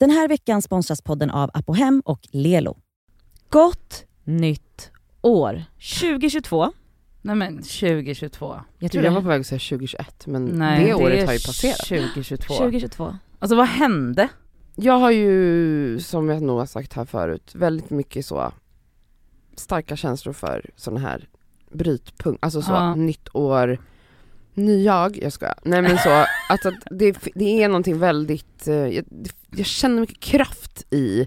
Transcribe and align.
Den 0.00 0.10
här 0.10 0.28
veckan 0.28 0.62
sponsras 0.62 1.02
podden 1.02 1.30
av 1.30 1.50
Apohem 1.54 2.02
och 2.04 2.20
Lelo. 2.30 2.76
Gott 3.48 4.04
nytt 4.24 4.90
år 5.22 5.64
2022. 6.00 6.72
Nej 7.22 7.34
men 7.36 7.56
2022. 7.56 8.60
Jag 8.78 8.92
tror 8.92 9.04
Jag 9.04 9.12
det. 9.12 9.14
var 9.14 9.22
på 9.22 9.28
väg 9.28 9.40
att 9.40 9.46
säga 9.46 9.58
2021 9.58 10.26
men 10.26 10.44
Nej, 10.44 10.84
det 10.84 10.94
året 10.94 11.22
är 11.22 11.26
har 11.26 11.32
ju 11.32 11.38
passerat. 11.38 11.78
2022. 11.88 12.54
2022. 12.54 13.16
Alltså 13.38 13.56
vad 13.56 13.66
hände? 13.66 14.28
Jag 14.74 14.98
har 14.98 15.10
ju, 15.10 16.00
som 16.00 16.28
jag 16.28 16.42
nog 16.42 16.58
har 16.58 16.66
sagt 16.66 16.92
här 16.92 17.04
förut, 17.04 17.50
väldigt 17.54 17.90
mycket 17.90 18.26
så 18.26 18.52
starka 19.56 19.96
känslor 19.96 20.32
för 20.32 20.70
sådana 20.76 21.00
här 21.00 21.28
brytpunkt, 21.70 22.44
alltså 22.44 22.62
så 22.62 22.72
Ja. 22.72 22.94
nytt 22.94 23.28
år, 23.34 23.78
ny 24.56 24.82
jag, 24.84 25.18
jag 25.22 25.32
skojar. 25.32 25.58
Nej 25.62 25.82
men 25.82 25.98
så, 25.98 26.10
alltså 26.48 26.68
att 26.68 26.74
det, 26.90 27.18
det 27.34 27.62
är 27.62 27.68
någonting 27.68 27.98
väldigt, 27.98 28.68
eh, 28.68 28.74
jag, 28.74 29.04
jag 29.56 29.66
känner 29.66 30.00
mycket 30.00 30.20
kraft 30.20 30.86
i, 30.94 31.26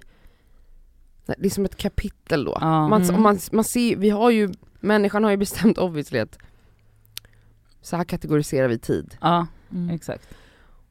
det 1.26 1.46
är 1.46 1.50
som 1.50 1.64
ett 1.64 1.76
kapitel 1.76 2.44
då. 2.44 2.58
Man, 2.60 3.02
Mm. 3.02 3.14
och 3.14 3.20
man, 3.20 3.38
man 3.52 3.64
ser, 3.64 3.96
vi 3.96 4.10
har 4.10 4.30
ju, 4.30 4.52
människan 4.80 5.24
har 5.24 5.30
ju 5.30 5.36
bestämt 5.36 5.78
obviously 5.78 6.18
att 6.18 6.38
så 7.82 7.96
här 7.96 8.04
kategoriserar 8.04 8.68
vi 8.68 8.78
tid. 8.78 9.16
Ja, 9.20 9.46
Mm. 9.72 9.90
exakt. 9.90 10.28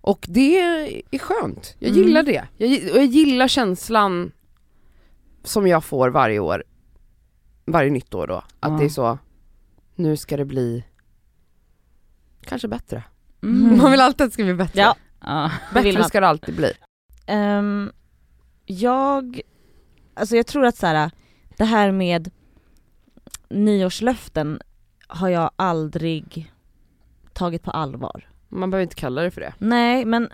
Och 0.02 0.26
det 0.30 0.60
är 1.12 1.20
skönt, 1.20 1.76
jag 1.80 1.92
Mm. 1.92 2.02
gillar 2.04 2.24
det. 2.24 2.48
Jag, 2.58 2.70
och 2.92 2.98
jag 2.98 3.06
gillar 3.06 3.48
känslan 3.48 4.32
som 5.44 5.68
jag 5.68 5.84
får 5.84 6.10
varje 6.10 6.40
år, 6.40 6.64
varje 7.66 7.90
nytt 7.92 8.14
år 8.14 8.28
då. 8.28 8.36
Att 8.36 8.46
Ja. 8.62 8.70
det 8.70 8.86
är 8.86 8.90
så, 8.90 9.18
nu 9.96 10.18
ska 10.18 10.38
det 10.38 10.46
bli 10.46 10.84
kanske 12.50 12.68
bättre. 12.68 13.04
Mm. 13.44 13.78
Man 13.78 13.92
vill 13.92 14.02
alltid 14.02 14.22
att 14.22 14.30
det 14.30 14.34
ska 14.34 14.44
bli 14.44 14.54
bättre. 14.54 14.82
Ja. 15.22 15.52
Bättre 15.74 16.04
ska 16.04 16.20
det 16.20 16.28
alltid 16.28 16.56
bli. 16.56 16.74
Ehm, 17.26 17.92
jag, 18.66 19.42
alltså 20.14 20.36
jag 20.36 20.48
tror 20.48 20.66
att 20.66 20.78
så 20.78 20.88
här, 20.88 21.12
det 21.58 21.66
här 21.66 21.92
med 21.92 22.32
nyårslöften 23.50 24.62
har 25.08 25.30
jag 25.30 25.52
aldrig 25.56 26.54
tagit 27.34 27.64
på 27.64 27.72
allvar. 27.72 28.30
Man 28.50 28.72
behöver 28.72 28.84
inte 28.84 28.96
kalla 28.96 29.22
det 29.22 29.32
för 29.32 29.42
det. 29.42 29.54
Nej 29.58 30.06
men 30.06 30.30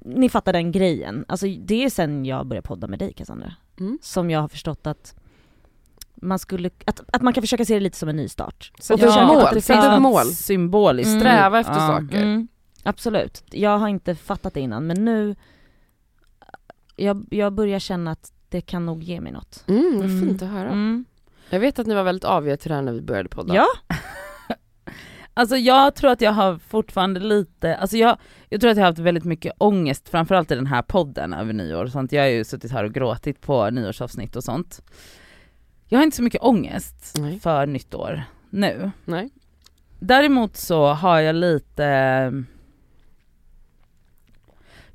ni 0.00 0.28
fattar 0.28 0.52
den 0.52 0.72
grejen. 0.72 1.24
Alltså 1.28 1.46
det 1.46 1.84
är 1.84 1.90
sen 1.90 2.24
jag 2.24 2.46
började 2.46 2.68
podda 2.68 2.86
med 2.86 2.98
dig 2.98 3.12
Cassandra. 3.12 3.54
Mm. 3.80 3.98
Som 4.02 4.30
jag 4.30 4.40
har 4.40 4.48
förstått 4.48 4.86
att 4.86 5.14
man 6.22 6.38
skulle, 6.38 6.70
att, 6.86 7.00
att 7.12 7.22
man 7.22 7.32
kan 7.32 7.42
försöka 7.42 7.64
se 7.64 7.74
det 7.74 7.80
lite 7.80 7.98
som 7.98 8.08
en 8.08 8.16
nystart. 8.16 8.72
Sätt 8.80 9.02
Och 9.02 9.26
mål, 9.26 9.38
att 9.44 9.54
det 9.54 9.60
finns 9.60 10.00
mål. 10.00 10.24
Symboliskt. 10.24 11.08
Mm. 11.10 11.20
Sträva 11.20 11.60
efter 11.60 11.72
Ja. 11.72 11.86
saker. 11.86 12.22
Mm, 12.22 12.48
absolut. 12.82 13.44
Jag 13.50 13.78
har 13.78 13.88
inte 13.88 14.14
fattat 14.14 14.54
det 14.54 14.60
innan 14.60 14.86
men 14.86 15.04
nu, 15.04 15.36
jag, 16.96 17.26
jag 17.30 17.52
börjar 17.52 17.78
känna 17.78 18.10
att 18.10 18.32
det 18.48 18.60
kan 18.60 18.86
nog 18.86 19.02
ge 19.02 19.20
mig 19.20 19.32
något. 19.32 19.64
Mm, 19.68 19.92
vad 19.96 20.04
Mm. 20.10 20.28
fint 20.28 20.42
att 20.42 20.48
höra. 20.48 20.68
Mm. 20.68 21.04
Jag 21.50 21.60
vet 21.60 21.78
att 21.78 21.86
ni 21.86 21.94
var 21.94 22.02
väldigt 22.02 22.24
aviga 22.24 22.56
till 22.56 22.68
det 22.68 22.74
här 22.74 22.82
när 22.82 22.92
vi 22.92 23.00
började 23.02 23.28
podda. 23.28 23.54
Ja, 23.54 23.66
Alltså 25.38 25.56
jag 25.56 25.94
tror 25.94 26.10
att 26.10 26.20
jag 26.20 26.32
har 26.32 26.58
fortfarande 26.58 27.20
lite, 27.20 27.76
alltså 27.76 27.96
jag, 27.96 28.16
jag 28.48 28.60
tror 28.60 28.70
att 28.70 28.76
jag 28.76 28.84
har 28.84 28.90
haft 28.90 28.98
väldigt 28.98 29.24
mycket 29.24 29.52
ångest, 29.58 30.08
framförallt 30.08 30.50
i 30.50 30.54
den 30.54 30.66
här 30.66 30.82
podden 30.82 31.34
över 31.34 31.52
nyår 31.52 31.84
och 31.84 31.90
sånt. 31.92 32.12
Jag 32.12 32.22
har 32.22 32.28
ju 32.28 32.44
suttit 32.44 32.72
här 32.72 32.84
och 32.84 32.94
gråtit 32.94 33.40
på 33.40 33.70
nyårsavsnitt 33.70 34.36
och 34.36 34.44
sånt. 34.44 34.82
Jag 35.88 35.98
har 35.98 36.04
inte 36.04 36.16
så 36.16 36.22
mycket 36.22 36.42
ångest 36.42 37.14
Nej. 37.18 37.40
för 37.40 37.66
nytt 37.66 37.94
år 37.94 38.22
nu. 38.50 38.90
Nej. 39.04 39.30
Däremot 39.98 40.56
så 40.56 40.86
har 40.86 41.20
jag 41.20 41.36
lite, 41.36 41.84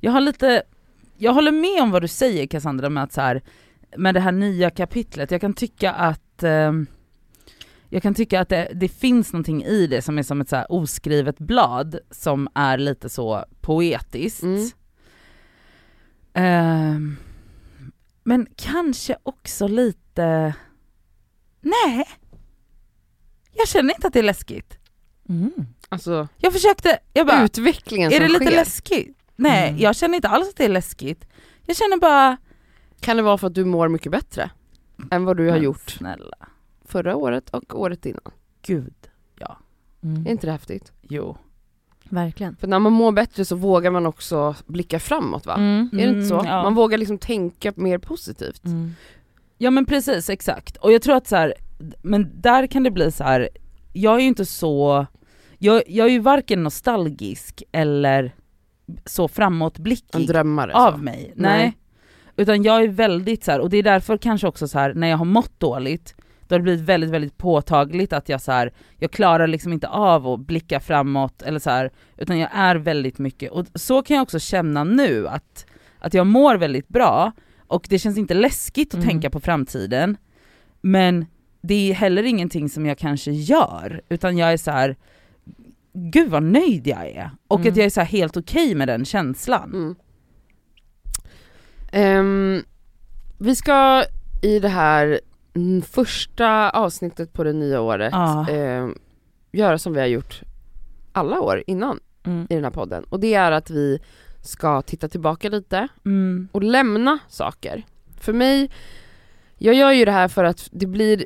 jag 0.00 0.12
har 0.12 0.20
lite, 0.20 0.62
jag 1.16 1.34
håller 1.34 1.52
med 1.52 1.82
om 1.82 1.90
vad 1.90 2.02
du 2.02 2.08
säger 2.08 2.46
Cassandra 2.46 2.88
med 2.88 3.02
att 3.02 3.12
så 3.12 3.20
här, 3.20 3.42
med 3.96 4.14
det 4.14 4.20
här 4.20 4.32
nya 4.32 4.70
kapitlet, 4.70 5.30
jag 5.30 5.40
kan 5.40 5.54
tycka 5.54 5.92
att 5.92 6.42
ehm, 6.42 6.86
jag 7.88 8.02
kan 8.02 8.14
tycka 8.14 8.40
att 8.40 8.48
det, 8.48 8.68
det 8.74 8.88
finns 8.88 9.32
någonting 9.32 9.64
i 9.64 9.86
det 9.86 10.02
som 10.02 10.18
är 10.18 10.22
som 10.22 10.40
ett 10.40 10.48
så 10.48 10.56
här 10.56 10.72
oskrivet 10.72 11.38
blad 11.38 11.98
som 12.10 12.48
är 12.54 12.78
lite 12.78 13.08
så 13.08 13.44
poetiskt. 13.60 14.42
Mm. 14.42 14.68
Ehm, 16.34 17.16
men 18.24 18.46
kanske 18.56 19.16
också 19.22 19.68
lite, 19.68 20.54
nej, 21.62 22.08
jag 23.52 23.68
känner 23.68 23.94
inte 23.94 24.06
att 24.06 24.12
det 24.12 24.18
är 24.18 24.22
läskigt. 24.22 24.78
mm. 25.28 25.52
Alltså 25.88 26.28
Jag 26.38 26.52
försökte, 26.52 26.98
jag 27.12 27.26
bara, 27.26 27.44
utvecklingen 27.44 28.12
är 28.12 28.16
som 28.16 28.22
det 28.26 28.32
lite 28.32 28.44
sker. 28.46 28.56
läskigt? 28.56 29.18
Nej, 29.36 29.68
Mm. 29.68 29.80
jag 29.80 29.96
känner 29.96 30.14
inte 30.16 30.28
alls 30.28 30.48
att 30.48 30.56
det 30.56 30.64
är 30.64 30.68
läskigt. 30.68 31.24
Jag 31.66 31.76
känner 31.76 31.96
bara, 31.96 32.36
Kan 33.00 33.16
det 33.16 33.22
vara 33.22 33.38
för 33.38 33.46
att 33.46 33.54
du 33.54 33.64
mår 33.64 33.88
mycket 33.88 34.12
bättre 34.12 34.50
än 35.10 35.24
vad 35.24 35.36
du 35.36 35.50
har 35.50 35.56
gjort 35.56 35.90
snälla, 35.90 36.36
förra 36.84 37.16
året 37.16 37.50
och 37.50 37.80
året 37.80 38.06
innan? 38.06 38.32
gud, 38.62 38.94
Mm. 40.04 40.26
Är 40.26 40.30
inte 40.30 40.46
det 40.46 40.52
häftigt? 40.52 40.92
jo. 41.02 41.36
Verkligen. 42.04 42.56
För 42.56 42.66
när 42.66 42.78
man 42.78 42.92
mår 42.92 43.12
bättre 43.12 43.44
så 43.44 43.56
vågar 43.56 43.90
man 43.90 44.06
också 44.06 44.54
blicka 44.66 45.00
framåt 45.00 45.46
va? 45.46 45.54
Mm. 45.54 45.90
Är 45.92 45.96
det 45.96 46.12
inte 46.12 46.26
så? 46.28 46.34
Mm, 46.40 46.46
ja. 46.52 46.62
Man 46.62 46.74
vågar 46.74 46.98
liksom 46.98 47.18
tänka 47.18 47.72
mer 47.76 47.98
positivt. 47.98 48.64
Mm. 48.64 48.94
Ja 49.62 49.70
men 49.70 49.86
precis, 49.86 50.30
exakt. 50.30 50.76
Och 50.76 50.92
jag 50.92 51.02
tror 51.02 51.16
att 51.16 51.26
så 51.26 51.36
här, 51.36 51.54
men 52.02 52.30
där 52.40 52.66
kan 52.66 52.82
det 52.82 52.90
bli 52.90 53.12
så 53.12 53.24
här. 53.24 53.48
jag 53.92 54.14
är 54.14 54.20
ju 54.20 54.26
inte 54.26 54.44
så, 54.46 55.06
jag, 55.58 55.82
jag 55.86 56.06
är 56.06 56.10
ju 56.10 56.18
varken 56.18 56.62
nostalgisk 56.62 57.62
eller 57.72 58.32
så 59.06 59.22
En 59.22 59.28
framåtblickig 59.28 60.26
drömmare. 60.26 60.72
av 60.74 60.92
så. 60.92 60.98
mig. 60.98 61.32
Nej. 61.36 61.58
Nej. 61.58 61.78
Utan 62.36 62.62
jag 62.62 62.82
är 62.82 62.88
väldigt 62.88 63.44
så 63.44 63.50
här, 63.50 63.60
och 63.60 63.70
det 63.70 63.76
är 63.76 63.82
därför 63.82 64.16
kanske 64.16 64.46
också 64.46 64.68
så 64.68 64.78
här 64.78 64.94
när 64.94 65.08
jag 65.08 65.16
har 65.16 65.24
mått 65.24 65.60
dåligt, 65.60 66.14
då 66.48 66.54
har 66.54 66.58
det 66.58 66.62
blivit 66.62 66.84
väldigt, 66.84 67.10
väldigt 67.10 67.38
påtagligt 67.38 68.12
att 68.12 68.28
jag 68.28 68.40
så 68.40 68.52
här, 68.52 68.72
jag 68.98 69.10
klarar 69.10 69.46
liksom 69.46 69.72
inte 69.72 69.88
av 69.88 70.26
att 70.28 70.40
blicka 70.40 70.80
framåt 70.80 71.42
eller 71.42 71.58
så 71.58 71.70
här, 71.70 71.90
utan 72.16 72.38
jag 72.38 72.50
är 72.52 72.76
väldigt 72.76 73.18
mycket, 73.18 73.50
och 73.52 73.66
så 73.74 74.02
kan 74.02 74.14
jag 74.16 74.22
också 74.22 74.38
känna 74.38 74.84
nu 74.84 75.28
att, 75.28 75.66
att 75.98 76.14
jag 76.14 76.26
mår 76.26 76.56
väldigt 76.56 76.88
bra, 76.88 77.32
och 77.72 77.86
det 77.88 77.98
känns 77.98 78.18
inte 78.18 78.34
läskigt 78.34 78.88
att 78.88 78.94
Mm. 78.94 79.08
tänka 79.08 79.30
på 79.30 79.40
framtiden, 79.40 80.16
men 80.80 81.26
det 81.62 81.90
är 81.90 81.94
heller 81.94 82.22
ingenting 82.22 82.68
som 82.68 82.86
jag 82.86 82.98
kanske 82.98 83.30
gör, 83.32 84.00
utan 84.08 84.36
jag 84.38 84.52
är 84.52 84.56
så 84.56 84.70
här. 84.70 84.96
gud 85.94 86.30
vad 86.30 86.42
nöjd 86.42 86.86
jag 86.86 87.06
är, 87.08 87.30
och 87.48 87.60
Mm. 87.60 87.70
att 87.72 87.76
jag 87.76 87.86
är 87.86 87.90
så 87.90 88.00
här 88.00 88.06
helt 88.08 88.36
okej 88.36 88.74
med 88.74 88.88
den 88.88 89.04
känslan. 89.04 89.94
Ehm, 91.92 92.62
vi 93.38 93.56
ska 93.56 94.04
i 94.42 94.58
det 94.58 94.68
här 94.68 95.20
mm, 95.54 95.82
första 95.82 96.70
avsnittet 96.70 97.32
på 97.32 97.44
det 97.44 97.52
nya 97.52 97.80
året 97.80 98.08
Ja. 98.12 98.48
ehm, 98.50 98.94
göra 99.52 99.78
som 99.78 99.92
vi 99.92 100.00
har 100.00 100.06
gjort 100.06 100.40
alla 101.12 101.40
år 101.40 101.62
innan 101.66 102.00
Mm. 102.24 102.46
i 102.50 102.54
den 102.54 102.64
här 102.64 102.70
podden. 102.70 103.04
Och 103.04 103.20
det 103.20 103.34
är 103.34 103.52
att 103.52 103.70
vi 103.70 103.98
ska 104.42 104.82
titta 104.82 105.08
tillbaka 105.08 105.48
lite 105.48 105.88
Mm. 106.04 106.48
och 106.52 106.62
lämna 106.62 107.18
saker. 107.28 107.86
För 108.20 108.32
mig, 108.32 108.70
jag 109.58 109.74
gör 109.74 109.92
ju 109.92 110.04
det 110.04 110.12
här 110.12 110.28
för 110.28 110.44
att 110.44 110.68
det 110.72 110.86
blir 110.86 111.24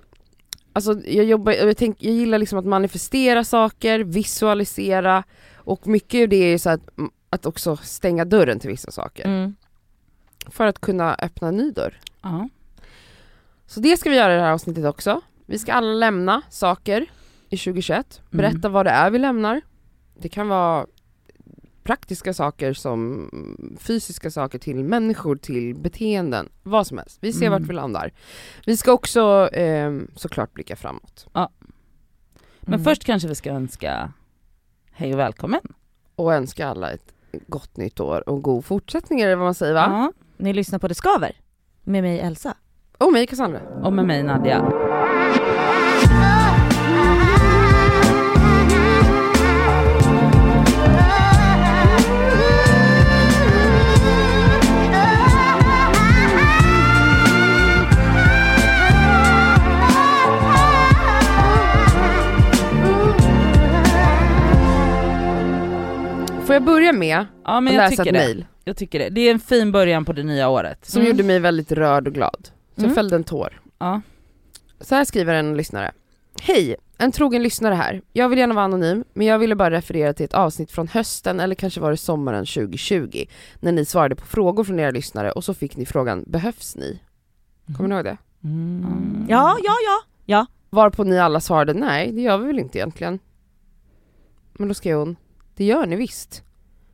Alltså 0.73 1.01
jag 1.05 1.25
jobbar, 1.25 1.53
jag, 1.53 1.77
tänk, 1.77 1.97
jag 2.03 2.15
gillar 2.15 2.39
liksom 2.39 2.59
att 2.59 2.65
manifestera 2.67 3.45
saker, 3.45 4.01
visualisera 4.01 5.25
och 5.57 5.87
mycket 5.87 6.23
av 6.23 6.29
det 6.29 6.37
är 6.37 6.49
ju 6.51 6.59
så 6.59 6.71
att, 6.71 6.81
att 7.31 7.47
också 7.47 7.77
stänga 7.77 8.25
dörren 8.25 8.59
till 8.61 8.71
vissa 8.71 8.91
saker. 8.91 9.25
Mm. 9.25 9.57
För 10.47 10.67
att 10.67 10.81
kunna 10.81 11.15
öppna 11.15 11.49
en 11.49 11.57
ny 11.57 11.71
dörr. 11.71 12.01
Ja. 12.23 12.49
Så 13.67 13.81
det 13.81 13.97
ska 13.97 14.11
vi 14.11 14.17
göra 14.17 14.33
i 14.33 14.37
det 14.37 14.43
här 14.43 14.53
avsnittet 14.53 14.85
också. 14.85 15.21
Vi 15.47 15.59
ska 15.59 15.73
alla 15.73 15.95
lämna 15.95 16.43
saker 16.51 17.07
i 17.49 17.57
2021, 17.57 18.21
berätta 18.31 18.57
Mm. 18.59 18.73
vad 18.73 18.87
det 18.87 18.91
är 18.91 19.11
vi 19.11 19.19
lämnar. 19.19 19.61
Det 20.19 20.29
kan 20.29 20.49
vara 20.49 20.87
praktiska 21.87 22.35
saker 22.35 22.73
som 22.73 23.31
fysiska 23.81 24.31
saker 24.31 24.59
till 24.59 24.85
människor, 24.85 25.37
till 25.37 25.75
beteenden, 25.75 26.49
vad 26.63 26.87
som 26.87 26.99
helst. 26.99 27.19
Vi 27.21 27.33
ser 27.33 27.47
Mm. 27.47 27.61
vart 27.63 27.71
vi 27.71 27.75
landar. 27.75 28.13
Vi 28.67 28.77
ska 28.77 28.93
också 28.93 29.49
eh, 29.53 29.93
såklart 30.15 30.53
blicka 30.53 30.77
framåt. 30.77 31.27
Men 31.33 32.75
Mm. 32.75 32.85
först 32.85 33.05
kanske 33.05 33.29
vi 33.29 33.35
ska 33.35 33.51
önska 33.51 34.13
hej 34.93 35.13
och 35.13 35.19
välkommen. 35.19 35.61
Och 36.17 36.35
önska 36.35 36.69
alla 36.69 36.91
ett 36.91 37.13
gott 37.47 37.77
nytt 37.77 38.01
år 38.01 38.29
och 38.29 38.43
god 38.43 38.65
fortsättning 38.65 39.21
är 39.21 39.29
det 39.29 39.37
vad 39.37 39.45
man 39.47 39.55
säger 39.55 39.75
va? 39.75 39.87
Ja. 39.91 40.13
Ni 40.37 40.53
lyssnar 40.53 40.79
på 40.79 40.89
Det 40.89 40.95
Skaver 40.95 41.41
med 41.85 42.03
mig 42.03 42.21
Elsa. 42.21 42.55
Och 42.99 43.13
mig 43.13 43.27
Cassandra. 43.27 43.61
Och 43.83 43.93
med 43.93 44.07
mig 44.07 44.23
Nadja. 44.23 44.86
Jag 66.57 66.65
börja 66.65 66.93
med 66.93 67.27
Ja 67.45 67.61
men 67.61 67.67
att 67.69 67.75
jag 67.75 67.91
läsa 67.91 68.03
tycker 68.05 68.17
ett 68.19 68.23
det. 68.23 68.27
mejl? 68.35 68.47
Jag 68.65 68.77
tycker 68.77 68.99
det. 68.99 69.09
Det 69.09 69.21
är 69.21 69.31
en 69.31 69.41
fin 69.41 69.73
början 69.73 70.05
på 70.05 70.13
det 70.13 70.23
nya 70.23 70.49
året. 70.49 70.85
Som 70.85 71.01
Mm. 71.03 71.11
gjorde 71.13 71.23
mig 71.25 71.39
väldigt 71.41 71.73
rörd 71.73 72.07
och 72.09 72.15
glad. 72.15 72.37
Så 72.43 72.51
jag 72.75 72.85
Mm. 72.85 72.95
fällde 72.95 73.17
en 73.17 73.25
tår. 73.25 73.61
Ja. 73.79 74.01
Så 74.81 74.95
här 74.95 75.05
skriver 75.05 75.35
en 75.35 75.57
lyssnare. 75.57 75.93
Hej! 76.41 76.77
En 76.99 77.13
trogen 77.13 77.43
lyssnare 77.43 77.75
här. 77.75 78.03
Jag 78.13 78.29
vill 78.29 78.39
gärna 78.39 78.55
vara 78.55 78.65
anonym, 78.65 79.05
men 79.15 79.27
jag 79.27 79.39
ville 79.39 79.55
bara 79.57 79.71
referera 79.71 80.13
till 80.13 80.25
ett 80.25 80.35
avsnitt 80.35 80.71
från 80.71 80.89
hösten, 80.89 81.41
eller 81.41 81.55
kanske 81.55 81.81
var 81.81 81.91
det 81.91 81.97
sommaren 81.97 82.47
2020, 82.47 83.25
när 83.61 83.73
ni 83.73 83.85
svarade 83.85 84.15
på 84.17 84.27
frågor 84.27 84.65
från 84.65 84.81
era 84.81 84.91
lyssnare 84.91 85.33
och 85.33 85.45
så 85.45 85.55
fick 85.55 85.77
ni 85.77 85.87
frågan 85.87 86.25
Behövs 86.27 86.77
ni? 86.77 86.99
Kommer 87.77 87.89
ni 87.89 87.95
ihåg 87.95 88.05
det? 88.05 88.17
Mm. 88.45 89.27
Ja, 89.29 89.57
ja, 89.63 89.75
ja. 90.25 90.47
Varpå 90.71 91.05
ni 91.05 91.19
alla 91.19 91.41
svarade 91.41 91.75
nej, 91.75 92.13
det 92.13 92.21
gör 92.21 92.39
vi 92.39 92.47
väl 92.47 92.59
inte 92.59 92.79
egentligen. 92.79 93.19
Men 94.53 94.69
då 94.69 94.75
skrev 94.75 94.99
hon, 94.99 95.17
det 95.57 95.65
gör 95.65 95.87
ni 95.87 95.97
visst. 95.97 96.43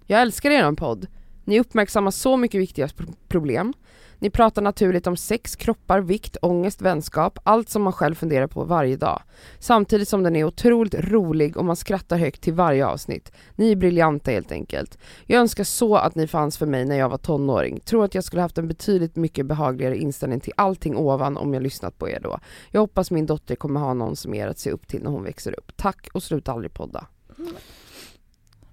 Jag 0.06 0.22
älskar 0.22 0.50
er 0.50 0.72
podd. 0.72 1.06
Ni 1.44 1.60
uppmärksammar 1.60 2.10
så 2.10 2.37
mycket 2.37 2.60
viktiga 2.60 2.88
problem. 3.28 3.72
Ni 4.19 4.31
pratar 4.31 4.62
naturligt 4.62 5.06
om 5.06 5.16
sex, 5.16 5.56
kroppar, 5.56 6.00
vikt, 6.00 6.37
ångest, 6.43 6.82
vänskap, 6.82 7.38
allt 7.43 7.69
som 7.69 7.82
man 7.82 7.93
själv 7.93 8.14
funderar 8.14 8.46
på 8.46 8.64
varje 8.64 8.96
dag. 8.96 9.22
Samtidigt 9.58 10.08
som 10.08 10.22
den 10.22 10.37
är 10.37 10.44
otroligt 10.44 10.94
rolig 10.94 11.56
och 11.56 11.64
man 11.64 11.76
skrattar 11.76 12.16
högt 12.16 12.43
till 12.43 12.52
varje 12.52 12.87
avsnitt. 12.87 13.32
Ni 13.56 13.72
är 13.72 13.76
briljanta 13.76 14.31
helt 14.31 14.52
enkelt. 14.52 14.99
Jag 15.26 15.40
önskar 15.40 15.64
så 15.64 15.96
att 15.96 16.14
ni 16.14 16.26
fanns 16.26 16.58
för 16.58 16.66
mig 16.66 16.84
när 16.84 16.99
jag 16.99 17.08
var 17.08 17.19
tonåring. 17.19 17.81
Tror 17.81 18.04
att 18.04 18.14
jag 18.14 18.25
skulle 18.25 18.43
haft 18.43 18.58
en 18.58 18.69
betydligt 18.69 19.16
mycket 19.16 19.46
behagligare 19.46 19.99
inställning 19.99 20.40
till 20.40 20.52
allting 20.56 20.96
ovan 20.96 21.37
om 21.37 21.54
jag 21.54 21.62
lyssnat 21.62 21.99
på 21.99 22.08
er 22.08 22.20
då. 22.22 22.38
Jag 22.70 22.81
hoppas 22.81 23.10
min 23.10 23.26
dotter 23.26 23.54
kommer 23.54 23.81
ha 23.81 23.94
någon 23.94 24.16
som 24.16 24.34
er 24.34 24.46
att 24.49 24.58
se 24.58 24.70
upp 24.70 24.88
till 24.88 25.02
när 25.02 25.10
hon 25.10 25.25
växer 25.25 25.58
upp. 25.58 25.76
Tack 25.76 26.08
och 26.14 26.22
sluta 26.22 26.52
aldrig 26.52 26.75
podda. 26.75 27.06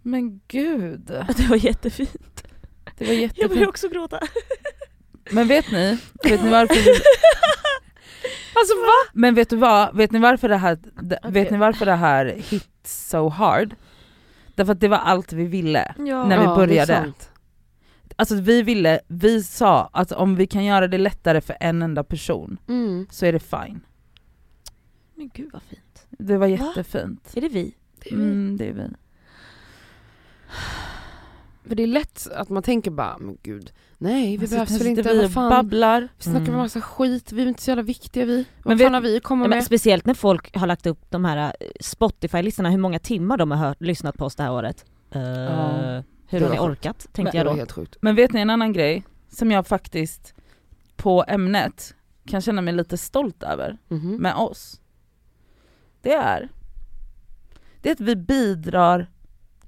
Men 0.01 0.41
gud, 0.47 1.01
Det 1.37 1.47
var 1.49 1.55
jättefint. 1.55 2.43
det 2.97 3.05
var 3.05 3.13
Jag 3.13 3.21
jättefint. 3.21 3.51
börjar 3.53 3.67
också 3.67 3.89
gråta. 3.89 4.19
Men 5.31 5.47
vet 5.47 5.71
ni, 5.71 5.97
vet 6.23 6.43
ni 6.43 6.49
varför 6.49 6.75
vi... 6.75 6.81
Alltså 8.55 8.75
va? 8.75 9.11
Men 9.13 9.35
vet 9.35 9.49
du 9.49 9.55
vad, 9.55 9.97
vet 9.97 10.11
ni 10.11 10.19
varför 10.19 10.49
det 10.49 10.57
här, 10.57 10.77
det, 11.01 11.19
vet 11.23 11.45
Okej. 11.45 11.51
ni 11.51 11.57
varför 11.57 11.85
det 11.85 11.95
här 11.95 12.25
hit 12.25 12.69
so 12.83 13.29
hard? 13.29 13.75
Därför 14.55 14.71
att 14.73 14.79
det 14.79 14.87
var 14.87 14.97
allt 14.97 15.33
vi 15.33 15.45
ville. 15.45 15.95
Ja. 15.97 16.27
När 16.27 16.37
vi 16.39 16.43
Ja, 16.43 16.49
det 16.55 16.61
är 16.63 16.67
började. 16.67 16.93
sant. 16.93 17.29
Alltså 18.15 18.35
vi 18.35 18.61
ville, 18.63 18.99
vi 19.07 19.43
sa 19.43 19.89
att 19.93 20.11
om 20.11 20.35
vi 20.35 20.47
kan 20.47 20.65
göra 20.65 20.87
det 20.87 20.97
lättare 20.97 21.41
för 21.41 21.57
en 21.59 21.81
enda 21.81 22.03
person 22.03 22.57
Mm. 22.67 23.07
så 23.11 23.25
är 23.25 23.33
det 23.33 23.39
fine. 23.39 23.79
Men 25.15 25.29
gud 25.33 25.49
vad 25.53 25.61
fint. 25.61 26.07
Det 26.09 26.37
var 26.37 26.47
jättefint. 26.47 27.31
Är 27.35 27.41
det 27.41 27.49
vi? 27.49 27.75
Mm, 28.11 28.57
det 28.57 28.67
är 28.69 28.73
vi. 28.73 28.83
För 31.67 31.75
det 31.75 31.83
är 31.83 31.87
lätt 31.87 32.27
att 32.35 32.49
man 32.49 32.63
tänker 32.63 32.91
bara, 32.91 33.17
men 33.17 33.37
gud, 33.43 33.71
nej 33.97 34.37
vi 34.37 34.43
Alltså, 34.43 34.55
behövs 34.55 34.69
här 34.71 34.77
väl 34.77 34.87
inte, 34.87 35.01
vi 35.13 35.21
vad 35.21 35.33
fan. 35.33 35.49
babblar. 35.49 36.07
Vi 36.17 36.23
snackar 36.23 36.39
Mm. 36.47 36.55
massa 36.57 36.81
skit, 36.81 37.31
vi 37.31 37.41
är 37.43 37.47
inte 37.47 37.61
så 37.61 37.71
jävla 37.71 37.83
viktiga 37.83 38.25
vi. 38.25 38.35
Vad 38.35 38.45
Men 38.63 38.77
fan 38.77 38.85
vet- 38.85 38.93
har 38.93 39.01
vi 39.01 39.17
att 39.17 39.23
komma 39.23 39.41
men 39.43 39.49
med? 39.49 39.63
speciellt 39.65 40.05
när 40.05 40.13
folk 40.13 40.55
har 40.57 40.67
lagt 40.67 40.85
upp 40.85 41.11
de 41.11 41.25
här 41.25 41.53
eh, 41.59 41.67
Spotify-listorna, 41.79 42.69
hur 42.69 42.77
många 42.77 42.99
timmar 42.99 43.37
de 43.37 43.51
har 43.51 43.57
hört, 43.57 43.81
lyssnat 43.81 44.17
på 44.17 44.25
oss 44.25 44.35
det 44.35 44.43
här 44.43 44.51
året. 44.51 44.85
Eh, 45.11 45.21
Hur 46.31 46.39
Det 46.39 46.45
har 46.45 46.53
ni 46.53 46.59
orkat, 46.59 47.07
tänkte 47.11 47.31
det 47.31 47.37
jag 47.37 47.45
då. 47.45 47.53
helt 47.53 47.71
sjukt. 47.71 47.97
Men 48.01 48.15
vet 48.15 48.33
ni 48.33 48.41
en 48.41 48.49
annan 48.49 48.73
grej 48.73 49.03
som 49.29 49.51
jag 49.51 49.67
faktiskt 49.67 50.33
på 50.95 51.25
ämnet 51.27 51.95
kan 52.27 52.41
känna 52.41 52.61
mig 52.61 52.73
lite 52.73 52.97
stolt 52.97 53.43
över 53.43 53.77
Mhm. 53.87 54.15
med 54.15 54.35
oss? 54.35 54.81
Det 56.01 56.13
är, 56.13 56.49
det 57.81 57.89
är 57.89 57.93
att 57.93 57.99
vi 57.99 58.15
bidrar 58.15 59.07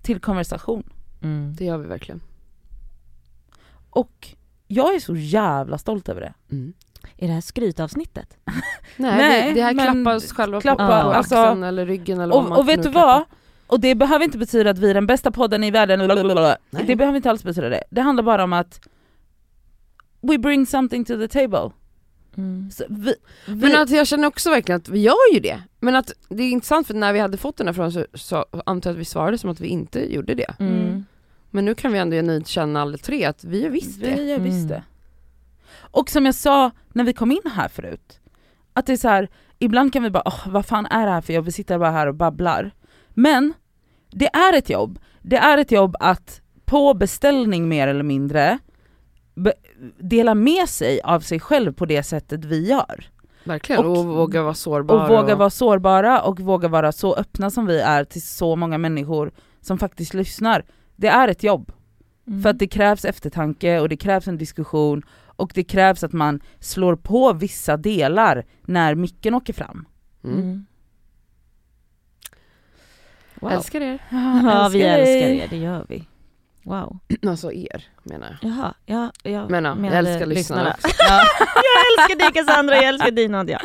till 0.01 0.19
konversation. 0.19 0.83
Mm. 1.21 1.53
Det 1.57 1.65
gör 1.65 1.77
vi 1.77 1.88
verkligen. 1.88 2.21
Och 3.89 4.27
jag 4.68 4.95
är 4.95 5.00
så 5.00 5.15
jävla 5.15 5.77
stolt 5.77 6.09
över 6.09 6.21
det. 6.21 6.33
Mm. 6.51 6.74
Är 7.18 7.27
det 7.27 7.33
här 7.33 7.42
skrytavsnittet? 7.42 8.38
Nej, 8.45 9.18
Nej, 9.18 9.48
det, 9.48 9.53
det 9.53 9.62
här 9.62 9.74
men 9.74 10.03
klappa 10.03 10.15
oss 10.15 10.31
själva 10.33 10.62
klappa, 10.62 10.88
på, 10.88 11.09
på 11.09 11.18
alltså- 11.18 11.36
axeln 11.36 11.63
eller 11.63 11.86
ryggen 11.86 12.19
eller 12.19 12.36
vad 12.36 12.44
man 12.44 12.51
Och, 12.51 12.59
och 12.59 12.69
vet 12.69 12.83
du 12.83 12.92
klappar. 12.92 13.07
vad? 13.07 13.24
Och 13.68 13.80
det 13.80 13.95
behöver 13.95 14.25
inte 14.25 14.38
betyda 14.38 14.69
att 14.69 14.77
vi 14.77 14.89
är 14.89 14.94
den 14.94 15.07
bästa 15.07 15.31
podden 15.31 15.63
i 15.63 15.71
världen. 15.71 16.00
Nej. 16.69 16.83
det 16.88 16.95
behöver 16.95 17.15
inte 17.15 17.30
alls 17.30 17.44
betyda 17.44 17.69
det. 17.69 17.83
Det 17.89 18.01
handlar 18.01 18.24
bara 18.24 18.44
om 18.44 18.54
att 18.54 18.80
we 20.21 20.38
bring 20.38 20.65
something 20.65 21.06
to 21.06 21.13
the 21.18 21.27
table. 21.27 21.71
Mm. 22.38 22.72
Så 22.72 22.83
vi, 22.89 23.16
vi, 23.48 23.56
Men 23.56 23.81
att 23.81 23.89
jag 23.89 24.07
känner 24.07 24.28
också 24.28 24.50
verkligen 24.50 24.81
att 24.81 24.89
vi 24.89 25.00
gör 25.00 25.33
ju 25.33 25.39
det. 25.39 25.62
Men 25.80 25.95
att 25.95 26.12
det 26.30 26.44
är 26.44 26.51
intressant 26.51 26.88
för 26.88 26.94
när 26.94 27.13
vi 27.13 27.19
hade 27.19 27.38
fått 27.38 27.57
den 27.57 27.68
här 27.68 27.74
frågan 27.74 27.92
så, 27.92 28.06
så 28.13 28.45
antar 28.66 28.89
jag 28.89 28.95
att 28.95 29.00
vi 29.01 29.06
svarade 29.06 29.38
som 29.38 29.50
att 29.50 29.60
vi 29.60 29.68
inte 29.68 30.13
gjorde 30.13 30.33
det. 30.36 30.56
Mm. 30.60 31.06
Men 31.50 31.66
nu 31.66 31.75
kan 31.75 31.92
vi 31.94 32.00
ändå 32.00 32.16
genuint 32.16 32.48
känna 32.48 32.81
alla 32.81 32.98
tre 32.98 33.25
att 33.25 33.44
vi 33.44 33.62
gör 33.62 33.69
visst 33.69 34.01
det. 34.01 34.16
vi 34.16 34.30
gör 34.30 34.39
visst 34.39 34.56
Mm. 34.56 34.68
det. 34.68 34.83
Och 35.74 36.10
som 36.10 36.25
jag 36.25 36.36
sa 36.36 36.72
när 36.94 37.04
vi 37.04 37.13
kom 37.13 37.31
in 37.31 37.51
här 37.56 37.68
förut, 37.68 38.19
att 38.74 38.86
det 38.86 38.94
är 38.94 38.98
så 38.98 39.07
här, 39.07 39.30
ibland 39.60 39.94
kan 39.94 40.04
vi 40.04 40.10
bara 40.10 40.24
åh 40.25 40.48
vad 40.48 40.66
fan 40.66 40.86
är 40.86 41.06
det 41.06 41.12
här 41.12 41.22
för 41.22 41.33
jobb, 41.33 41.45
vi 41.45 41.51
sitter 41.51 41.78
bara 41.78 41.92
här 41.92 42.07
och 42.07 42.16
babblar. 42.16 42.72
Men 43.10 43.54
det 44.12 44.28
är 44.28 44.57
ett 44.57 44.69
jobb, 44.69 45.00
det 45.22 45.38
är 45.38 45.57
ett 45.57 45.72
jobb 45.72 45.95
att 46.00 46.42
på 46.66 46.94
beställning 46.94 47.68
mer 47.69 47.88
eller 47.88 48.04
mindre 48.04 48.60
dela 49.98 50.36
med 50.36 50.69
sig 50.69 51.01
av 51.01 51.19
sig 51.19 51.39
själv 51.39 51.74
på 51.74 51.86
det 51.86 52.04
sättet 52.04 52.45
vi 52.45 52.69
gör. 52.69 53.06
Verkligen, 53.44 53.86
och, 53.86 53.98
Och- 53.98 54.06
våga 54.06 54.42
vara 54.44 54.54
sårbar. 54.54 55.04
Och 55.04 55.10
våga 55.10 55.36
vara 55.36 55.50
sårbara 55.50 56.22
och 56.22 56.39
våga 56.39 56.68
vara 56.68 56.92
så 56.92 57.16
öppna 57.16 57.50
som 57.50 57.66
vi 57.66 57.80
är 57.80 58.04
till 58.04 58.22
så 58.22 58.56
många 58.56 58.78
människor 58.78 59.31
som 59.62 59.78
faktiskt 59.78 60.13
lyssnar. 60.13 60.66
Det 60.95 61.07
är 61.07 61.28
ett 61.28 61.44
jobb. 61.44 61.72
Mm. 62.28 62.42
För 62.42 62.50
att 62.50 62.60
det 62.60 62.68
krävs 62.68 63.06
eftertanke 63.06 63.80
och 63.80 63.89
det 63.89 63.98
krävs 63.98 64.28
en 64.28 64.38
diskussion 64.38 65.04
och 65.25 65.51
det 65.56 65.63
krävs 65.63 66.04
att 66.04 66.13
man 66.13 66.42
slår 66.60 66.95
på 66.95 67.33
vissa 67.33 67.78
delar 67.78 68.45
när 68.62 68.95
micken 68.95 69.33
åker 69.33 69.54
fram. 69.54 69.86
Mm. 70.24 70.39
Mm. 70.39 70.66
Wow. 73.39 73.51
Älskar 73.51 73.81
er. 73.81 74.00
Ja 74.12 74.69
vi 74.74 74.81
älskar 74.81 75.00
älskar 75.00 75.28
dig. 75.28 75.38
er, 75.38 75.48
det 75.50 75.57
gör 75.57 75.86
vi. 75.89 76.07
Wow. 76.63 76.99
Alltså 77.27 77.51
er 77.51 77.85
menar 78.03 78.37
jag. 78.41 78.51
Jaha, 78.51 78.73
ja, 78.85 79.11
jag 79.23 79.51
Men 79.51 79.65
ja, 79.65 79.77
jag 79.83 79.93
älskar 79.93 80.25
lyssnarna 80.25 80.73
också. 80.73 80.87
Ja. 80.99 81.15
jag 81.39 82.09
älskar 82.09 82.19
dig 82.19 82.33
Cassandra, 82.33 82.75
jag 82.75 82.85
älskar 82.85 83.11
dig 83.11 83.27
Nadia. 83.27 83.61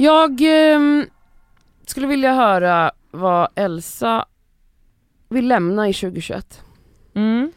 Jag 0.00 0.40
ehm, 0.40 1.06
skulle 1.86 2.06
vilja 2.06 2.34
höra 2.34 2.92
vad 3.10 3.48
Elsa 3.54 4.26
vill 5.28 5.48
lämna 5.48 5.88
i 5.88 5.94
2021. 5.94 6.62
Mm. 7.14 7.52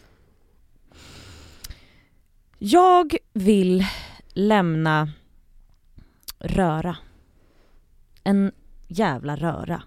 Jag 2.60 3.16
vill 3.34 3.86
lämna 4.34 5.10
röra. 6.40 6.98
En 8.24 8.52
jävla 8.92 9.36
röra. 9.36 9.84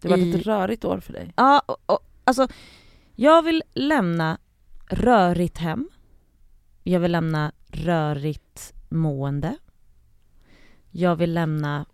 Det 0.00 0.08
var 0.08 0.16
I- 0.18 0.30
ett 0.34 0.46
rörigt 0.46 0.84
år 0.84 1.00
för 1.00 1.12
dig. 1.12 1.32
Ja, 1.36 1.62
och, 1.66 1.76
och, 1.86 1.98
alltså 2.24 2.48
jag 3.16 3.42
vill 3.42 3.62
lämna 3.74 4.38
rörigt 4.90 5.58
hem. 5.58 5.88
Jag 6.82 7.00
vill 7.00 7.12
lämna 7.12 7.52
rörigt 7.68 8.72
mående. 8.88 9.56
Jag 10.90 11.16
vill 11.16 11.34
lämna 11.34 11.86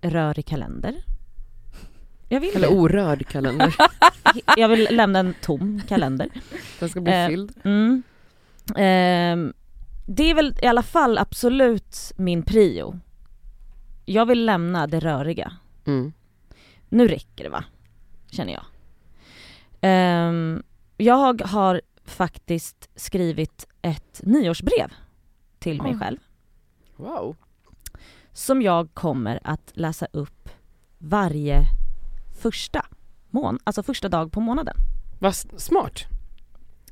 rörig 0.00 0.46
kalender. 0.46 0.94
Jag 2.28 2.40
vill 2.40 2.56
Eller 2.56 2.72
orörd 2.72 3.26
kalender. 3.28 3.74
Jag 4.56 4.68
vill 4.68 4.88
lämna 4.90 5.18
en 5.18 5.34
tom 5.42 5.80
kalender. 5.88 6.28
Den 6.80 6.88
ska 6.88 7.00
bli 7.00 7.12
Eh, 7.12 7.28
fylld. 7.28 7.52
Mm. 7.64 8.02
Ehm, 8.76 9.52
det 10.06 10.30
är 10.30 10.34
väl 10.34 10.54
i 10.62 10.66
alla 10.66 10.82
fall 10.82 11.18
absolut 11.18 12.12
min 12.16 12.42
prio. 12.42 13.00
Jag 14.04 14.26
vill 14.26 14.44
lämna 14.46 14.86
det 14.86 15.00
röriga. 15.00 15.52
Mm. 15.84 16.12
Nu 16.88 17.08
räcker 17.08 17.44
det 17.44 17.50
va? 17.50 17.64
Känner 18.30 18.52
jag. 18.52 18.64
Ehm, 19.80 20.62
jag 20.96 21.42
har 21.42 21.80
faktiskt 22.04 22.88
skrivit 22.96 23.66
ett 23.82 24.20
nyårsbrev 24.24 24.92
till 25.58 25.82
mig 25.82 25.92
Oj. 25.92 25.98
själv. 25.98 26.18
Wow. 26.96 27.36
Som 28.32 28.62
jag 28.62 28.94
kommer 28.94 29.40
att 29.44 29.70
läsa 29.74 30.06
upp 30.12 30.48
varje 30.98 31.60
första 32.40 32.86
mån, 33.30 33.58
alltså 33.64 33.82
första 33.82 34.08
dag 34.08 34.32
på 34.32 34.40
månaden. 34.40 34.76
Vad 35.18 35.34
smart. 35.34 36.04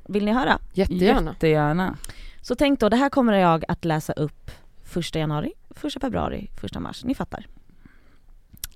Vill 0.09 0.25
ni 0.25 0.33
höra? 0.33 0.59
Jättegärna. 0.73 1.31
Jättegärna. 1.31 1.97
Så 2.40 2.54
tänk 2.54 2.81
då, 2.81 2.88
det 2.88 2.97
här 2.97 3.11
kommer 3.11 3.33
jag 3.33 3.64
att 3.69 3.85
läsa 3.85 4.12
upp 4.12 4.50
första 4.93 5.19
januari, 5.19 5.53
första 5.71 6.01
februari, 6.01 6.51
första 6.61 6.81
mars. 6.81 7.05
Ni 7.05 7.15
fattar. 7.15 7.47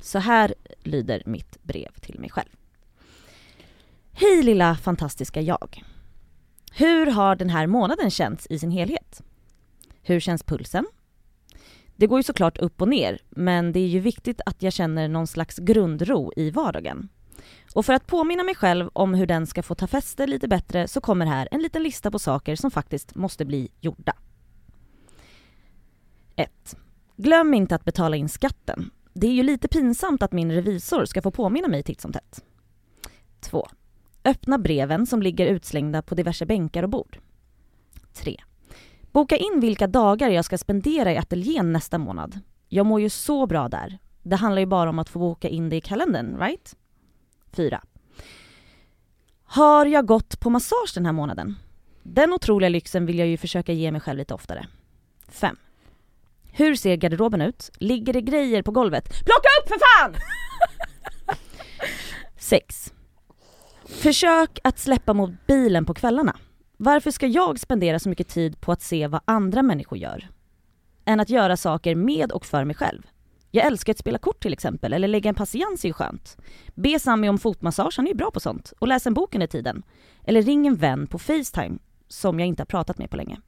Så 0.01 0.19
här 0.19 0.55
lyder 0.83 1.23
mitt 1.27 1.63
brev 1.63 1.93
till 2.01 2.21
mig 2.21 2.31
själv. 2.31 2.49
Hej 4.13 4.43
lilla 4.43 4.77
fantastiska 4.77 5.41
jag. 5.41 5.83
Hur 6.73 7.07
har 7.07 7.37
den 7.37 7.51
här 7.51 7.67
månaden 7.67 8.11
känts 8.11 8.47
i 8.51 8.59
sin 8.59 8.71
helhet? 8.71 9.23
Hur 10.03 10.21
känns 10.21 10.43
pulsen? 10.43 10.87
Det 11.97 12.07
går 12.07 12.19
ju 12.19 12.23
såklart 12.23 12.59
upp 12.59 12.83
och 12.83 12.89
ner, 12.89 13.19
men 13.31 13.73
det 13.73 13.81
är 13.81 13.89
ju 13.89 14.01
viktigt 14.01 14.41
att 14.47 14.63
jag 14.63 14.73
känner 14.73 15.09
någon 15.09 15.27
slags 15.27 15.57
grundro 15.57 16.33
i 16.37 16.51
vardagen. 16.51 17.09
Och 17.75 17.87
för 17.87 17.93
att 17.93 18.07
påminna 18.07 18.43
mig 18.43 18.55
själv 18.55 18.91
om 18.93 19.15
hur 19.15 19.27
den 19.27 19.47
ska 19.47 19.63
få 19.63 19.75
ta 19.75 19.87
fäste 19.87 20.27
lite 20.27 20.49
bättre 20.49 20.89
så 20.89 21.01
kommer 21.01 21.27
här 21.27 21.49
en 21.51 21.63
liten 21.63 21.83
lista 21.83 22.11
på 22.11 22.19
saker 22.19 22.57
som 22.57 22.71
faktiskt 22.71 23.15
måste 23.15 23.45
bli 23.45 23.69
gjorda. 23.81 24.15
1. 26.37 26.77
Glöm 27.17 27.55
inte 27.55 27.75
att 27.75 27.85
betala 27.85 28.17
in 28.17 28.29
skatten. 28.29 28.91
Det 29.13 29.27
är 29.27 29.33
ju 29.33 29.43
lite 29.43 29.69
pinsamt 29.69 30.23
att 30.23 30.33
min 30.33 30.53
revisor 30.53 31.05
ska 31.05 31.23
få 31.23 31.31
påminna 31.31 31.69
mig 31.69 31.83
titt 31.83 32.01
som 32.01 32.13
tätt. 32.13 32.45
2. 33.41 33.69
Öppna 34.25 34.59
breven 34.59 35.07
som 35.07 35.23
ligger 35.23 35.47
utslängda 35.47 36.03
på 36.03 36.15
diverse 36.15 36.47
bänkar 36.47 36.83
och 36.83 36.89
bord. 36.89 37.19
3. 38.13 38.37
Boka 39.13 39.37
in 39.37 39.61
vilka 39.61 39.87
dagar 39.87 40.31
jag 40.31 40.45
ska 40.45 40.59
spendera 40.59 41.13
i 41.13 41.17
ateljén 41.17 41.73
nästa 41.73 41.99
månad. 41.99 42.41
Jag 42.69 42.87
mår 42.87 43.01
ju 43.01 43.11
så 43.11 43.47
bra 43.47 43.69
där. 43.69 43.99
Det 44.23 44.37
handlar 44.37 44.61
ju 44.61 44.67
bara 44.67 44.91
om 44.91 44.99
att 44.99 45.09
få 45.09 45.19
boka 45.19 45.49
in 45.49 45.69
det 45.69 45.77
i 45.77 45.81
kalendern, 45.81 46.39
right? 46.39 46.77
4. 47.53 47.83
Har 49.45 49.87
jag 49.87 50.07
gått 50.07 50.41
på 50.41 50.51
massage 50.51 50.93
den 50.95 51.07
här 51.07 51.13
månaden? 51.13 51.55
Den 52.03 52.33
otroliga 52.33 52.69
lyxen 52.69 53.07
vill 53.07 53.19
jag 53.19 53.29
ju 53.29 53.37
försöka 53.37 53.73
ge 53.73 53.93
mig 53.93 54.01
själv 54.01 54.19
lite 54.19 54.35
oftare. 54.35 54.67
5. 55.29 55.57
Hur 56.59 56.75
ser 56.75 56.97
garderoben 56.97 57.41
ut? 57.43 57.71
Ligger 57.79 58.13
det 58.13 58.21
grejer 58.21 58.63
på 58.63 58.71
golvet? 58.71 59.09
Plocka 59.09 59.49
upp 59.63 59.69
för 59.69 59.79
fan! 59.79 60.15
6. 62.37 62.93
Försök 63.85 64.59
att 64.65 64.79
släppa 64.79 65.15
mobilen 65.15 65.85
på 65.85 65.95
kvällarna. 65.95 66.37
Varför 66.77 67.11
ska 67.11 67.27
jag 67.27 67.61
spendera 67.61 67.99
så 67.99 68.09
mycket 68.09 68.29
tid 68.29 68.61
på 68.61 68.73
att 68.73 68.83
se 68.83 69.07
vad 69.07 69.21
andra 69.25 69.63
människor 69.63 69.99
gör? 69.99 70.29
Än 71.05 71.21
att 71.21 71.31
göra 71.31 71.57
saker 71.57 71.95
med 71.95 72.33
och 72.33 72.47
för 72.47 72.65
mig 72.65 72.77
själv. 72.77 73.03
Jag 73.51 73.67
älskar 73.67 73.93
att 73.93 73.99
spela 73.99 74.19
kort 74.19 74.43
till 74.43 74.53
exempel, 74.53 74.93
eller 74.93 75.09
lägga 75.09 75.29
en 75.29 75.35
patiens 75.35 75.85
är 75.85 75.89
ju 75.89 75.93
skönt. 75.93 76.37
Be 76.75 76.99
Sami 77.01 77.29
om 77.29 77.39
fotmassage, 77.39 77.95
han 77.97 78.07
är 78.07 78.11
ju 78.11 78.17
bra 78.17 78.31
på 78.31 78.41
sånt. 78.41 78.73
Och 78.79 78.89
läs 78.89 79.07
en 79.07 79.15
bok 79.15 79.35
under 79.35 79.47
tiden. 79.47 79.83
Eller 80.25 80.43
ring 80.43 80.67
en 80.67 80.77
vän 80.77 81.07
på 81.07 81.19
Facetime, 81.19 81.79
som 82.09 82.41
jag 82.41 82.49
inte 82.49 82.61
har 82.61 82.67
pratat 82.67 82.99
med 82.99 83.11
på 83.11 83.17
länge. 83.17 83.41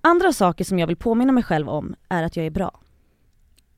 Andra 0.00 0.32
saker 0.32 0.64
som 0.64 0.78
jag 0.78 0.86
vill 0.86 0.96
påminna 0.96 1.32
mig 1.32 1.42
själv 1.42 1.68
om 1.68 1.94
är 2.08 2.22
att 2.22 2.36
jag 2.36 2.46
är 2.46 2.50
bra. 2.50 2.80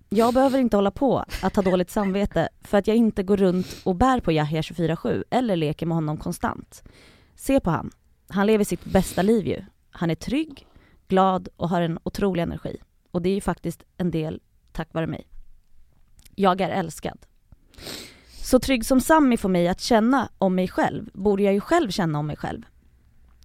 Jag 0.08 0.34
behöver 0.34 0.58
inte 0.58 0.76
hålla 0.76 0.90
på 0.90 1.24
att 1.42 1.56
ha 1.56 1.62
dåligt 1.62 1.90
samvete 1.90 2.48
för 2.60 2.78
att 2.78 2.86
jag 2.86 2.96
inte 2.96 3.22
går 3.22 3.36
runt 3.36 3.66
och 3.84 3.96
bär 3.96 4.20
på 4.20 4.32
Yahya 4.32 4.60
24-7 4.60 5.24
eller 5.30 5.56
leker 5.56 5.86
med 5.86 5.94
honom 5.94 6.16
konstant. 6.16 6.82
Se 7.36 7.60
på 7.60 7.70
han. 7.70 7.90
Han 8.28 8.46
lever 8.46 8.64
sitt 8.64 8.84
bästa 8.84 9.22
liv 9.22 9.46
ju. 9.46 9.64
Han 9.90 10.10
är 10.10 10.14
trygg, 10.14 10.66
glad 11.08 11.48
och 11.56 11.68
har 11.68 11.80
en 11.80 11.98
otrolig 12.02 12.42
energi. 12.42 12.76
Och 13.10 13.22
det 13.22 13.28
är 13.28 13.34
ju 13.34 13.40
faktiskt 13.40 13.82
en 13.96 14.10
del 14.10 14.40
tack 14.72 14.94
vare 14.94 15.06
mig. 15.06 15.26
Jag 16.34 16.60
är 16.60 16.70
älskad. 16.70 17.18
Så 18.42 18.58
trygg 18.58 18.86
som 18.86 19.00
Sammy 19.00 19.36
får 19.36 19.48
mig 19.48 19.68
att 19.68 19.80
känna 19.80 20.28
om 20.38 20.54
mig 20.54 20.68
själv 20.68 21.10
borde 21.12 21.42
jag 21.42 21.54
ju 21.54 21.60
själv 21.60 21.90
känna 21.90 22.18
om 22.18 22.26
mig 22.26 22.36
själv. 22.36 22.62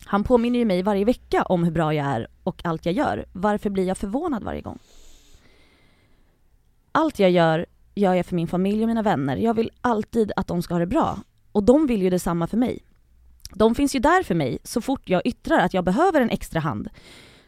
Han 0.06 0.24
påminner 0.24 0.60
ju 0.60 0.66
mig 0.66 0.84
varje 0.84 1.06
vecka 1.06 1.44
om 1.44 1.64
hur 1.64 1.72
bra 1.72 1.94
jag 1.94 2.06
är 2.06 2.28
och 2.48 2.62
allt 2.66 2.86
jag 2.86 2.96
gör. 2.96 3.25
Varför 3.32 3.70
blir 3.70 3.88
jag 3.88 3.98
förvånad 3.98 4.44
varje 4.44 4.62
gång? 4.62 4.80
Allt 6.92 7.20
jag 7.20 7.32
gör, 7.32 7.66
gör 7.96 8.13
jag 8.13 8.25
för 8.25 8.36
min 8.36 8.48
familj 8.48 8.82
och 8.82 8.88
mina 8.88 9.01
vänner. 9.01 9.38
Jag 9.38 9.54
vill 9.54 9.72
alltid 9.82 10.32
att 10.36 10.48
de 10.48 10.62
ska 10.62 10.74
ha 10.74 10.80
det 10.80 10.86
bra. 10.86 11.20
Och 11.51 11.63
de 11.63 11.88
vill 11.88 12.01
ju 12.01 12.10
detsamma 12.10 12.48
för 12.48 12.58
mig. 12.58 12.80
De 13.54 13.75
finns 13.75 13.96
ju 13.96 14.00
där 14.00 14.24
för 14.24 14.36
mig 14.36 14.60
så 14.63 14.82
fort 14.82 15.10
jag 15.10 15.22
yttrar 15.25 15.60
att 15.60 15.74
jag 15.74 15.84
behöver 15.84 16.22
en 16.22 16.30
extra 16.30 16.60
hand. 16.60 16.89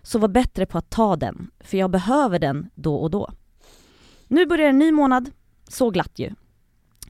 Så 0.02 0.20
var 0.20 0.28
bättre 0.28 0.66
på 0.66 0.78
att 0.78 0.90
ta 0.90 1.16
den, 1.16 1.52
för 1.60 1.78
jag 1.78 1.92
behöver 1.92 2.40
den 2.40 2.70
då 2.76 2.96
och 2.96 3.12
då. 3.12 3.32
Nu 4.28 4.46
börjar 4.46 4.70
en 4.70 4.80
ny 4.80 4.92
månad, 4.92 5.32
så 5.68 5.90
glatt 5.90 6.20
ju. 6.20 6.32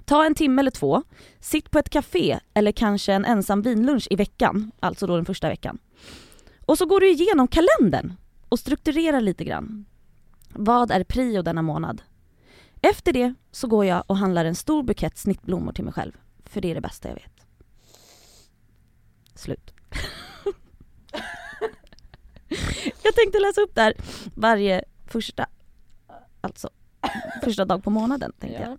Ta 0.06 0.26
en 0.26 0.36
timme 0.36 0.62
eller 0.62 0.72
två, 0.72 1.04
sitt 1.40 1.72
på 1.72 1.80
ett 1.80 1.90
café 1.90 2.40
eller 2.54 2.72
kanske 2.72 3.14
en 3.14 3.26
ensam 3.26 3.62
vinlunch 3.62 4.08
i 4.10 4.16
veckan, 4.16 4.72
alltså 4.80 5.08
då 5.08 5.16
den 5.16 5.26
första 5.26 5.50
veckan. 5.50 5.78
Och 6.70 6.78
så 6.78 6.86
går 6.86 7.00
du 7.00 7.10
igenom 7.10 7.48
kalendern 7.48 8.14
och 8.50 8.60
strukturerar 8.60 9.22
lite 9.22 9.44
grann. 9.44 9.86
Vad 10.50 10.92
är 10.92 11.04
prio 11.04 11.42
denna 11.42 11.62
månad? 11.62 12.02
Efter 12.82 13.14
det 13.14 13.34
så 13.52 13.68
går 13.68 13.86
jag 13.86 14.04
och 14.08 14.18
handlar 14.18 14.46
en 14.46 14.56
stor 14.56 14.84
bukett 14.84 15.18
snittblommor 15.18 15.74
till 15.74 15.84
mig 15.84 15.94
själv, 15.94 16.12
för 16.46 16.62
det 16.62 16.72
är 16.72 16.76
det 16.76 16.82
bästa 16.82 17.08
jag 17.08 17.16
vet. 17.16 17.46
Slut. 19.36 19.74
jag 23.04 23.16
tänkte 23.16 23.40
läsa 23.40 23.62
upp 23.62 23.76
det 23.76 23.82
här 23.82 23.94
varje 24.36 24.84
första, 25.08 25.48
alltså 26.42 26.70
första 27.44 27.66
dag 27.66 27.84
på 27.84 27.90
månaden 27.90 28.34
tänkte 28.40 28.62
jag. 28.62 28.78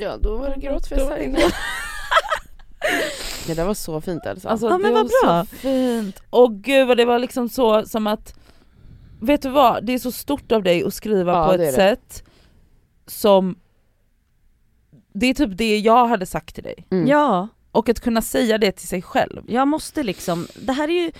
Ja, 0.00 0.16
då 0.16 0.36
var 0.36 0.50
det 0.50 0.60
gråtfest 0.60 1.08
här 1.08 1.18
inne. 1.18 1.38
Det 3.56 3.62
där 3.62 3.66
var 3.66 3.74
så 3.74 4.00
fint 4.00 4.26
Elsa. 4.26 4.48
Alltså 4.48 4.66
Ja, 4.66 4.78
men 4.78 4.82
det 4.94 4.94
vad 5.02 5.10
var 5.22 5.26
bra. 5.26 5.44
så 5.44 5.56
fint. 5.56 6.22
Och 6.30 6.54
gud 6.54 6.88
vad 6.88 6.96
det 6.96 7.04
var 7.04 7.18
liksom 7.18 7.48
så 7.48 7.84
som 7.86 8.06
att, 8.06 8.34
vet 9.20 9.42
du 9.42 9.48
vad, 9.48 9.84
det 9.86 9.92
är 9.92 9.98
så 9.98 10.12
stort 10.12 10.52
av 10.52 10.62
dig 10.62 10.84
att 10.84 10.94
skriva 10.94 11.32
Ja, 11.32 11.46
på 11.46 11.52
ett 11.52 11.58
det. 11.60 11.72
sätt 11.72 12.24
som, 13.06 13.58
det 15.12 15.26
är 15.26 15.34
typ 15.34 15.56
det 15.58 15.78
jag 15.78 16.06
hade 16.06 16.26
sagt 16.26 16.54
till 16.54 16.64
dig. 16.64 16.86
Mm. 16.90 17.06
Ja, 17.06 17.48
Och 17.72 17.88
att 17.88 18.00
kunna 18.00 18.22
säga 18.22 18.58
det 18.58 18.72
till 18.72 18.88
sig 18.88 19.02
själv. 19.02 19.42
jag 19.46 19.68
måste 19.68 20.02
liksom, 20.02 20.46
det 20.62 20.72
här 20.72 20.88
är 20.88 20.92
ju 21.04 21.12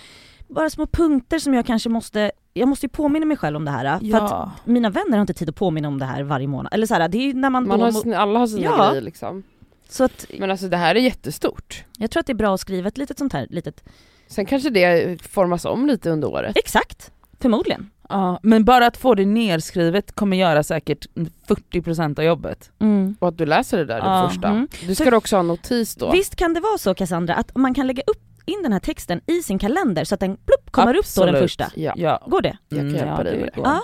bara 0.49 0.71
små 0.71 0.87
punkter 0.87 1.39
som 1.39 1.55
jag 1.55 1.67
kanske 1.67 1.89
måste, 1.89 2.33
jag 2.55 2.69
måste 2.69 2.87
ju 2.87 2.91
påminna 2.91 3.27
mig 3.27 3.37
själv 3.37 3.57
om 3.57 3.65
det 3.65 3.71
här. 3.71 3.99
För 3.99 4.19
att 4.25 4.31
Ja. 4.31 4.51
mina 4.65 4.91
vänner 4.91 5.11
har 5.17 5.21
inte 5.21 5.35
tid 5.35 5.49
att 5.49 5.55
påminna 5.57 5.89
om 5.89 5.99
det 5.99 6.05
här 6.05 6.23
varje 6.23 6.47
månad. 6.47 6.75
Eller 6.75 6.87
så 6.87 6.95
här, 6.95 7.09
det 7.09 7.19
är 7.19 7.23
ju 7.23 7.33
när 7.35 7.51
man, 7.51 7.69
Man 7.69 7.79
då 7.79 7.85
har, 7.85 7.93
sina- 7.93 8.19
alla 8.19 8.39
har 8.39 8.47
sina 8.47 8.63
Ja. 8.63 8.89
grejer 8.89 9.03
liksom. 9.03 9.43
Så 9.91 10.05
att 10.05 10.27
Men 10.39 10.51
alltså 10.51 10.69
det 10.69 10.77
här 10.77 10.95
är 10.95 11.01
jättestort. 11.01 11.85
jag 11.99 12.11
tror 12.11 12.21
att 12.21 12.27
det 12.27 12.33
är 12.33 12.35
bra 12.35 12.55
att 12.55 12.61
skriva 12.61 12.89
ett 12.89 12.99
litet 12.99 13.19
sånt 13.19 13.33
här 13.33 13.47
litet, 13.51 13.85
Sen 14.27 14.47
kanske 14.47 14.71
det 14.71 15.23
formas 15.23 15.65
om 15.65 15.87
lite 15.87 16.11
under 16.11 16.29
året. 16.29 16.57
exakt, 16.57 17.11
förmodligen. 17.41 17.91
Ja, 18.09 18.41
men 18.43 18.65
bara 18.65 18.87
att 18.87 18.97
få 18.97 19.15
det 19.15 19.27
nerskrivet 19.27 20.13
kommer 20.13 20.37
göra 20.37 20.63
säkert 20.63 21.07
40% 21.49 22.19
av 22.19 22.25
jobbet. 22.25 22.71
Mm. 22.79 23.17
Och 23.19 23.29
att 23.29 23.39
du 23.39 23.47
läser 23.47 23.79
det 23.79 23.85
där 23.85 23.99
Ja. 23.99 24.23
det 24.23 24.29
första. 24.29 24.49
Mm. 24.49 24.69
Du 24.87 24.95
ska 24.95 25.05
För- 25.05 25.15
också 25.15 25.37
ha 25.37 25.43
notis 25.43 25.95
då. 25.95 26.11
Visst 26.11 26.37
kan 26.37 26.55
det 26.55 26.61
vara 26.61 26.79
så 26.79 26.95
Cassandra, 26.95 27.35
att 27.35 27.57
man 27.57 27.75
kan 27.75 27.87
lägga 27.87 28.03
upp 28.07 28.23
in 28.47 28.63
den 28.63 28.73
här 28.73 28.81
texten 28.81 29.21
i 29.27 29.43
sin 29.43 29.59
kalender 29.59 30.05
så 30.05 30.15
att 30.15 30.21
den 30.21 30.37
plupp, 30.37 30.71
kommer 30.71 30.95
upp 30.97 31.07
då 31.17 31.21
den 31.25 31.29
Absolut. 31.35 31.43
första. 31.51 31.71
Ja. 31.77 31.93
Ja. 31.97 32.23
Går 32.27 32.43
det? 32.43 32.57
Jag 32.69 32.79
kan 32.79 32.89
Mm, 32.89 32.97
hjälpa 32.97 33.23
dig 33.23 33.33
det 33.33 33.39
med 33.41 33.51
det. 33.55 33.61
Ja. 33.65 33.81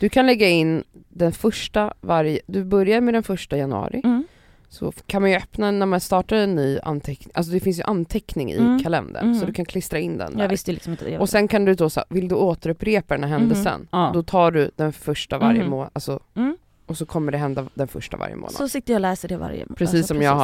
Du 0.00 0.08
kan 0.08 0.26
lägga 0.26 0.48
in 0.48 0.84
den 1.08 1.32
första 1.32 1.94
varje, 2.00 2.40
du 2.46 2.64
börjar 2.64 3.00
med 3.00 3.14
den 3.14 3.22
första 3.22 3.56
januari. 3.56 4.00
Mm. 4.04 4.24
Så 4.72 4.92
kan 5.06 5.22
man 5.22 5.30
ju 5.30 5.36
öppna 5.36 5.70
när 5.70 5.86
man 5.86 6.00
startar 6.00 6.36
en 6.36 6.54
ny 6.54 6.78
anteckning, 6.82 7.32
alltså 7.34 7.52
det 7.52 7.60
finns 7.60 7.78
ju 7.78 7.82
anteckning 7.82 8.52
i 8.52 8.56
Mm. 8.56 8.82
kalendern 8.82 9.24
Mm. 9.24 9.40
så 9.40 9.46
du 9.46 9.52
kan 9.52 9.64
klistra 9.64 9.98
in 9.98 10.18
den 10.18 10.36
där. 10.36 10.42
Jag 10.42 10.68
liksom 10.68 10.92
inte. 10.92 11.18
Och 11.18 11.28
sen 11.28 11.48
kan 11.48 11.64
du 11.64 11.74
då, 11.74 11.90
så- 11.90 12.04
vill 12.08 12.28
du 12.28 12.34
återupprepa 12.34 13.14
den 13.14 13.24
här 13.24 13.38
händelsen, 13.38 13.88
Ja. 13.92 14.10
då 14.14 14.22
tar 14.22 14.50
du 14.50 14.70
den 14.76 14.92
första 14.92 15.38
varje 15.38 15.60
Mhm. 15.60 15.70
månad, 15.70 15.90
alltså, 15.92 16.20
Mm. 16.34 16.56
och 16.86 16.96
så 16.96 17.06
kommer 17.06 17.32
det 17.32 17.38
hända 17.38 17.66
den 17.74 17.88
första 17.88 18.16
varje 18.16 18.36
månad. 18.36 18.52
Så 18.52 18.68
sitter 18.68 18.92
jag 18.92 18.96
och 18.98 19.00
läser 19.00 19.28
det 19.28 19.36
varje 19.36 19.66
precis 19.66 19.94
alltså, 19.94 20.14
som 20.14 20.22
jag 20.22 20.32
precis. 20.38 20.42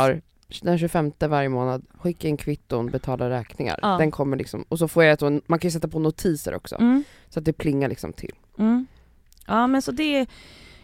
har 0.63 0.71
den 0.71 0.79
25 0.79 1.29
varje 1.29 1.49
månad, 1.49 1.85
skicka 1.99 2.29
in 2.29 2.37
kvitton, 2.37 2.87
betala 2.91 3.31
räkningar. 3.31 3.79
Ja. 3.83 3.89
Den 3.99 4.11
kommer 4.11 4.37
liksom, 4.37 4.65
och 4.69 4.79
så 4.79 4.89
får 4.89 5.05
jag 5.05 5.13
ett, 5.13 5.49
man 5.49 5.59
kan 5.59 5.69
ju 5.69 5.71
sätta 5.71 5.89
på 5.89 5.99
notiser 5.99 6.55
också, 6.55 6.77
Mm. 6.77 7.05
så 7.29 7.39
att 7.39 7.45
det 7.45 7.53
plingar 7.53 7.89
liksom 7.89 8.13
till. 8.13 8.35
Mm. 8.59 8.87
Ja 9.47 9.67
men 9.67 9.83
så 9.83 9.93
det, 9.93 10.27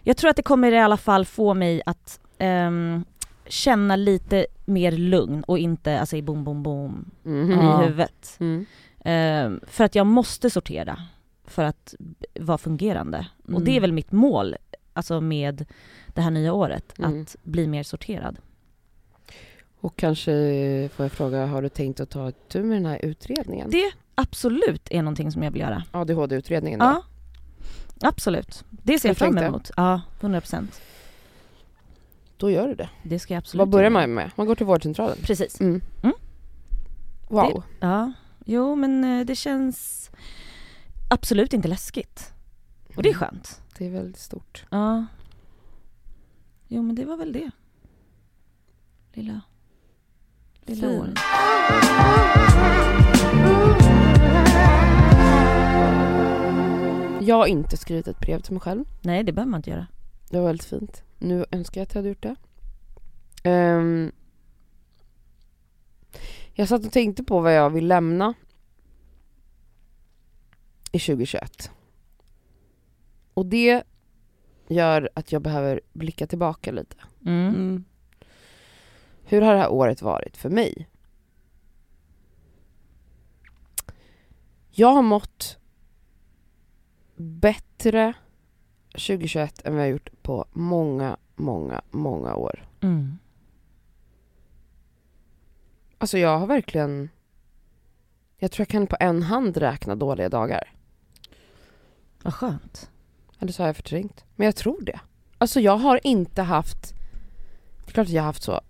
jag 0.02 0.16
tror 0.16 0.30
att 0.30 0.36
det 0.36 0.42
kommer 0.42 0.72
i 0.72 0.78
alla 0.78 0.96
fall 0.96 1.24
få 1.24 1.54
mig 1.54 1.82
att 1.86 2.20
ehm, 2.38 3.04
känna 3.46 3.96
lite 3.96 4.46
mer 4.64 4.92
lugn 4.92 5.42
och 5.42 5.58
inte 5.58 6.00
alltså 6.00 6.16
i 6.16 6.22
boom 6.22 6.44
boom 6.44 6.62
boom 6.62 7.10
Mhm. 7.22 7.50
Ja. 7.50 7.82
i 7.82 7.86
huvudet. 7.86 8.36
Mm. 8.40 8.66
Ehm, 9.04 9.60
för 9.66 9.84
att 9.84 9.94
jag 9.94 10.06
måste 10.06 10.50
sortera 10.50 10.98
för 11.46 11.64
att 11.64 11.94
vara 12.40 12.58
fungerande. 12.58 13.26
Och 13.44 13.48
Mm. 13.50 13.64
det 13.64 13.76
är 13.76 13.80
väl 13.80 13.92
mitt 13.92 14.12
mål, 14.12 14.56
alltså 14.92 15.20
med 15.20 15.64
det 16.14 16.20
här 16.20 16.30
nya 16.30 16.52
året, 16.52 16.98
Mm. 16.98 17.22
att 17.22 17.36
bli 17.42 17.66
mer 17.66 17.82
sorterad. 17.82 18.38
Och 19.80 19.96
kanske 19.96 20.30
får 20.94 21.04
jag 21.04 21.12
fråga, 21.12 21.46
har 21.46 21.62
du 21.62 21.68
tänkt 21.68 22.00
att 22.00 22.10
ta 22.10 22.30
tur 22.30 22.62
med 22.62 22.76
den 22.76 22.86
här 22.86 23.04
utredningen? 23.04 23.70
Det 23.70 23.92
absolut 24.14 24.88
är 24.90 25.02
någonting 25.02 25.32
som 25.32 25.42
jag 25.42 25.50
vill 25.50 25.60
göra. 25.60 25.82
ADHD-utredningen 25.90 26.78
då? 26.80 26.84
Ja, 26.84 27.02
absolut. 28.08 28.64
Det 28.70 28.98
ser 28.98 29.08
jag 29.08 29.10
Jag 29.10 29.16
fram 29.18 29.38
emot. 29.38 29.70
Ja, 29.76 30.00
100%. 30.20 30.80
Då 32.44 32.50
gör 32.50 32.68
du 32.68 32.74
det. 32.74 32.88
Det 33.02 33.18
ska 33.18 33.34
jag 33.34 33.38
absolut 33.38 33.58
Vad 33.58 33.68
börjar 33.68 33.90
man 33.90 34.14
med? 34.14 34.30
Man 34.36 34.46
går 34.46 34.54
till 34.54 34.66
vårdcentralen? 34.66 35.16
Precis. 35.22 35.60
Mm. 35.60 35.80
Mm. 36.02 36.14
Wow. 37.28 37.62
Ja, 37.80 38.12
jo 38.44 38.74
men 38.74 39.04
eh, 39.04 39.26
det 39.26 39.34
känns 39.34 40.10
absolut 41.10 41.52
inte 41.52 41.68
läskigt. 41.68 42.32
Och 42.96 43.02
det 43.02 43.08
är 43.08 43.14
skönt. 43.14 43.62
Det 43.78 43.86
är 43.86 43.90
väldigt 43.90 44.18
stort. 44.18 44.64
Ja. 44.70 45.06
Jo 46.68 46.82
men 46.82 46.94
det 46.94 47.04
var 47.04 47.16
väl 47.16 47.32
det. 47.32 47.50
Lilla... 49.12 49.40
Lilla 50.62 50.88
Fin. 50.88 51.14
Jag 57.26 57.36
har 57.36 57.46
inte 57.46 57.76
skrivit 57.76 58.08
ett 58.08 58.20
brev 58.20 58.40
till 58.40 58.52
mig 58.52 58.60
själv. 58.60 58.84
Nej 59.00 59.24
det 59.24 59.32
behöver 59.32 59.50
man 59.50 59.58
inte 59.58 59.70
göra. 59.70 59.86
Det 60.30 60.38
var 60.38 60.46
väldigt 60.46 60.66
fint. 60.66 61.02
Nu 61.24 61.46
önskar 61.50 61.80
jag 61.80 61.86
att 61.86 61.94
jag 61.94 61.98
hade 61.98 62.08
gjort 62.08 62.22
det. 62.22 62.36
Ehm, 63.42 64.12
jag 66.52 66.68
satt 66.68 66.86
och 66.86 66.92
tänkte 66.92 67.24
på 67.24 67.40
vad 67.40 67.54
jag 67.54 67.70
vill 67.70 67.86
lämna 67.86 68.34
i 70.92 70.98
2021. 70.98 71.70
Och 73.34 73.46
det 73.46 73.82
gör 74.68 75.10
att 75.14 75.32
jag 75.32 75.42
behöver 75.42 75.80
blicka 75.92 76.26
tillbaka 76.26 76.72
lite. 76.72 76.96
Mm. 77.26 77.54
Mm. 77.54 77.84
Hur 79.24 79.42
har 79.42 79.52
det 79.52 79.60
här 79.60 79.72
året 79.72 80.02
varit 80.02 80.36
för 80.36 80.50
mig? 80.50 80.88
Jag 84.70 84.92
har 84.92 85.02
mått 85.02 85.58
bättre 87.16 88.14
2021 88.94 89.62
än 89.66 89.74
jag 89.74 89.80
har 89.80 89.86
gjort 89.86 90.22
på 90.22 90.44
många, 90.52 91.16
många, 91.36 91.82
många 91.90 92.34
år. 92.34 92.68
Mm. 92.80 93.18
Alltså 95.98 96.18
jag 96.18 96.38
har 96.38 96.46
verkligen 96.46 97.08
Jag 98.38 98.50
tror 98.52 98.60
jag 98.62 98.68
kan 98.68 98.86
på 98.86 98.96
en 99.00 99.22
hand 99.22 99.56
räkna 99.56 99.94
dåliga 99.94 100.28
dagar. 100.28 100.72
Vad 102.22 102.34
skönt. 102.34 102.90
Eller 103.38 103.52
så 103.52 103.62
har 103.62 103.68
jag 103.68 103.76
förträngt. 103.76 104.24
Men 104.36 104.44
jag 104.44 104.56
tror 104.56 104.80
det. 104.82 105.00
Alltså 105.38 105.60
jag 105.60 105.76
har 105.76 106.00
inte 106.06 106.42
haft 106.42 106.94
Det 107.84 107.90
är 107.90 107.92
klart 107.92 108.06
att 108.06 108.12
jag 108.12 108.22
har 108.22 108.26
haft 108.26 108.42
så 108.42 108.60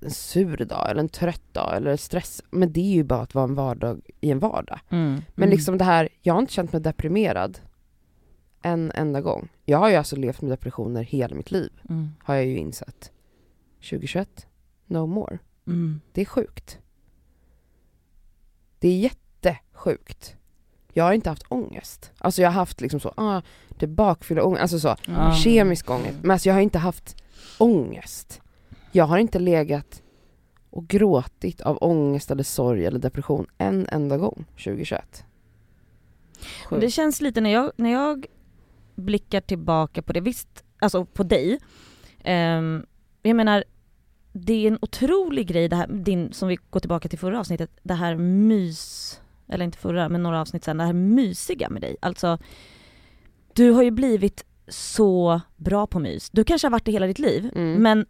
en 0.00 0.10
sur 0.10 0.56
dag 0.56 0.90
eller 0.90 1.00
en 1.00 1.08
trött 1.08 1.42
dag 1.52 1.76
eller 1.76 1.96
stress. 1.96 2.42
Men 2.50 2.72
det 2.72 2.80
är 2.80 2.94
ju 2.94 3.04
bara 3.04 3.20
att 3.20 3.34
vara 3.34 3.44
en 3.44 3.54
vardag 3.54 4.00
i 4.20 4.30
en 4.30 4.38
vardag. 4.38 4.80
Mm. 4.88 5.12
Men 5.34 5.44
Mm. 5.44 5.50
liksom 5.50 5.78
det 5.78 5.84
här, 5.84 6.08
jag 6.22 6.34
har 6.34 6.40
inte 6.40 6.52
känt 6.52 6.72
mig 6.72 6.82
deprimerad 6.82 7.58
en 8.62 8.92
enda 8.94 9.20
gång. 9.20 9.48
Jag 9.64 9.78
har 9.78 9.90
ju 9.90 9.96
alltså 9.96 10.16
levt 10.16 10.40
med 10.40 10.50
depressioner 10.50 11.02
hela 11.02 11.36
mitt 11.36 11.50
liv, 11.50 11.70
Mm. 11.88 12.08
har 12.24 12.34
jag 12.34 12.46
ju 12.46 12.56
insett. 12.58 13.12
2021, 13.80 14.46
no 14.86 15.06
more. 15.06 15.38
Mm. 15.66 16.00
Det 16.12 16.20
är 16.20 16.24
sjukt. 16.24 16.78
Det 18.78 18.88
är 18.88 18.98
jättesjukt. 18.98 20.36
Jag 20.92 21.04
har 21.04 21.12
inte 21.12 21.28
haft 21.30 21.44
ångest. 21.48 22.12
Alltså 22.18 22.42
jag 22.42 22.48
har 22.48 22.54
haft 22.54 22.80
liksom 22.80 23.00
så, 23.00 23.12
ah, 23.16 23.42
det 23.68 23.86
är 23.86 23.90
bakfylla 23.90 24.42
ångest, 24.44 24.62
alltså 24.62 24.78
så, 24.80 24.96
Ja. 25.06 25.34
kemisk 25.34 25.90
ångest. 25.90 26.18
Men 26.22 26.30
alltså 26.30 26.48
jag 26.48 26.54
har 26.54 26.60
inte 26.60 26.78
haft 26.78 27.22
ångest. 27.58 28.40
Jag 28.92 29.04
har 29.04 29.18
inte 29.18 29.38
legat 29.38 30.02
och 30.70 30.86
gråtit 30.88 31.60
av 31.60 31.78
ångest 31.80 32.30
eller 32.30 32.42
sorg 32.42 32.86
eller 32.86 32.98
depression 32.98 33.46
en 33.58 33.86
enda 33.88 34.18
gång 34.18 34.44
2021. 34.56 35.24
Men 36.70 36.80
Det 36.80 36.90
känns 36.90 37.20
lite 37.20 37.40
när 37.40 37.50
jag, 37.50 37.72
när 37.76 37.90
jag 37.90 38.26
blickar 39.00 39.40
tillbaka 39.40 40.02
på 40.02 40.12
det, 40.12 40.20
visst, 40.20 40.64
alltså 40.78 41.04
på 41.04 41.22
dig. 41.22 41.58
ehm, 42.24 42.86
jag 43.22 43.36
menar, 43.36 43.64
det 44.32 44.52
är 44.52 44.68
en 44.68 44.78
otrolig 44.82 45.46
grej 45.46 45.68
det 45.68 45.76
här, 45.76 45.86
din, 45.86 46.32
som 46.32 46.48
vi 46.48 46.58
går 46.70 46.80
tillbaka 46.80 47.08
till 47.08 47.18
förra 47.18 47.40
avsnittet, 47.40 47.70
det 47.82 47.94
här 47.94 48.16
mys, 48.16 49.20
eller 49.48 49.64
inte 49.64 49.78
förra, 49.78 50.08
men 50.08 50.22
några 50.22 50.40
avsnitt 50.40 50.64
sen, 50.64 50.76
det 50.76 50.84
här 50.84 50.92
mysiga 50.92 51.68
med 51.70 51.82
dig. 51.82 51.96
Alltså, 52.00 52.38
du 53.54 53.70
har 53.70 53.82
ju 53.82 53.90
blivit 53.90 54.44
så 54.68 55.40
bra 55.56 55.86
på 55.86 55.98
mys. 55.98 56.30
Du 56.30 56.44
kanske 56.44 56.66
har 56.66 56.70
varit 56.72 56.84
det 56.84 56.92
hela 56.92 57.06
ditt 57.06 57.18
liv, 57.18 57.50
Mm. 57.54 57.82
men 57.82 58.06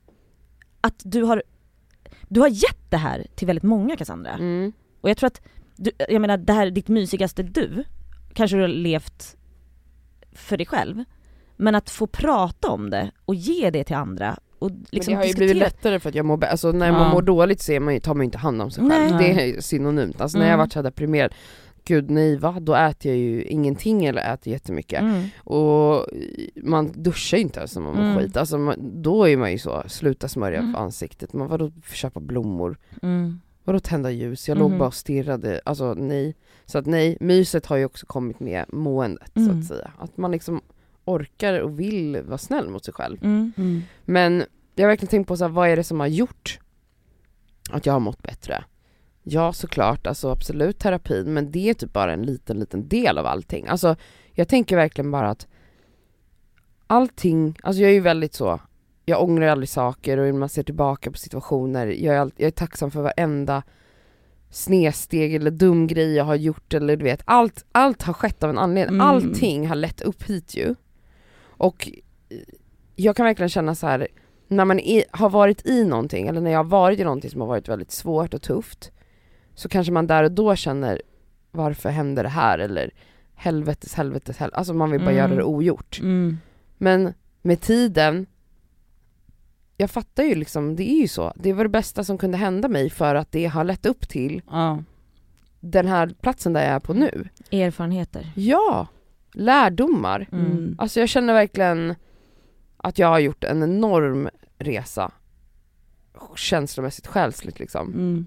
att 0.81 1.03
du 1.05 1.23
har, 1.23 1.43
du 2.29 2.41
har 2.41 2.49
gett 2.49 2.91
det 2.91 2.97
här 2.97 3.27
till 3.35 3.47
väldigt 3.47 3.63
många 3.65 3.97
Cassandra. 3.97 4.31
Mm. 4.33 4.73
Och 5.01 5.11
jag 5.11 5.17
tror 5.17 5.27
att, 5.27 5.41
du, 5.77 5.91
jag 6.09 6.21
menar 6.21 6.37
det 6.37 6.53
här 6.53 6.67
är 6.67 6.71
ditt 6.71 6.89
mysigaste 6.89 7.43
du, 7.43 7.85
kanske 8.35 8.57
du 8.57 8.61
har 8.61 8.69
levt 8.69 9.37
för 10.33 10.57
dig 10.57 10.67
själv. 10.67 11.05
Men 11.57 11.75
att 11.75 11.91
få 11.91 12.07
prata 12.07 12.69
om 12.71 12.91
det 12.91 13.11
och 13.25 13.35
ge 13.35 13.71
det 13.71 13.85
till 13.85 13.97
andra 13.97 14.37
och 14.59 14.71
liksom 14.91 15.13
men 15.15 15.21
det 15.21 15.23
har 15.23 15.23
ju 15.25 15.29
diskutera- 15.29 15.47
blivit 15.47 15.63
lättare 15.63 16.01
för 16.01 16.09
att 16.09 16.15
jag 16.15 16.27
mår 16.27 16.37
bä- 16.37 16.47
alltså 16.47 16.73
när 16.73 16.87
Ja. 16.87 16.93
man 16.93 17.11
mår 17.11 17.23
dåligt 17.23 17.61
så 17.63 17.81
man 17.81 17.95
ju, 17.95 18.01
tar 18.01 18.15
man 18.15 18.21
ju 18.21 18.25
inte 18.25 18.39
hand 18.39 18.63
om 18.63 18.71
sig 18.71 18.91
själv. 18.91 19.15
Nej. 19.17 19.35
Det 19.35 19.57
är 19.57 19.61
synonymt. 19.61 20.21
Alltså 20.21 20.39
när 20.39 20.45
jag 20.45 20.55
Mm. 20.55 20.59
varit 20.59 20.73
så 20.73 20.83
deprimerad, 20.83 21.35
gud 21.85 22.11
nej 22.11 22.37
va, 22.37 22.57
då 22.61 22.75
äter 22.75 23.11
jag 23.13 23.19
ju 23.19 23.43
ingenting 23.45 24.05
eller 24.05 24.35
äter 24.35 24.53
jättemycket. 24.53 25.01
Mm. 25.01 25.25
Och 25.39 26.07
man 26.63 26.93
duschar 27.03 27.39
ju 27.39 27.43
inte 27.43 27.59
ens 27.61 27.75
när 27.75 27.83
man 27.83 27.95
mår 27.97 28.03
Mm. 28.03 28.19
skit. 28.19 28.37
Alltså 28.37 28.59
man, 28.59 29.03
då 29.03 29.29
är 29.29 29.37
man 29.37 29.53
ju 29.53 29.59
så, 29.59 29.83
sluta 29.87 30.29
smörja 30.29 30.59
Mm. 30.59 30.75
ansiktet, 30.77 31.33
man 31.33 31.49
vadå 31.49 31.71
köpa 31.93 32.21
blommor? 32.21 32.79
Mm. 33.03 33.41
Vadå 33.71 33.81
tända 33.81 34.11
ljus? 34.11 34.49
Jag 34.49 34.59
låg 34.59 34.71
Mhm. 34.71 34.79
bara 34.79 34.87
och 34.89 34.95
stirrade, 34.95 35.61
alltså 35.65 35.95
nej. 35.95 36.35
Så 36.67 36.79
att 36.79 36.87
nej, 36.87 37.17
myset 37.21 37.67
har 37.67 37.77
ju 37.77 37.85
också 37.85 38.07
kommit 38.07 38.41
med 38.41 38.65
måendet 38.69 39.31
så 39.35 39.41
Mm. 39.41 39.59
att 39.61 39.67
säga. 39.67 39.91
Att 39.99 40.17
man 40.17 40.31
liksom 40.33 40.61
orkar 41.05 41.61
och 41.61 41.81
vill 41.81 42.23
vara 42.23 42.39
snäll 42.39 42.69
mot 42.69 42.85
sig 42.85 42.95
själv. 42.95 43.25
Mm. 43.25 43.53
Mm. 43.57 43.83
Men 44.05 44.45
jag 44.75 44.85
har 44.85 44.89
verkligen 44.89 45.11
tänkt 45.11 45.29
på 45.29 45.37
så 45.37 45.45
här, 45.45 45.49
vad 45.53 45.69
är 45.69 45.77
det 45.77 45.85
som 45.85 46.01
har 46.01 46.07
gjort 46.07 46.59
att 47.71 47.87
jag 47.87 47.93
har 47.93 48.01
mått 48.01 48.23
bättre? 48.23 48.65
Ja 49.23 49.53
såklart, 49.53 50.07
alltså 50.07 50.31
absolut 50.31 50.79
terapin, 50.79 51.35
men 51.35 51.51
det 51.51 51.71
är 51.71 51.75
typ 51.75 51.93
bara 51.93 52.13
en 52.13 52.23
liten, 52.23 52.59
liten 52.59 52.89
del 52.89 53.19
av 53.19 53.27
allting. 53.27 53.67
Alltså 53.67 53.97
jag 54.33 54.49
tänker 54.49 54.77
verkligen 54.77 55.11
bara 55.11 55.31
att 55.31 55.47
allting, 56.87 57.59
alltså 57.63 57.83
jag 57.83 57.91
är 57.91 57.95
ju 57.95 58.01
väldigt 58.01 58.35
så, 58.35 58.61
jag 59.11 59.23
ångrar 59.23 59.47
aldrig 59.49 59.69
saker 59.69 60.19
och 60.19 60.35
man 60.35 60.49
ser 60.49 60.63
tillbaka 60.63 61.11
på 61.11 61.19
situationer, 61.19 61.87
jag 61.87 62.15
är, 62.15 62.19
all, 62.19 62.33
jag 62.37 62.47
är 62.47 62.51
tacksam 62.51 62.91
för 62.91 63.03
varenda 63.03 63.63
snedsteg 64.51 65.35
eller 65.35 65.51
dum 65.51 65.87
grej 65.87 66.15
jag 66.15 66.25
har 66.25 66.35
gjort 66.35 66.75
eller 66.75 66.97
du 66.97 67.05
vet, 67.05 67.23
allt, 67.25 67.65
allt 67.73 68.03
har 68.03 68.13
skett 68.13 68.43
av 68.43 68.51
en 68.51 68.59
anledning. 68.59 68.95
Mm. 68.95 69.07
Allting 69.07 69.69
har 69.69 69.75
lett 69.75 70.01
upp 70.01 70.23
hit 70.23 70.57
ju. 70.57 70.75
Och 71.43 71.91
eh, 72.29 72.37
jag 72.97 73.17
kan 73.17 73.27
verkligen 73.27 73.49
känna 73.49 73.75
så 73.75 73.87
här 73.87 74.09
när 74.49 74.65
man 74.65 74.81
är, 74.81 75.05
har 75.11 75.31
varit 75.31 75.67
i 75.67 75.85
någonting, 75.85 76.27
eller 76.27 76.41
när 76.41 76.51
jag 76.51 76.59
har 76.59 76.65
varit 76.65 77.01
i 77.01 77.05
någonting 77.05 77.31
som 77.31 77.41
har 77.41 77.49
varit 77.49 77.69
väldigt 77.69 77.93
svårt 77.93 78.35
och 78.35 78.43
tufft, 78.43 78.91
så 79.55 79.69
kanske 79.69 79.93
man 79.93 80.07
där 80.07 80.25
och 80.25 80.33
då 80.33 80.57
känner 80.57 81.03
varför 81.51 81.89
hände 81.89 82.23
det 82.23 82.29
här? 82.29 82.59
Eller 82.59 82.91
helvetes, 83.35 83.95
helvetes, 83.95 84.37
helvetes. 84.37 84.59
Alltså 84.59 84.75
man 84.75 84.91
vill 84.91 85.01
bara 85.01 85.11
Mm. 85.11 85.19
göra 85.19 85.35
det 85.35 85.45
ogjort. 85.45 85.99
Mm. 86.01 86.39
Men 86.79 87.15
med 87.43 87.61
tiden, 87.61 88.27
jag 89.81 89.91
fattar 89.91 90.23
ju 90.23 90.35
liksom, 90.35 90.77
det 90.77 90.91
är 90.91 91.01
ju 91.01 91.09
så. 91.09 91.33
Det 91.37 91.53
var 91.53 91.65
det 91.65 91.71
bästa 91.71 92.05
som 92.05 92.19
kunde 92.19 92.37
hända 92.39 92.69
mig 92.69 92.91
för 92.91 93.15
att 93.15 93.33
det 93.33 93.47
har 93.47 93.65
lett 93.65 93.87
upp 93.87 94.09
till 94.09 94.43
Ja. 94.51 94.83
den 95.61 95.87
här 95.87 96.15
platsen 96.21 96.53
där 96.53 96.61
jag 96.61 96.71
är 96.71 96.81
på 96.81 96.95
nu. 96.95 97.29
Erfarenheter. 97.53 98.33
Ja, 98.37 98.87
lärdomar. 99.33 100.27
Mm. 100.33 100.47
Mm. 100.47 100.77
Alltså 100.79 101.01
jag 101.01 101.09
känner 101.09 101.33
verkligen 101.35 101.95
att 102.77 102.99
jag 102.99 103.09
har 103.09 103.19
gjort 103.19 103.45
en 103.45 103.63
enorm 103.63 104.29
resa 104.59 105.13
känslomässigt, 106.37 107.07
själsligt 107.07 107.59
liksom. 107.59 107.89
Mm. 107.89 108.27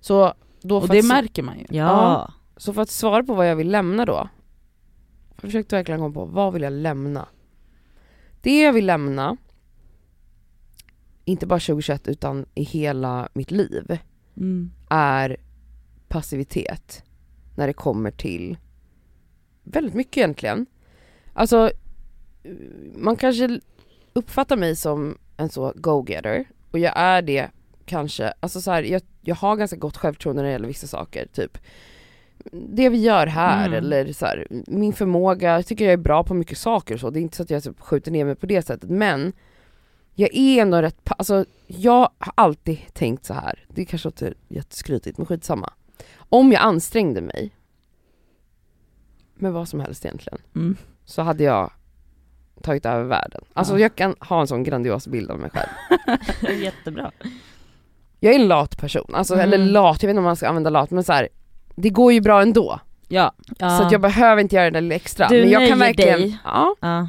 Så 0.00 0.34
då 0.62 0.76
Och 0.76 0.86
för 0.86 0.92
det 0.94 0.98
att, 0.98 1.04
märker 1.04 1.42
man 1.42 1.58
ju. 1.58 1.64
Ja. 1.70 2.32
så 2.56 2.72
för 2.72 2.82
att 2.82 2.90
svara 2.90 3.22
på 3.22 3.34
vad 3.34 3.48
jag 3.50 3.56
vill 3.56 3.70
lämna 3.70 4.04
då. 4.04 4.28
Jag 5.34 5.40
försökte 5.40 5.76
verkligen 5.76 6.00
komma 6.00 6.14
på, 6.14 6.24
vad 6.24 6.52
vill 6.52 6.62
jag 6.62 6.72
lämna? 6.72 7.28
Det 8.40 8.62
jag 8.62 8.72
vill 8.72 8.86
lämna, 8.86 9.36
inte 11.24 11.46
bara 11.46 11.60
2021 11.60 12.08
utan 12.08 12.46
i 12.54 12.62
hela 12.62 13.28
mitt 13.32 13.50
liv, 13.50 13.98
Mm. 14.36 14.70
är 14.88 15.36
passivitet 16.08 17.04
när 17.56 17.66
det 17.66 17.72
kommer 17.72 18.10
till 18.10 18.56
väldigt 19.62 19.94
mycket 19.94 20.16
egentligen. 20.16 20.66
Alltså, 21.32 21.70
man 22.94 23.16
kanske 23.16 23.60
uppfattar 24.12 24.56
mig 24.56 24.76
som 24.76 25.18
en 25.36 25.48
så 25.48 25.72
go-getter 25.76 26.44
och 26.70 26.78
jag 26.78 26.92
är 26.96 27.22
det 27.22 27.50
kanske, 27.86 28.32
alltså 28.40 28.60
så 28.60 28.70
här, 28.70 28.82
jag, 28.82 29.02
jag 29.20 29.34
har 29.34 29.56
ganska 29.56 29.76
gott 29.76 29.96
självförtroende 29.96 30.42
när 30.42 30.48
det 30.48 30.52
gäller 30.52 30.68
vissa 30.68 30.86
saker, 30.86 31.26
typ 31.32 31.58
det 32.52 32.88
vi 32.88 32.98
gör 32.98 33.26
här 33.26 33.66
Mm. 33.66 33.78
eller 33.78 34.12
så 34.12 34.26
här, 34.26 34.46
min 34.66 34.92
förmåga, 34.92 35.52
jag 35.52 35.66
tycker 35.66 35.84
jag 35.84 35.92
är 35.92 35.96
bra 35.96 36.24
på 36.24 36.34
mycket 36.34 36.58
saker 36.58 36.94
och 36.94 37.00
så, 37.00 37.10
det 37.10 37.18
är 37.18 37.22
inte 37.22 37.36
så 37.36 37.42
att 37.42 37.50
jag 37.50 37.62
typ 37.62 37.80
skjuter 37.80 38.10
ner 38.10 38.24
mig 38.24 38.34
på 38.34 38.46
det 38.46 38.62
sättet 38.62 38.90
men 38.90 39.32
jag 40.14 40.34
är 40.34 40.62
ändå 40.62 40.82
rätt, 40.82 40.96
alltså 41.18 41.44
jag 41.66 42.08
har 42.18 42.32
alltid 42.34 42.78
tänkt 42.94 43.24
så 43.24 43.34
här. 43.34 43.64
det 43.68 43.84
kanske 43.84 44.08
låter 44.08 44.34
jätteskrytigt 44.48 45.18
men 45.18 45.26
skitsamma. 45.26 45.72
Om 46.18 46.52
jag 46.52 46.62
ansträngde 46.62 47.20
mig 47.20 47.50
med 49.34 49.52
vad 49.52 49.68
som 49.68 49.80
helst 49.80 50.04
egentligen, 50.04 50.38
Mm. 50.54 50.76
så 51.04 51.22
hade 51.22 51.44
jag 51.44 51.72
tagit 52.62 52.86
över 52.86 53.04
världen. 53.04 53.44
Alltså 53.54 53.74
Ja. 53.74 53.78
jag 53.80 53.96
kan 53.96 54.14
ha 54.20 54.40
en 54.40 54.46
sån 54.46 54.62
grandios 54.62 55.06
bild 55.08 55.30
av 55.30 55.38
mig 55.38 55.50
själv. 55.50 55.68
Jättebra. 56.62 57.10
Jag 58.20 58.34
är 58.34 58.38
en 58.38 58.48
lat 58.48 58.78
person, 58.78 59.14
alltså, 59.14 59.34
Mm. 59.34 59.44
eller 59.44 59.58
lat, 59.58 60.02
jag 60.02 60.06
vet 60.08 60.10
inte 60.12 60.18
om 60.18 60.24
man 60.24 60.36
ska 60.36 60.48
använda 60.48 60.70
lat 60.70 60.90
men 60.90 61.04
så 61.04 61.12
här, 61.12 61.28
det 61.74 61.90
går 61.90 62.12
ju 62.12 62.20
bra 62.20 62.42
ändå. 62.42 62.80
Ja. 63.08 63.32
Ja. 63.58 63.78
Så 63.78 63.84
att 63.84 63.92
jag 63.92 64.00
behöver 64.00 64.42
inte 64.42 64.56
göra 64.56 64.64
det 64.64 64.70
där 64.70 64.80
lilla 64.80 64.94
extra. 64.94 65.28
Du 65.28 65.40
men 65.40 65.50
jag 65.50 65.68
kan 65.68 65.78
verkligen, 65.78 66.20
dig. 66.20 66.38
Ja, 66.44 66.74
ja. 66.80 67.08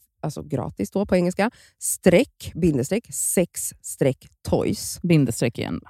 alltså 0.21 0.43
gratis 0.43 0.91
då 0.91 1.05
på 1.05 1.15
engelska, 1.15 1.51
streck, 1.79 2.51
bindestreck, 2.55 3.13
sex 3.13 3.73
streck 3.81 4.27
toys. 4.49 4.99
Bindestreck 5.03 5.57
igen. 5.59 5.81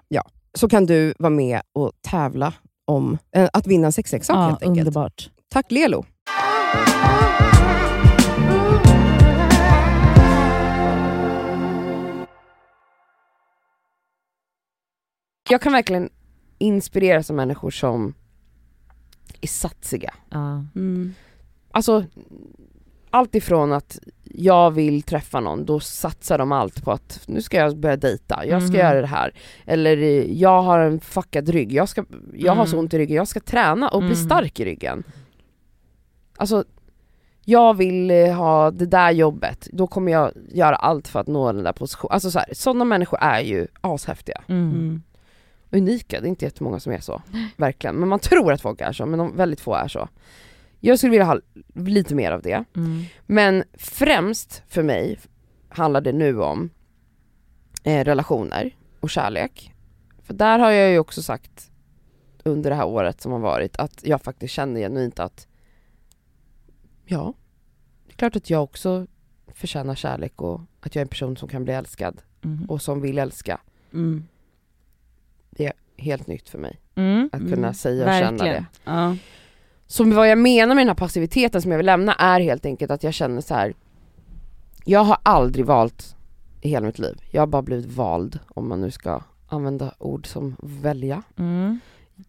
Så 0.53 0.69
kan 0.69 0.85
du 0.85 1.13
vara 1.19 1.29
med 1.29 1.61
och 1.73 1.91
tävla 2.01 2.53
om 2.85 3.17
eh, 3.35 3.49
att 3.53 3.67
vinna 3.67 3.85
en 3.87 3.93
sexleksak 3.93 4.35
Ja, 4.35 4.41
helt 4.41 4.63
enkelt. 4.63 4.79
underbart. 4.87 5.29
Tack 5.49 5.71
Lelo! 5.71 6.05
Jag 15.49 15.61
kan 15.61 15.73
verkligen 15.73 16.09
inspireras 16.57 17.29
av 17.29 17.35
människor 17.35 17.71
som 17.71 18.13
är 19.41 19.47
satsiga. 19.47 20.13
Ja. 20.29 20.65
Mm. 20.75 21.13
Alltså, 21.71 22.05
allt 23.11 23.35
ifrån 23.35 23.73
att 23.73 23.99
jag 24.23 24.71
vill 24.71 25.01
träffa 25.03 25.39
någon, 25.39 25.65
då 25.65 25.79
satsar 25.79 26.37
de 26.37 26.51
allt 26.51 26.83
på 26.83 26.91
att 26.91 27.21
nu 27.27 27.41
ska 27.41 27.57
jag 27.57 27.77
börja 27.77 27.97
dejta, 27.97 28.45
jag 28.45 28.61
ska 28.61 28.71
Mhm. 28.71 28.79
göra 28.79 29.01
det 29.01 29.07
här. 29.07 29.33
Eller 29.65 29.97
eh, 29.97 30.31
jag 30.41 30.61
har 30.61 30.79
en 30.79 30.99
fuckad 30.99 31.49
rygg, 31.49 31.73
jag, 31.73 31.89
ska, 31.89 32.05
jag 32.33 32.55
har 32.55 32.65
så 32.65 32.71
Mm. 32.75 32.79
ont 32.83 32.93
i 32.93 32.97
ryggen, 32.97 33.15
jag 33.17 33.27
ska 33.27 33.39
träna 33.39 33.89
och 33.89 33.99
bli 34.01 34.13
Mm. 34.13 34.25
stark 34.25 34.59
i 34.59 34.65
ryggen. 34.65 35.03
Alltså, 36.37 36.63
jag 37.45 37.73
vill 37.77 38.11
eh, 38.11 38.33
ha 38.33 38.71
det 38.71 38.85
där 38.85 39.11
jobbet, 39.11 39.67
då 39.73 39.87
kommer 39.87 40.11
jag 40.11 40.31
göra 40.53 40.75
allt 40.75 41.07
för 41.07 41.19
att 41.19 41.27
nå 41.27 41.51
den 41.51 41.63
där 41.63 41.73
positionen. 41.73 42.13
Alltså 42.13 42.31
så 42.31 42.39
sådana 42.51 42.85
människor 42.85 43.19
är 43.21 43.39
ju 43.41 43.67
ashäftiga. 43.81 44.41
Mm. 44.47 44.69
Mm. 44.71 45.01
Unika, 45.71 46.21
det 46.21 46.27
är 46.27 46.29
inte 46.29 46.45
jättemånga 46.45 46.79
som 46.79 46.91
är 46.93 46.99
så. 46.99 47.21
Verkligen. 47.57 47.95
Men 47.95 48.09
man 48.09 48.19
tror 48.19 48.53
att 48.53 48.61
folk 48.61 48.81
är 48.81 48.91
så, 48.93 49.05
men 49.05 49.19
de, 49.19 49.37
väldigt 49.37 49.61
få 49.61 49.73
är 49.75 49.87
så. 49.87 50.09
Jag 50.83 50.97
skulle 50.97 51.11
vilja 51.11 51.25
ha 51.25 51.39
lite 51.75 52.15
mer 52.15 52.31
av 52.31 52.41
det. 52.41 52.63
Mm. 52.75 53.03
Men 53.25 53.63
främst 53.73 54.63
för 54.67 54.83
mig 54.83 55.19
handlar 55.69 56.01
det 56.01 56.11
nu 56.11 56.41
om 56.41 56.69
eh, 57.83 58.03
relationer 58.03 58.75
och 58.99 59.09
kärlek. 59.09 59.73
För 60.23 60.33
där 60.33 60.59
har 60.59 60.71
jag 60.71 60.91
ju 60.91 60.99
också 60.99 61.21
sagt 61.23 61.71
under 62.43 62.69
det 62.69 62.75
här 62.75 62.85
året 62.85 63.21
som 63.21 63.31
har 63.31 63.39
varit 63.39 63.77
att 63.77 64.03
jag 64.03 64.21
faktiskt 64.21 64.53
känner 64.53 64.79
genuint 64.81 65.19
att 65.19 65.47
ja, 67.05 67.33
det 68.07 68.13
är 68.13 68.17
klart 68.17 68.35
att 68.35 68.49
jag 68.49 68.63
också 68.63 69.07
förtjänar 69.53 69.95
kärlek 69.95 70.41
och 70.41 70.61
att 70.79 70.95
jag 70.95 71.01
är 71.01 71.05
en 71.05 71.09
person 71.09 71.37
som 71.37 71.49
kan 71.49 71.63
bli 71.63 71.73
älskad 71.73 72.21
Mm. 72.43 72.65
och 72.69 72.81
som 72.81 73.01
vill 73.01 73.19
älska. 73.19 73.61
Mm. 73.93 74.27
Helt 75.97 76.27
nytt 76.27 76.49
för 76.49 76.57
mig 76.57 76.79
Mm. 76.95 77.29
att 77.33 77.39
Mm. 77.39 77.53
kunna 77.53 77.73
säga 77.73 78.05
och 78.05 78.11
känna 78.11 78.31
Verkligen. 78.31 78.53
det. 78.63 78.65
Ja. 78.91 79.15
Så 79.91 80.03
vad 80.03 80.29
jag 80.29 80.37
menar 80.37 80.75
med 80.75 80.81
den 80.81 80.87
här 80.87 80.95
passiviteten 80.95 81.61
som 81.61 81.71
jag 81.71 81.77
vill 81.77 81.85
lämna 81.85 82.13
är 82.13 82.39
helt 82.39 82.65
enkelt 82.65 82.91
att 82.91 83.03
jag 83.03 83.13
känner 83.13 83.41
så 83.41 83.53
här. 83.53 83.73
Jag 84.85 85.03
har 85.03 85.17
aldrig 85.23 85.65
valt 85.65 86.15
i 86.61 86.69
hela 86.69 86.85
mitt 86.85 86.99
liv. 86.99 87.21
Jag 87.31 87.41
har 87.41 87.47
bara 87.47 87.61
blivit 87.61 87.85
vald, 87.85 88.39
om 88.47 88.69
man 88.69 88.81
nu 88.81 88.91
ska 88.91 89.21
använda 89.47 89.93
ord 89.97 90.27
som 90.27 90.55
välja. 90.59 91.23
Mm. 91.37 91.79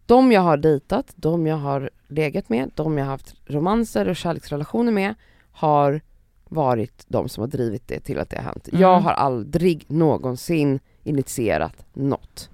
De 0.05 0.31
jag 0.31 0.41
har 0.41 0.57
dejtat, 0.57 1.13
de 1.15 1.47
jag 1.47 1.57
har 1.57 1.89
legat 2.07 2.49
med, 2.49 2.71
de 2.75 2.97
jag 2.97 3.05
har 3.05 3.11
haft 3.11 3.35
romanser 3.45 4.07
och 4.07 4.15
kärleksrelationer 4.15 4.91
med 4.91 5.15
har 5.51 6.01
varit 6.49 7.05
de 7.07 7.29
som 7.29 7.41
har 7.41 7.47
drivit 7.47 7.87
det 7.87 7.99
till 7.99 8.19
att 8.19 8.29
det 8.29 8.37
har 8.37 8.43
hänt. 8.43 8.67
Mm. 8.67 8.81
Jag 8.81 8.99
har 8.99 9.11
aldrig 9.11 9.85
någonsin 9.87 10.79
initierat 11.03 11.85
något. 11.93 12.49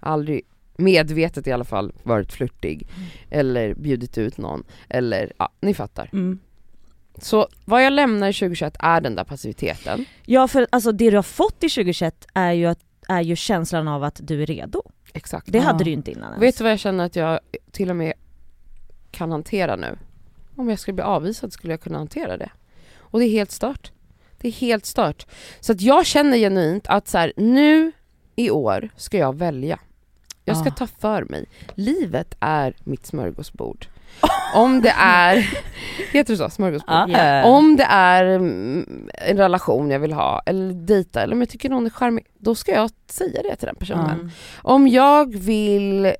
Aldrig 0.00 0.42
medvetet 0.78 1.46
i 1.46 1.52
alla 1.52 1.64
fall 1.64 1.92
varit 2.02 2.32
flörtig 2.32 2.88
eller 3.30 3.74
bjudit 3.74 4.18
ut 4.18 4.38
någon 4.38 4.64
eller 4.88 5.32
ja, 5.38 5.48
ni 5.60 5.74
fattar. 5.74 6.10
Mm. 6.12 6.38
Så 7.18 7.48
vad 7.64 7.84
jag 7.84 7.92
lämnar 7.92 8.28
i 8.28 8.32
2021 8.32 8.76
är 8.78 9.00
den 9.00 9.14
där 9.14 9.24
passiviteten. 9.24 10.04
Ja 10.26 10.48
för 10.48 10.66
alltså 10.70 10.92
det 10.92 11.10
du 11.10 11.16
har 11.16 11.22
fått 11.22 11.64
i 11.64 11.68
2021 11.68 12.26
är 12.34 12.52
ju, 12.52 12.66
att, 12.66 12.78
är 13.08 13.20
ju 13.20 13.36
känslan 13.36 13.88
av 13.88 14.04
att 14.04 14.20
du 14.22 14.42
är 14.42 14.46
redo. 14.46 14.82
Exakt. 15.12 15.52
Det 15.52 15.58
Ja. 15.58 15.64
hade 15.64 15.84
du 15.84 15.90
inte 15.90 16.10
innan 16.10 16.24
ens. 16.32 16.42
Vet 16.42 16.58
du 16.58 16.64
vad 16.64 16.72
jag 16.72 16.78
känner 16.80 17.04
att 17.04 17.16
jag 17.16 17.40
till 17.70 17.90
och 17.90 17.96
med 17.96 18.12
kan 19.10 19.30
hantera 19.30 19.76
nu? 19.76 19.98
Om 20.56 20.68
jag 20.70 20.78
skulle 20.78 20.94
bli 20.94 21.02
avvisad 21.04 21.52
skulle 21.52 21.72
jag 21.72 21.80
kunna 21.80 21.98
hantera 21.98 22.36
det. 22.36 22.50
Och 22.98 23.18
det 23.20 23.26
är 23.26 23.30
helt 23.30 23.50
stört. 23.50 23.92
Det 24.40 24.48
är 24.48 24.52
helt 24.52 24.86
stört. 24.86 25.26
Så 25.60 25.72
att 25.72 25.80
jag 25.80 26.06
känner 26.06 26.36
genuint 26.36 26.86
att 26.86 27.08
så 27.08 27.18
här, 27.18 27.32
nu 27.36 27.92
i 28.36 28.50
år 28.50 28.88
ska 28.96 29.18
jag 29.18 29.36
välja. 29.36 29.78
Jag 30.48 30.56
ska 30.56 30.68
Ah. 30.68 30.72
ta 30.72 30.86
för 30.86 31.24
mig. 31.24 31.46
Livet 31.74 32.36
är 32.40 32.74
mitt 32.84 33.06
smörgåsbord. 33.06 33.86
Om 34.54 34.80
det 34.82 34.94
är, 34.98 35.36
heter 36.12 36.32
det 36.32 36.36
så? 36.38 36.50
Smörgåsbord? 36.50 37.10
Ja. 37.10 37.44
Om 37.44 37.76
det 37.76 37.84
är 37.84 38.24
mm, 38.24 39.08
en 39.14 39.36
relation 39.36 39.90
jag 39.90 39.98
vill 39.98 40.12
ha, 40.12 40.42
eller 40.46 40.74
dejta, 40.74 41.22
eller 41.22 41.34
om 41.34 41.40
jag 41.40 41.48
tycker 41.48 41.70
någon 41.70 41.86
är 41.86 41.90
charmig, 41.90 42.26
då 42.38 42.54
ska 42.54 42.72
jag 42.72 42.90
säga 43.10 43.42
det 43.42 43.56
till 43.56 43.66
den 43.66 43.76
personen. 43.76 44.10
Mm. 44.10 44.30
Om 44.62 44.88
jag 44.88 45.36
vill 45.36 46.12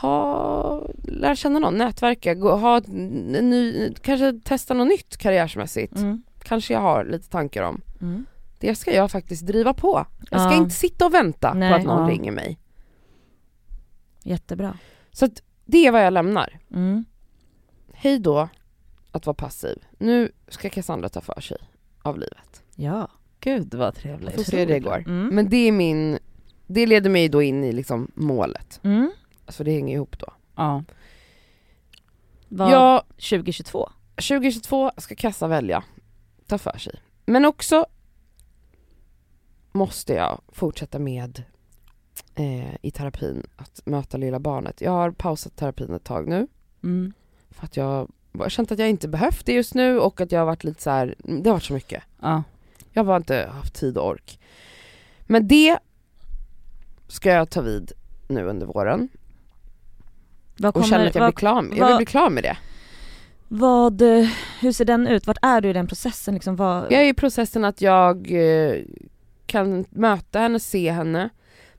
ha, 0.00 0.82
lära 1.04 1.36
känna 1.36 1.58
någon, 1.58 1.74
nätverka, 1.78 2.34
gå, 2.34 2.56
ha 2.56 2.80
ny, 2.88 3.94
kanske 4.02 4.40
testa 4.44 4.74
något 4.74 4.88
nytt 4.88 5.16
karriärsmässigt. 5.16 5.96
Mm. 5.96 6.22
Kanske 6.42 6.72
jag 6.74 6.80
har 6.80 7.04
lite 7.04 7.28
tankar 7.28 7.62
om. 7.62 7.80
Mm. 8.00 8.26
Det 8.58 8.74
ska 8.74 8.94
jag 8.94 9.10
faktiskt 9.10 9.46
driva 9.46 9.74
på. 9.74 10.06
Jag 10.30 10.40
ska 10.40 10.50
Ja. 10.50 10.56
inte 10.56 10.74
sitta 10.74 11.06
och 11.06 11.14
vänta 11.14 11.54
Nej. 11.54 11.70
på 11.72 11.76
att 11.78 11.84
någon 11.84 12.08
Ja. 12.08 12.14
ringer 12.14 12.32
mig. 12.32 12.58
Jättebra. 14.22 14.78
Så 15.12 15.24
att 15.24 15.42
det 15.64 15.86
är 15.86 15.92
vad 15.92 16.06
jag 16.06 16.12
lämnar. 16.12 16.58
Mm. 16.70 17.04
Hej 17.92 18.18
då 18.18 18.48
att 19.12 19.26
vara 19.26 19.34
passiv. 19.34 19.78
Nu 19.98 20.32
ska 20.48 20.68
Cassandra 20.70 21.08
ta 21.08 21.20
för 21.20 21.40
sig 21.40 21.56
av 22.02 22.18
livet. 22.18 22.62
Ja. 22.74 23.08
Gud 23.40 23.74
vad 23.74 23.94
Får 23.94 24.00
trevligt. 24.02 24.46
se 24.46 24.58
hur 24.58 24.66
det 24.66 24.80
går. 24.80 24.98
Mm. 24.98 25.26
Men 25.34 25.48
det 25.48 25.56
är 25.56 25.72
min, 25.72 26.18
det 26.66 26.86
leder 26.86 27.10
mig 27.10 27.28
då 27.28 27.42
in 27.42 27.64
i 27.64 27.72
liksom 27.72 28.10
målet. 28.14 28.80
Mm. 28.82 29.12
Alltså 29.46 29.64
det 29.64 29.70
hänger 29.72 29.94
ihop 29.94 30.18
då. 30.18 30.26
Ja. 30.56 30.84
Vad, 32.48 32.72
Jag 32.72 33.02
2022? 33.08 33.90
2022 34.16 34.90
ska 34.96 35.14
Kassa 35.14 35.46
välja, 35.48 35.84
ta 36.46 36.58
för 36.58 36.78
sig. 36.78 37.00
Men 37.26 37.44
också 37.44 37.86
måste 39.72 40.12
jag 40.12 40.40
fortsätta 40.48 40.98
med 40.98 41.42
eh, 42.34 42.74
i 42.82 42.90
terapin 42.90 43.46
att 43.56 43.80
möta 43.86 44.16
lilla 44.16 44.38
barnet. 44.38 44.80
Jag 44.80 44.90
har 44.90 45.10
pausat 45.10 45.56
terapin 45.56 45.94
ett 45.94 46.04
tag 46.04 46.28
nu 46.28 46.46
Mm. 46.82 47.12
för 47.50 47.64
att 47.64 47.76
jag 47.76 48.08
har 48.38 48.48
känt 48.48 48.72
att 48.72 48.78
jag 48.78 48.88
inte 48.90 49.08
behövt 49.08 49.46
det 49.46 49.52
just 49.52 49.74
nu 49.74 49.98
och 50.00 50.20
att 50.20 50.32
jag 50.32 50.40
har 50.40 50.46
varit 50.46 50.64
lite 50.64 50.82
så 50.82 50.90
här, 50.90 51.14
det 51.18 51.48
har 51.50 51.54
varit 51.54 51.62
så 51.64 51.72
mycket. 51.72 52.02
Ja. 52.20 52.42
Jag 52.92 53.00
har 53.02 53.06
bara 53.06 53.16
inte 53.16 53.50
haft 53.52 53.74
tid 53.74 53.98
och 53.98 54.06
ork. 54.08 54.40
Men 55.26 55.48
det 55.48 55.78
ska 57.08 57.30
jag 57.30 57.50
ta 57.50 57.60
vid 57.60 57.92
nu 58.28 58.44
under 58.44 58.66
våren 58.66 59.08
Vad 60.58 60.76
och 60.76 60.84
känna 60.84 61.06
att 61.08 61.14
jag 61.14 61.22
vad, 61.22 61.30
blir 61.32 61.38
klar 61.38 61.62
med, 61.62 61.76
jag 61.76 61.80
vad- 61.80 61.88
vill 61.88 61.96
bli 61.96 62.06
klar 62.06 62.30
med 62.30 62.42
det. 62.42 62.56
vad, 63.48 64.02
eh, 64.02 64.28
hur 64.60 64.72
ser 64.72 64.84
den 64.84 65.06
ut? 65.06 65.26
Vart 65.26 65.38
är 65.42 65.60
du 65.60 65.70
i 65.70 65.72
den 65.72 65.86
processen 65.86 66.34
liksom? 66.34 66.56
Vad, 66.56 66.84
Jag 66.92 67.02
är 67.02 67.08
i 67.08 67.14
processen 67.14 67.64
att 67.64 67.80
jag 67.80 68.30
eh, 68.32 68.82
kan 69.48 69.84
möta 69.90 70.38
henne, 70.38 70.60
se 70.60 70.90
henne 70.90 71.28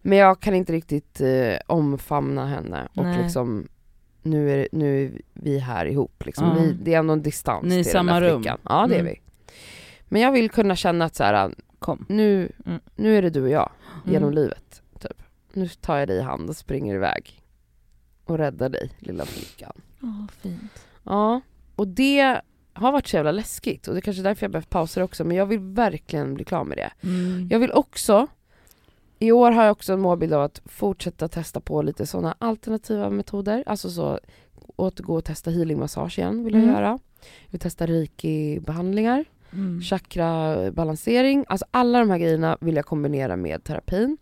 men 0.01 0.17
jag 0.17 0.39
kan 0.39 0.53
inte 0.53 0.73
riktigt 0.73 1.21
eh, 1.21 1.55
omfamna 1.67 2.47
henne 2.47 2.87
och 2.95 3.03
Nej. 3.03 3.23
liksom 3.23 3.67
nu 4.21 4.51
är, 4.61 4.67
nu 4.71 5.05
är 5.05 5.11
vi 5.33 5.59
här 5.59 5.85
ihop 5.85 6.25
liksom. 6.25 6.47
Ja. 6.47 6.53
vi, 6.63 6.71
det 6.73 6.93
är 6.93 6.99
ändå 6.99 7.13
en 7.13 7.21
distans 7.23 7.63
Ni 7.65 7.79
är 7.79 7.83
till 7.83 7.91
samma 7.91 8.13
den 8.13 8.23
där 8.23 8.29
rum. 8.29 8.41
flickan. 8.41 8.59
Ja 8.63 8.87
det 8.89 8.95
är 8.95 8.99
Mm. 8.99 9.13
vi. 9.13 9.21
Men 10.05 10.21
jag 10.21 10.31
vill 10.31 10.49
kunna 10.49 10.75
känna 10.75 11.05
att 11.05 11.15
så 11.15 11.23
här, 11.23 11.51
Kom. 11.79 12.05
nu, 12.09 12.51
Mm. 12.65 12.79
nu 12.95 13.17
är 13.17 13.21
det 13.21 13.29
du 13.29 13.41
och 13.43 13.49
jag 13.49 13.71
genom 14.05 14.29
Mm. 14.29 14.35
livet. 14.43 14.81
Typ. 14.99 15.23
Nu 15.53 15.67
tar 15.67 15.97
jag 15.97 16.07
dig 16.07 16.17
i 16.17 16.21
hand 16.21 16.49
och 16.49 16.55
springer 16.55 16.95
iväg 16.95 17.41
och 18.25 18.37
räddar 18.37 18.69
dig 18.69 18.91
lilla 18.99 19.25
flickan. 19.25 19.81
Åh, 20.03 20.25
fint. 20.41 20.85
Ja, 21.03 21.41
och 21.75 21.87
det 21.87 22.41
har 22.79 22.91
varit 22.91 23.07
så 23.07 23.15
jävla 23.15 23.31
läskigt 23.31 23.87
och 23.87 23.93
det 23.93 23.99
är 23.99 24.01
kanske 24.01 24.21
är 24.21 24.23
därför 24.23 24.43
jag 24.43 24.51
behövt 24.51 24.69
pausa 24.69 24.99
det 24.99 25.03
också 25.03 25.23
men 25.23 25.37
jag 25.37 25.45
vill 25.45 25.59
verkligen 25.59 26.33
bli 26.33 26.43
klar 26.45 26.63
med 26.63 26.77
det. 26.77 26.91
Mm. 27.07 27.47
Jag 27.51 27.59
vill 27.59 27.71
också, 27.71 28.27
i 29.19 29.31
år 29.31 29.51
har 29.51 29.63
jag 29.63 29.71
också 29.71 29.93
en 29.93 29.99
målbild 29.99 30.33
av 30.33 30.41
att 30.43 30.61
fortsätta 30.65 31.27
testa 31.27 31.59
på 31.59 31.81
lite 31.81 32.05
sådana 32.07 32.35
alternativa 32.39 33.09
metoder, 33.09 33.63
alltså 33.65 33.89
så 33.89 34.19
återgå 34.75 35.15
och 35.15 35.25
testa 35.25 35.51
healingmassage 35.51 36.19
igen 36.19 36.43
vill 36.43 36.53
jag 36.53 36.63
Mm. 36.63 36.75
göra. 36.75 36.99
Jag 37.45 37.51
vill 37.51 37.59
testa 37.59 37.87
reiki-behandlingar, 37.87 39.25
Mm. 39.53 39.81
chakra-balansering, 39.81 41.45
alltså 41.47 41.65
alla 41.71 41.99
de 41.99 42.09
här 42.09 42.17
grejerna 42.17 42.57
vill 42.61 42.75
jag 42.75 42.85
kombinera 42.85 43.35
med 43.35 43.63
terapin. 43.63 44.17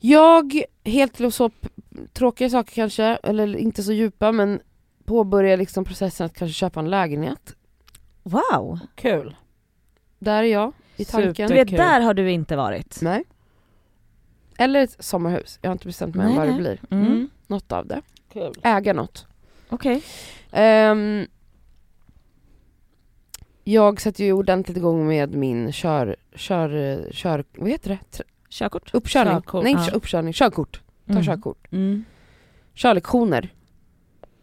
Jag, 0.00 0.62
helt 0.84 1.34
så 1.34 1.50
tråkiga 2.12 2.50
saker 2.50 2.72
kanske, 2.74 3.04
eller 3.04 3.56
inte 3.56 3.82
så 3.82 3.92
djupa 3.92 4.32
men 4.32 4.60
påbörjar 5.12 5.56
liksom 5.56 5.84
processen 5.84 6.26
att 6.26 6.34
kanske 6.34 6.54
köpa 6.54 6.80
en 6.80 6.90
lägenhet. 6.90 7.56
Wow! 8.22 8.78
Kul. 8.94 9.36
Där 10.18 10.42
är 10.42 10.46
jag 10.46 10.72
i 10.96 11.04
tanken. 11.04 11.48
Du 11.48 11.54
vet, 11.54 11.68
där 11.70 12.00
har 12.00 12.14
du 12.14 12.30
inte 12.30 12.56
varit. 12.56 12.98
Nej. 13.02 13.24
Eller 14.58 14.80
ett 14.84 15.04
sommarhus, 15.04 15.58
jag 15.62 15.70
har 15.70 15.72
inte 15.72 15.86
bestämt 15.86 16.14
mig 16.14 16.26
än 16.26 16.36
vad 16.36 16.46
det 16.48 16.52
blir. 16.54 16.80
Mm. 16.90 17.06
Mm. 17.06 17.30
Något 17.46 17.72
av 17.72 17.86
det. 17.86 18.02
Kul. 18.32 18.52
Äga 18.62 18.92
något. 18.92 19.26
Okej. 19.68 20.02
Ehm, 20.52 21.26
jag 23.64 24.00
sätter 24.00 24.24
ju 24.24 24.32
ordentligt 24.32 24.76
igång 24.76 25.06
med 25.06 25.34
min 25.34 25.72
kör, 25.72 26.16
kör, 26.34 27.08
kör, 27.12 27.44
vad 27.56 27.68
heter 27.70 27.88
det? 27.90 28.18
Tr- 28.18 28.26
Körkort? 28.48 28.94
Uppkörning? 28.94 29.32
Körkort. 29.34 29.64
Nej, 29.64 29.72
Ja. 29.72 29.84
inte 29.84 29.96
uppkörning, 29.96 30.32
körkort. 30.32 30.80
Ta 31.06 31.12
Mm. 31.12 31.24
körkort. 31.24 31.66
Mm. 31.72 32.04
Körlektioner. 32.74 33.52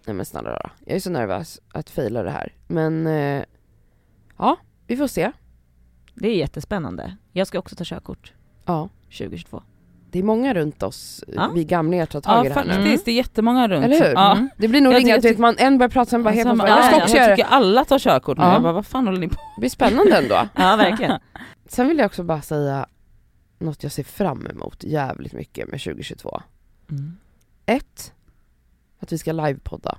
Nej 0.09 0.15
men 0.15 0.25
snälla 0.25 0.49
rara. 0.49 0.71
jag 0.85 0.95
är 0.95 0.99
så 0.99 1.09
nervös 1.09 1.59
att 1.73 1.89
faila 1.89 2.23
det 2.23 2.31
här. 2.31 2.53
Men 2.67 3.07
eh, 3.07 3.43
ja, 4.37 4.57
vi 4.87 4.97
får 4.97 5.07
se. 5.07 5.31
Det 6.13 6.27
är 6.29 6.35
jättespännande. 6.35 7.15
Jag 7.31 7.47
ska 7.47 7.59
också 7.59 7.75
ta 7.75 7.83
körkort 7.83 8.33
Ja. 8.65 8.89
2022. 9.03 9.63
Det 10.11 10.19
är 10.19 10.23
många 10.23 10.53
runt 10.53 10.83
oss, 10.83 11.23
Ja. 11.27 11.51
vi 11.55 11.63
gamlingar 11.65 12.05
tar 12.05 12.21
tag 12.21 12.45
i 12.45 12.49
Ja 12.49 12.53
det 12.53 12.59
här 12.59 12.67
nu. 12.67 12.73
faktiskt, 12.73 13.05
det 13.05 13.11
är 13.11 13.15
jättemånga 13.15 13.67
runt. 13.67 13.85
Eller 13.85 13.99
hur? 14.07 14.13
Ja. 14.13 14.31
Mm. 14.31 14.49
Det 14.57 14.67
blir 14.67 14.81
nog 14.81 14.93
Jag 14.93 14.99
ringa, 14.99 15.15
tycker- 15.15 15.29
vet, 15.29 15.37
man, 15.37 15.55
en 15.57 15.77
börjar 15.77 15.89
prata 15.89 16.09
sen 16.09 16.23
bara 16.23 16.33
helt 16.33 16.49
plötsligt, 16.49 16.69
jag 16.69 16.85
ska 16.85 16.95
ja, 16.97 17.03
också 17.03 17.17
jag 17.17 17.29
det. 17.29 17.35
tycker 17.35 17.49
alla 17.49 17.85
tar 17.85 17.99
körkort 17.99 18.37
nu, 18.37 18.43
Ja. 18.43 18.53
jag 18.53 18.61
bara 18.63 18.73
vad 18.73 18.85
fan 18.85 19.05
håller 19.07 19.19
ni 19.19 19.27
på 19.27 19.35
Det 19.55 19.59
blir 19.59 19.69
spännande 19.69 20.17
ändå. 20.17 20.35
Ja, 20.55 20.75
verkligen. 20.75 21.19
Sen 21.67 21.87
vill 21.87 21.97
jag 21.97 22.05
också 22.05 22.23
bara 22.23 22.41
säga 22.41 22.85
något 23.59 23.83
jag 23.83 23.91
ser 23.91 24.03
fram 24.03 24.47
emot 24.47 24.83
jävligt 24.83 25.33
mycket 25.33 25.67
med 25.69 25.79
2022. 25.81 26.41
Mm. 26.91 27.17
Ett, 27.65 28.13
att 28.99 29.11
vi 29.11 29.17
ska 29.17 29.31
livepodda. 29.31 29.97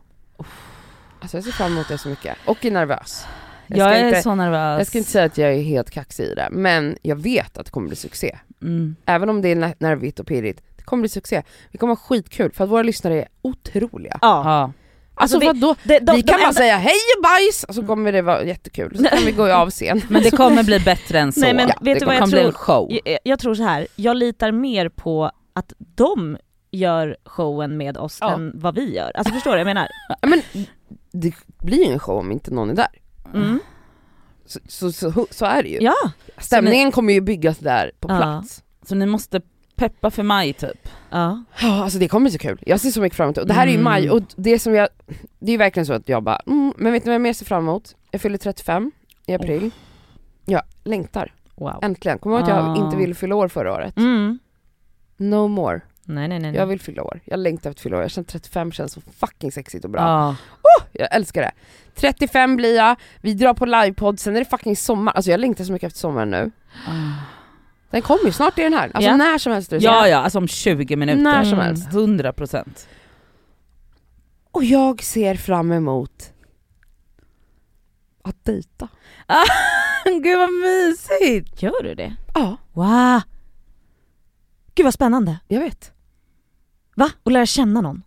Alltså 1.20 1.36
jag 1.36 1.44
ser 1.44 1.52
fram 1.52 1.72
emot 1.72 1.88
det 1.88 1.98
så 1.98 2.08
mycket. 2.08 2.36
Och 2.44 2.64
är 2.64 2.70
nervös. 2.70 3.24
Jag 3.66 3.78
Jag, 3.78 3.96
är 3.98 4.06
inte- 4.08 4.22
så 4.22 4.34
nervös. 4.34 4.78
Jag 4.78 4.86
ska 4.86 4.98
inte 4.98 5.10
säga 5.10 5.24
att 5.24 5.38
jag 5.38 5.52
är 5.54 5.62
helt 5.62 5.90
kaxig 5.90 6.24
i 6.24 6.34
det, 6.34 6.48
men 6.50 6.96
jag 7.02 7.16
vet 7.16 7.58
att 7.58 7.64
det 7.66 7.70
kommer 7.72 7.88
bli 7.88 7.96
succé. 7.96 8.38
Mm. 8.62 8.96
Även 9.06 9.28
om 9.30 9.42
det 9.42 9.48
är 9.48 9.56
ner- 9.56 9.74
nervigt 9.78 10.20
och 10.20 10.26
pirrigt, 10.26 10.62
det 10.76 10.82
kommer 10.82 11.00
bli 11.00 11.08
succé. 11.08 11.42
Vi 11.70 11.78
kommer 11.78 11.90
ha 11.94 11.96
skitkul 11.96 12.52
för 12.52 12.64
att 12.64 12.70
våra 12.70 12.82
lyssnare 12.82 13.14
är 13.22 13.28
otroliga. 13.42 14.18
Ja. 14.22 14.42
Ja. 14.44 14.72
Alltså, 15.14 15.38
vi- 15.38 15.46
vadå? 15.46 15.74
De, 15.84 15.98
de, 15.98 16.12
vi 16.16 16.22
de 16.22 16.28
kan 16.28 16.38
bara 16.40 16.46
enda- 16.48 16.52
säga 16.52 16.76
hej 16.76 16.94
och 17.16 17.22
bajs 17.22 17.64
och 17.64 17.74
så 17.74 17.86
kommer 17.86 18.12
det 18.12 18.22
vara 18.22 18.44
jättekul. 18.44 18.96
Så 18.98 19.04
kan 19.04 19.24
vi 19.26 19.32
gå 19.32 19.52
av 19.52 19.70
scen. 19.70 20.02
Men 20.08 20.22
det 20.22 20.30
kommer 20.30 20.62
bli 20.64 20.80
bättre 20.80 21.18
än 21.18 21.32
så. 21.32 21.40
Nej 21.40 21.54
men 21.54 21.68
Ja, 21.68 21.74
vet 21.80 21.94
det 21.94 22.00
du 22.00 22.06
vad 22.06 22.14
det 22.14 22.18
jag 22.18 22.22
kommer 22.22 22.30
bli 22.32 22.40
en 22.40 22.52
tror? 22.52 22.58
show. 22.58 22.98
Jag, 23.04 23.18
jag 23.24 23.38
tror 23.38 23.54
så 23.54 23.62
här. 23.62 23.86
jag 23.96 24.16
litar 24.16 24.52
mer 24.52 24.88
på 24.88 25.30
att 25.52 25.72
de 25.78 26.36
gör 26.70 27.16
showen 27.24 27.76
med 27.76 27.96
oss 27.96 28.18
Ja. 28.20 28.32
än 28.34 28.52
vad 28.54 28.74
vi 28.74 28.94
gör. 28.96 29.12
Alltså 29.14 29.32
förstår 29.34 29.52
du 29.52 29.58
jag 29.58 29.64
menar? 29.64 29.88
Men 30.26 30.42
det 31.12 31.34
blir 31.58 31.86
ju 31.86 31.92
en 31.92 31.98
show 31.98 32.18
om 32.18 32.32
inte 32.32 32.50
någon 32.50 32.70
är 32.70 32.74
där. 32.74 32.88
Mm. 33.34 33.60
Så, 34.46 34.58
så, 34.68 34.92
så, 34.92 35.26
så 35.30 35.46
är 35.46 35.62
det 35.62 35.68
ju. 35.68 35.78
Ja, 35.80 35.94
Stämningen 36.38 36.92
kommer 36.92 37.12
ju 37.12 37.20
byggas 37.20 37.58
där 37.58 37.90
på 38.00 38.08
Ja. 38.10 38.16
plats. 38.16 38.62
Så 38.82 38.94
ni 38.94 39.06
måste 39.06 39.40
peppa 39.76 40.10
för 40.10 40.22
maj 40.22 40.52
typ. 40.52 40.88
ja. 41.10 41.44
Ja 41.60 41.82
alltså 41.84 41.98
det 41.98 42.08
kommer 42.08 42.24
bli 42.24 42.30
så 42.32 42.38
kul, 42.38 42.62
jag 42.66 42.80
ser 42.80 42.90
så 42.90 43.00
mycket 43.00 43.16
fram 43.16 43.24
emot 43.26 43.34
det. 43.34 43.40
Och 43.40 43.46
det 43.46 43.54
här 43.54 43.62
är 43.66 43.70
ju 43.70 43.74
Mm. 43.74 43.84
maj 43.84 44.10
och 44.10 44.22
det 44.36 44.58
som 44.58 44.74
jag, 44.74 44.88
det 45.38 45.52
är 45.52 45.58
verkligen 45.58 45.86
så 45.86 45.92
att 45.92 46.08
jag 46.08 46.22
bara, 46.22 46.40
mm, 46.46 46.72
men 46.76 46.92
vet 46.92 47.04
ni 47.04 47.08
vad 47.08 47.14
jag 47.14 47.20
mer 47.20 47.32
ser 47.32 47.44
fram 47.46 47.62
emot? 47.62 47.96
Jag 48.10 48.20
fyller 48.20 48.38
35 48.38 48.92
i 49.26 49.34
april. 49.34 49.70
Jag 50.44 50.62
längtar, 50.84 51.34
Wow. 51.54 51.78
äntligen. 51.82 52.18
Kommer 52.18 52.36
ihåg 52.36 52.42
att 52.42 52.48
jag 52.48 52.58
Ah. 52.68 52.76
inte 52.84 52.96
ville 52.96 53.14
fylla 53.14 53.34
år 53.34 53.48
förra 53.48 53.72
året? 53.72 53.96
Mm. 53.96 54.38
No 55.16 55.46
more. 55.48 55.80
Nej 56.04 56.28
nej 56.28 56.38
nej. 56.38 56.54
Jag 56.54 56.66
vill 56.66 56.80
fylla 56.80 57.02
år, 57.02 57.20
jag 57.24 57.38
längtar 57.40 57.70
efter 57.70 57.78
att 57.78 57.80
fylla 57.80 57.96
år. 57.96 58.02
Jag 58.02 58.10
känner 58.10 58.24
35 58.26 58.72
känns 58.72 58.92
så 58.92 59.00
fucking 59.00 59.52
sexigt 59.52 59.84
och 59.84 59.90
bra. 59.90 60.00
Ja. 60.02 60.36
Jag 60.92 61.14
älskar 61.14 61.42
det. 61.42 61.52
35 61.94 62.56
blir 62.56 62.76
jag, 62.76 62.96
vi 63.20 63.34
drar 63.34 63.54
på 63.54 63.66
livepodd, 63.66 64.20
sen 64.20 64.36
är 64.36 64.40
det 64.40 64.44
fucking 64.50 64.76
sommar. 64.76 65.12
Alltså 65.12 65.30
jag 65.30 65.40
längtar 65.40 65.64
så 65.64 65.72
mycket 65.72 65.86
efter 65.86 65.98
sommaren 66.00 66.30
nu. 66.30 66.50
Ah. 66.86 66.90
Den 67.90 68.02
kommer 68.02 68.24
ju, 68.24 68.32
snart 68.32 68.58
är 68.58 68.62
den 68.62 68.72
här. 68.74 68.90
Alltså 68.94 69.10
Ja. 69.10 69.16
när 69.16 69.38
som 69.38 69.52
helst. 69.52 69.72
Ja 69.72 70.08
ja, 70.08 70.16
alltså 70.18 70.38
om 70.38 70.48
20 70.48 70.96
minuter. 70.96 71.22
När 71.22 71.42
som 71.44 71.52
Mm. 71.52 71.66
helst. 71.66 71.88
100 71.92 72.32
procent. 72.32 72.88
Och 74.52 74.64
jag 74.64 75.02
ser 75.02 75.34
fram 75.34 75.72
emot 75.72 76.32
att 78.24 78.44
dejta. 78.44 78.88
Gud 80.04 80.38
vad 80.38 80.50
mysigt! 80.52 81.62
Gör 81.62 81.82
du 81.82 81.94
det? 81.94 82.14
Ja, 82.34 82.56
Wow! 82.72 83.20
Gud 84.80 84.84
vad 84.86 84.94
spännande. 84.94 85.38
jag 85.48 85.60
vet. 85.60 85.92
Va? 86.94 87.10
Och 87.22 87.32
lära 87.32 87.46
känna 87.46 87.80
någon? 87.80 88.02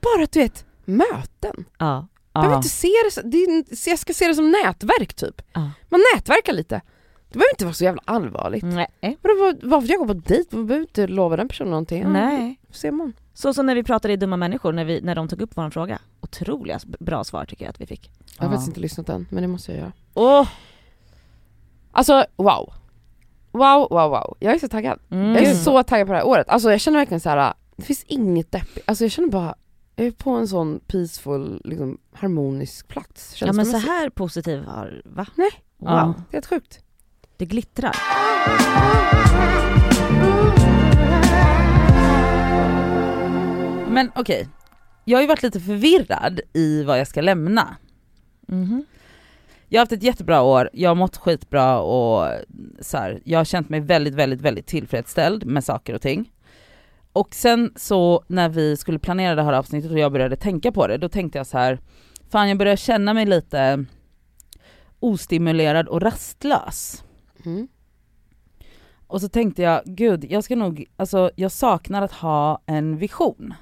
Bara 0.00 0.24
att 0.24 0.32
du 0.32 0.40
vet, 0.40 0.64
möten. 0.84 1.64
Ja. 1.78 2.06
Jag 2.32 2.42
behöver 2.42 2.56
inte 2.56 2.68
se 2.68 2.88
det, 3.04 3.10
så- 3.10 3.22
det 3.24 3.36
är, 3.36 3.50
en- 3.50 3.64
jag 3.86 3.98
ska 3.98 4.12
se 4.14 4.28
det 4.28 4.34
som 4.34 4.50
nätverk 4.50 5.14
typ. 5.14 5.42
Ja. 5.52 5.70
Man 5.88 6.00
nätverkar 6.14 6.52
lite. 6.52 6.80
Det 7.28 7.38
behöver 7.38 7.52
inte 7.54 7.64
vara 7.64 7.74
så 7.74 7.84
jävla 7.84 8.02
allvarligt. 8.04 8.62
Nej. 8.64 9.18
Vadå, 9.22 9.34
vad- 9.40 9.64
Varför 9.70 9.88
jag 9.88 9.98
går 9.98 10.06
på 10.06 10.12
dejt? 10.14 10.56
Man 10.56 10.66
behöver 10.66 10.82
inte 10.86 11.06
lova 11.06 11.36
den 11.36 11.48
personen 11.48 11.70
någonting. 11.70 12.02
Ja, 12.02 12.08
Nej. 12.08 12.60
ser 12.70 12.90
man. 12.92 13.12
Så 13.34 13.54
som 13.54 13.66
när 13.66 13.74
vi 13.74 13.82
pratade 13.84 14.14
i 14.14 14.16
Dumma 14.16 14.36
människor, 14.36 14.72
när, 14.72 14.84
vi, 14.84 15.00
när 15.00 15.14
de 15.14 15.28
tog 15.28 15.40
upp 15.42 15.50
vår 15.54 15.70
fråga. 15.70 15.98
Otroliga 16.20 16.76
s- 16.76 16.86
bra 16.86 17.24
svar 17.24 17.44
tycker 17.44 17.64
jag 17.64 17.70
att 17.70 17.80
vi 17.80 17.86
fick. 17.86 18.10
Jag 18.36 18.44
har 18.44 18.46
Ja. 18.46 18.50
faktiskt 18.50 18.68
inte 18.68 18.80
lyssnat 18.80 19.08
än, 19.08 19.26
men 19.30 19.42
det 19.42 19.48
måste 19.48 19.72
jag 19.72 19.78
göra. 19.80 19.92
Åh! 20.14 20.48
Alltså 21.92 22.24
wow. 22.36 22.72
Wow, 23.56 23.88
wow, 23.90 24.10
wow. 24.10 24.36
Jag 24.40 24.54
är 24.54 24.58
så 24.58 24.68
taggad. 24.68 24.98
Mm. 25.10 25.34
Jag 25.34 25.42
är 25.44 25.54
så 25.54 25.82
taggad 25.82 26.06
på 26.06 26.12
det 26.12 26.18
här 26.18 26.26
året. 26.26 26.48
Alltså 26.48 26.70
jag 26.70 26.80
känner 26.80 26.98
verkligen 26.98 27.20
så 27.20 27.28
här. 27.30 27.54
det 27.76 27.82
finns 27.82 28.04
inget 28.04 28.52
deppigt. 28.52 28.88
Alltså 28.88 29.04
jag 29.04 29.10
känner 29.10 29.28
bara, 29.28 29.54
jag 29.96 30.06
är 30.06 30.10
på 30.10 30.30
en 30.30 30.48
sån 30.48 30.80
peaceful, 30.86 31.60
liksom 31.64 31.98
harmonisk 32.12 32.88
plats. 32.88 33.36
Ja 33.40 33.52
men 33.52 33.66
så 33.66 33.76
här 33.76 34.10
positiv 34.10 34.64
har, 34.64 35.02
va? 35.04 35.26
Nej. 35.34 35.50
Wow. 35.78 35.90
Ja. 35.90 36.14
Det 36.30 36.36
är 36.36 36.36
helt 36.36 36.46
sjukt. 36.46 36.78
Det 37.36 37.44
glittrar. 37.46 37.96
Men 43.88 44.10
okej, 44.14 44.48
jag 45.04 45.16
har 45.18 45.22
ju 45.22 45.28
varit 45.28 45.42
lite 45.42 45.60
förvirrad 45.60 46.40
i 46.52 46.82
vad 46.82 47.00
jag 47.00 47.08
ska 47.08 47.20
lämna. 47.20 47.76
Mhm. 48.48 48.84
Jag 49.68 49.78
har 49.78 49.82
haft 49.82 49.92
ett 49.92 50.02
jättebra 50.02 50.42
år, 50.42 50.70
jag 50.72 50.90
har 50.90 50.94
mått 50.94 51.16
skitbra 51.16 51.80
och 51.80 52.30
så 52.80 52.98
här, 52.98 53.20
jag 53.24 53.38
har 53.38 53.44
känt 53.44 53.68
mig 53.68 53.80
väldigt, 53.80 54.14
väldigt, 54.14 54.40
väldigt 54.40 54.66
tillfredsställd 54.66 55.46
med 55.46 55.64
saker 55.64 55.94
och 55.94 56.02
ting. 56.02 56.32
Och 57.12 57.34
sen 57.34 57.72
så 57.76 58.24
när 58.26 58.48
vi 58.48 58.76
skulle 58.76 58.98
planera 58.98 59.34
det 59.34 59.42
här 59.42 59.52
avsnittet 59.52 59.90
och 59.90 59.98
jag 59.98 60.12
började 60.12 60.36
tänka 60.36 60.72
på 60.72 60.86
det, 60.86 60.98
då 60.98 61.08
tänkte 61.08 61.38
jag 61.38 61.46
så 61.46 61.58
här, 61.58 61.80
fan 62.28 62.48
jag 62.48 62.58
börjar 62.58 62.76
känna 62.76 63.14
mig 63.14 63.26
lite 63.26 63.84
ostimulerad 65.00 65.88
och 65.88 66.02
rastlös. 66.02 67.04
Mm. 67.44 67.68
Och 69.06 69.20
så 69.20 69.28
tänkte 69.28 69.62
jag, 69.62 69.82
gud 69.84 70.24
jag 70.30 70.44
ska 70.44 70.56
nog, 70.56 70.84
alltså 70.96 71.30
jag 71.36 71.52
saknar 71.52 72.02
att 72.02 72.12
ha 72.12 72.62
en 72.66 72.96
vision. 72.96 73.54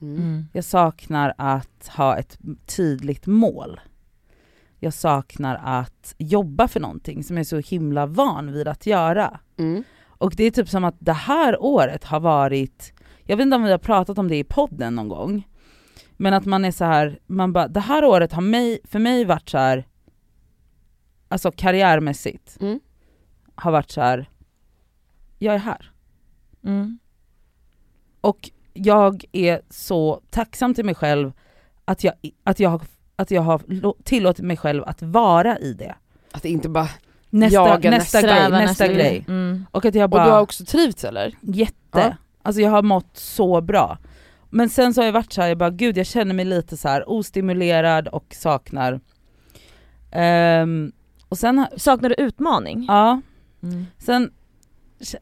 Mm. 0.00 0.16
Mm. 0.16 0.44
Jag 0.52 0.64
saknar 0.64 1.34
att 1.38 1.88
ha 1.96 2.16
ett 2.16 2.38
tydligt 2.66 3.26
mål. 3.26 3.80
Jag 4.80 4.94
saknar 4.94 5.60
att 5.64 6.14
jobba 6.18 6.68
för 6.68 6.80
någonting 6.80 7.24
som 7.24 7.36
jag 7.36 7.40
är 7.40 7.44
så 7.44 7.58
himla 7.70 8.06
van 8.06 8.52
vid 8.52 8.68
att 8.68 8.86
göra. 8.86 9.40
Mm. 9.56 9.84
Och 10.06 10.34
det 10.36 10.44
är 10.44 10.50
typ 10.50 10.68
som 10.68 10.84
att 10.84 10.96
det 10.98 11.12
här 11.12 11.62
året 11.62 12.04
har 12.04 12.20
varit, 12.20 12.92
jag 13.24 13.36
vet 13.36 13.44
inte 13.44 13.56
om 13.56 13.62
vi 13.62 13.70
har 13.70 13.78
pratat 13.78 14.18
om 14.18 14.28
det 14.28 14.36
i 14.36 14.44
podden 14.44 14.94
någon 14.94 15.08
gång, 15.08 15.48
men 16.16 16.34
att 16.34 16.44
man 16.44 16.64
är 16.64 16.70
så 16.70 16.84
här, 16.84 17.18
man 17.26 17.52
bara, 17.52 17.68
det 17.68 17.80
här 17.80 18.04
året 18.04 18.32
har 18.32 18.42
mig, 18.42 18.80
för 18.84 18.98
mig 18.98 19.24
varit 19.24 19.48
så 19.48 19.58
här, 19.58 19.86
alltså 21.28 21.50
karriärmässigt, 21.50 22.56
Mm. 22.60 22.80
har 23.54 23.72
varit 23.72 23.90
så 23.90 24.00
här, 24.00 24.30
jag 25.38 25.54
är 25.54 25.58
här. 25.58 25.92
Mm. 26.64 26.98
Och 28.20 28.50
jag 28.72 29.24
är 29.32 29.60
så 29.70 30.20
tacksam 30.30 30.74
till 30.74 30.84
mig 30.84 30.94
själv 30.94 31.32
att 31.84 32.04
jag, 32.04 32.14
att 32.44 32.60
jag, 32.60 32.70
har- 32.70 32.80
att 33.18 33.30
jag 33.30 33.42
har 33.42 33.60
tillåtit 34.02 34.44
mig 34.44 34.56
själv 34.56 34.84
att 34.84 35.02
vara 35.02 35.58
i 35.58 35.72
det. 35.72 35.94
Att 36.32 36.42
det 36.42 36.48
inte 36.48 36.68
bara, 36.68 36.88
Nästa, 37.30 37.54
Jaga 37.54 37.90
nästa, 37.90 38.20
grej, 38.22 38.30
Sträva 38.30 38.48
nästa 38.58 38.66
nästa 38.84 38.88
grej. 38.88 39.24
Mm. 39.28 39.66
Och 39.70 39.84
att 39.84 39.94
jag 39.94 40.04
och 40.04 40.10
bara, 40.10 40.24
du 40.24 40.30
har 40.30 40.40
också 40.40 40.64
trivts 40.64 41.04
eller? 41.04 41.34
jätte, 41.40 41.74
Ja. 41.92 42.12
alltså 42.42 42.62
jag 42.62 42.70
har 42.70 42.82
mått 42.82 43.16
så 43.16 43.60
bra. 43.60 43.98
Men 44.50 44.68
sen 44.68 44.94
så 44.94 45.00
har 45.00 45.06
jag 45.06 45.12
varit 45.12 45.32
så 45.32 45.40
här, 45.42 45.48
jag 45.48 45.58
bara 45.58 45.70
gud 45.70 45.96
jag 45.98 46.06
känner 46.06 46.34
mig 46.34 46.44
lite 46.44 46.76
så 46.76 46.88
här 46.88 47.08
ostimulerad 47.10 48.08
och 48.08 48.26
saknar. 48.38 49.00
Ehm, 50.10 50.92
och 51.28 51.38
sen, 51.38 51.66
Saknar 51.76 52.08
du 52.08 52.14
utmaning? 52.14 52.84
ja, 52.88 53.20
Mm. 53.62 53.86
sen, 53.98 54.30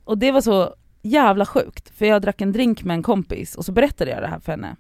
och 0.05 0.19
det 0.19 0.31
var 0.33 0.41
så 0.41 0.75
jävla 1.03 1.47
sjukt, 1.47 1.99
för 1.99 2.07
jag 2.07 2.23
drack 2.23 2.41
en 2.41 2.53
drink 2.53 2.85
med 2.85 2.95
en 2.95 3.03
kompis 3.03 3.55
och 3.55 3.65
så 3.65 3.73
berättade 3.73 4.11
jag 4.11 4.23
det 4.23 4.27
här 4.29 4.39
för 4.39 4.53
henne. 4.53 4.77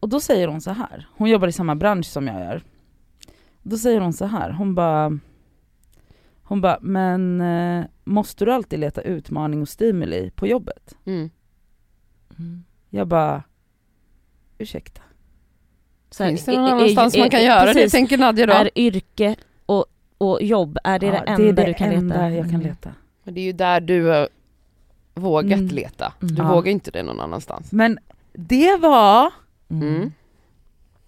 Och 0.00 0.08
då 0.08 0.20
säger 0.20 0.48
hon 0.48 0.60
så 0.60 0.70
här. 0.70 1.08
hon 1.16 1.28
jobbar 1.30 1.48
i 1.48 1.52
samma 1.52 1.74
bransch 1.74 2.06
som 2.06 2.26
jag 2.26 2.40
gör. 2.40 2.62
Då 3.62 3.78
säger 3.78 4.00
hon 4.00 4.12
så 4.12 4.24
här. 4.24 4.50
hon 4.50 4.74
bara 4.74 5.18
hon 6.42 6.60
bara, 6.60 6.78
men 6.80 7.40
eh, 7.40 7.84
måste 8.04 8.44
du 8.44 8.52
alltid 8.52 8.78
leta 8.78 9.00
utmaning 9.00 9.62
och 9.62 9.68
stimuli 9.68 10.30
på 10.30 10.46
jobbet? 10.46 10.96
Mm. 11.04 11.30
Mm. 12.38 12.64
Jag 12.90 13.06
bara, 13.08 13.42
ursäkta? 14.58 15.00
Så 16.10 16.22
här, 16.22 16.30
Finns 16.30 16.44
det 16.44 16.52
är- 16.52 16.56
någon 16.56 16.68
är- 16.68 16.72
annanstans 16.72 17.14
är- 17.14 17.18
man 17.20 17.30
kan 17.30 17.40
är- 17.40 17.44
göra 17.44 17.66
det 17.66 17.72
precis. 17.72 17.92
tänker 17.92 18.18
Nadja 18.18 18.46
då? 18.46 18.52
Är 18.52 18.70
yrke 18.78 19.36
och, 19.66 19.84
och 20.18 20.42
jobb, 20.42 20.78
är 20.84 20.98
det 20.98 21.06
Ja, 21.06 21.12
det 21.12 21.18
enda 21.18 21.36
det 21.42 21.48
är 21.48 21.52
det 21.52 21.64
du 21.64 21.74
kan 21.74 21.90
enda 21.92 22.14
leta? 22.14 22.30
jag 22.30 22.44
kan 22.44 22.54
Mm. 22.54 22.66
leta. 22.66 22.90
Men 23.24 23.34
det 23.34 23.40
är 23.40 23.44
ju 23.44 23.52
där 23.52 23.80
du 23.80 24.04
har 24.06 24.28
vågat 25.14 25.52
Mm. 25.58 25.66
leta. 25.74 26.12
Du 26.20 26.34
Ja. 26.34 26.52
vågar 26.54 26.72
inte 26.72 26.90
det 26.90 27.02
någon 27.02 27.20
annanstans. 27.20 27.72
Men 27.72 27.98
det 28.32 28.76
var, 28.76 29.32
Mm. 29.70 30.12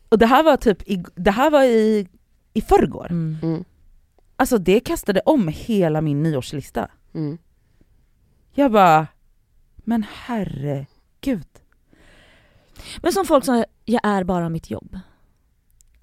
och 0.08 0.18
det 0.18 0.26
här 0.26 0.42
var 0.42 0.56
typ, 0.56 0.88
i, 0.88 1.04
det 1.14 1.30
här 1.30 1.50
var 1.50 1.62
i, 1.62 2.08
i 2.54 2.60
förrgår. 2.60 3.06
Mm. 3.10 3.36
Mm. 3.42 3.64
Alltså 4.36 4.58
det 4.58 4.80
kastade 4.80 5.20
om 5.20 5.48
hela 5.48 6.00
min 6.00 6.22
nyårslista. 6.22 6.88
Mm. 7.14 7.38
Jag 8.54 8.72
bara, 8.72 9.06
men 9.76 10.04
herregud. 10.24 11.46
Men 13.02 13.12
som 13.12 13.24
folk 13.26 13.44
som, 13.44 13.64
jag 13.84 14.00
är 14.04 14.24
bara 14.24 14.48
mitt 14.48 14.70
jobb. 14.70 14.98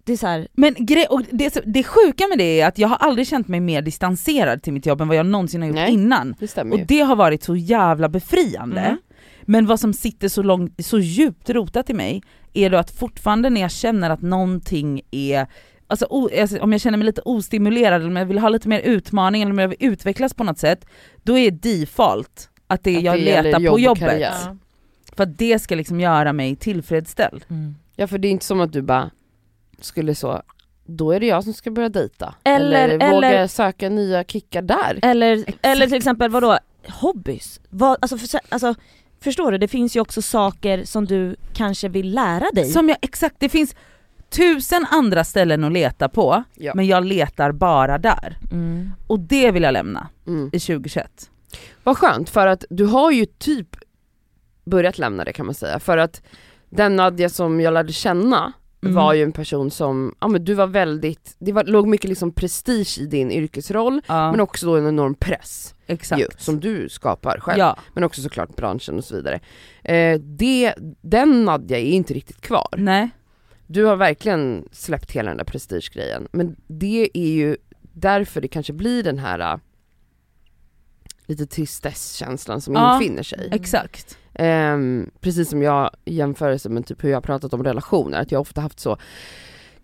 Det 0.04 0.14
är 0.14 0.18
så 0.18 0.28
här, 0.28 0.48
Men 0.54 0.76
gre- 0.76 1.08
och 1.08 1.22
det, 1.32 1.58
det 1.66 1.84
sjuka 1.84 2.28
med 2.28 2.38
det 2.38 2.62
är 2.62 2.68
att 2.68 2.78
jag 2.78 2.88
har 2.88 2.96
aldrig 2.98 3.28
känt 3.28 3.48
mig 3.48 3.60
mer 3.60 3.82
distanserad 3.82 4.64
till 4.64 4.74
mitt 4.74 4.86
jobb 4.86 5.02
än 5.02 5.08
vad 5.08 5.18
jag 5.18 5.26
någonsin 5.26 5.62
har 5.62 5.68
gjort 5.68 5.76
Nej. 5.76 5.94
innan. 5.94 6.36
Det 6.40 6.58
Och 6.58 6.80
det 6.88 7.00
har 7.00 7.16
varit 7.16 7.44
så 7.44 7.56
jävla 7.56 8.10
befriande. 8.10 8.82
Mm. 8.82 8.98
Men 9.50 9.66
vad 9.66 9.80
som 9.80 9.94
sitter 9.94 10.28
så, 10.28 10.42
långt, 10.44 10.86
så 10.86 11.00
djupt 11.00 11.50
rotat 11.50 11.90
i 11.90 11.94
mig 11.94 12.22
är 12.54 12.70
då 12.70 12.78
att 12.78 12.92
fortfarande 12.92 13.50
när 13.50 13.62
jag 13.62 13.72
känner 13.72 14.10
att 14.10 14.22
någonting 14.22 15.02
är 15.12 15.48
Alltså, 15.88 16.08
o, 16.10 16.30
alltså 16.42 16.60
om 16.60 16.72
jag 16.72 16.82
känner 16.82 16.98
mig 16.98 17.06
lite 17.06 17.22
ostimulerad 17.26 18.02
eller 18.02 18.10
om 18.10 18.16
jag 18.16 18.26
vill 18.26 18.40
ha 18.40 18.50
lite 18.50 18.68
mer 18.70 18.80
utmaning 18.80 19.42
eller 19.42 19.52
om 19.52 19.60
jag 19.60 19.68
vill 19.68 19.78
utvecklas 19.80 20.34
på 20.34 20.44
något 20.44 20.58
sätt, 20.58 20.86
då 21.24 21.38
är 21.38 21.52
default 21.52 22.50
att 22.68 22.84
det 22.84 22.92
är 22.92 22.98
Att 22.98 23.04
jag 23.04 23.16
det 23.16 23.42
letar 23.44 23.60
jobb 23.60 23.74
på 23.74 23.80
jobbet. 23.80 24.00
karriär. 24.04 24.34
Ja. 24.46 24.58
För 25.16 25.24
att 25.24 25.38
det 25.38 25.60
ska 25.60 25.76
liksom 25.76 26.00
göra 26.00 26.34
mig 26.34 26.56
tillfredsställd. 26.56 27.46
Mm. 27.50 27.76
Ja 27.96 28.08
för 28.08 28.18
det 28.18 28.28
är 28.28 28.32
inte 28.32 28.46
som 28.46 28.62
att 28.62 28.74
du 28.74 28.82
bara 28.82 29.12
skulle 29.82 30.16
så, 30.16 30.42
då 30.86 31.12
är 31.12 31.20
det 31.20 31.26
jag 31.26 31.44
som 31.44 31.54
ska 31.54 31.72
börja 31.72 31.90
dejta. 31.90 32.36
Eller- 32.44 32.90
våga 33.12 33.30
eller- 33.30 33.48
söka 33.48 33.90
nya 33.90 34.24
kickar 34.24 34.62
där. 34.62 35.00
Eller, 35.02 35.46
eller 35.62 35.88
till 35.88 35.98
exempel 35.98 36.32
vadå, 36.32 36.58
hobbys? 36.88 37.60
Vad, 37.70 37.98
alltså, 38.02 38.18
för, 38.18 38.40
alltså, 38.50 38.76
förstår 39.22 39.52
du, 39.52 39.58
det 39.58 39.68
finns 39.68 39.96
ju 39.96 40.00
också 40.00 40.22
saker 40.22 40.84
som 40.84 41.06
du 41.06 41.36
kanske 41.54 41.90
vill 41.90 42.14
lära 42.14 42.46
dig. 42.54 42.66
Som 42.66 42.90
jag, 42.90 42.98
exakt, 43.02 43.36
det 43.40 43.50
finns 43.50 43.76
tusen 44.30 44.86
andra 44.92 45.24
ställen 45.24 45.64
att 45.64 45.72
leta 45.72 46.10
på, 46.10 46.44
Ja. 46.56 46.72
men 46.76 46.88
jag 46.88 47.06
letar 47.06 47.52
bara 47.52 47.98
där. 47.98 48.38
Mm. 48.52 48.92
Och 49.08 49.20
det 49.20 49.52
vill 49.52 49.64
jag 49.64 49.74
lämna 49.74 50.08
Mm. 50.28 50.50
i 50.54 50.60
2021. 50.60 51.30
Vad 51.84 51.98
skönt 51.98 52.30
för 52.30 52.48
att 52.48 52.64
du 52.70 52.86
har 52.86 53.12
ju 53.12 53.26
typ 53.26 53.76
börjat 54.66 54.98
lämna 54.98 55.24
det 55.24 55.34
kan 55.34 55.46
man 55.46 55.56
säga 55.56 55.80
för 55.80 55.98
att 55.98 56.22
den 56.70 56.96
Nadja 56.96 57.30
som 57.30 57.62
jag 57.62 57.74
lärde 57.74 57.94
känna 57.94 58.54
Mm. 58.84 58.96
var 58.96 59.14
ju 59.14 59.24
en 59.24 59.32
person 59.32 59.72
som, 59.72 60.16
ja 60.20 60.28
men 60.28 60.46
du 60.46 60.54
var 60.54 60.68
väldigt, 60.68 61.36
det 61.40 61.52
var, 61.52 61.64
låg 61.64 61.88
mycket 61.88 62.10
liksom 62.10 62.32
prestige 62.32 62.98
i 63.00 63.06
din 63.06 63.32
yrkesroll, 63.32 64.02
ja, 64.08 64.32
men 64.32 64.40
också 64.40 64.66
då 64.66 64.76
en 64.78 64.88
enorm 64.88 65.16
press 65.16 65.76
exakt. 65.90 66.22
ju, 66.22 66.26
som 66.38 66.60
du 66.60 66.90
skapar 66.90 67.40
själv. 67.40 67.60
Ja, 67.60 67.78
Men 67.94 68.04
också 68.04 68.22
såklart 68.22 68.56
branschen 68.56 68.98
och 68.98 69.04
så 69.04 69.16
vidare. 69.16 69.40
Eh, 69.84 70.20
det, 70.20 70.74
den 71.02 71.46
Nadja 71.46 71.78
är 71.78 71.84
inte 71.92 72.14
riktigt 72.14 72.42
kvar. 72.42 72.68
nej. 72.78 73.10
Du 73.72 73.84
har 73.86 73.96
verkligen 73.96 74.68
släppt 74.72 75.12
hela 75.12 75.30
den 75.30 75.38
där 75.38 75.44
prestigegrejen, 75.46 76.28
men 76.32 76.56
det 76.68 77.10
är 77.14 77.30
ju 77.34 77.58
därför 77.94 78.42
det 78.42 78.48
kanske 78.48 78.74
blir 78.74 79.04
den 79.04 79.20
här 79.20 79.40
äh, 79.40 79.60
lite 81.26 81.46
tristesskänslan 81.46 82.62
som 82.62 82.74
Ja. 82.74 82.96
infinner 82.96 83.24
sig. 83.24 83.50
Exakt. 83.52 84.18
Ehm, 84.34 85.10
precis 85.22 85.50
som 85.50 85.62
jag 85.62 85.90
jämförelse 86.06 86.70
med 86.70 86.86
typ 86.86 87.04
hur 87.04 87.10
jag 87.10 87.18
har 87.18 87.22
pratat 87.22 87.54
om 87.54 87.64
relationer, 87.64 88.22
att 88.22 88.32
jag 88.32 88.42
ofta 88.42 88.62
haft 88.62 88.80
så 88.80 88.98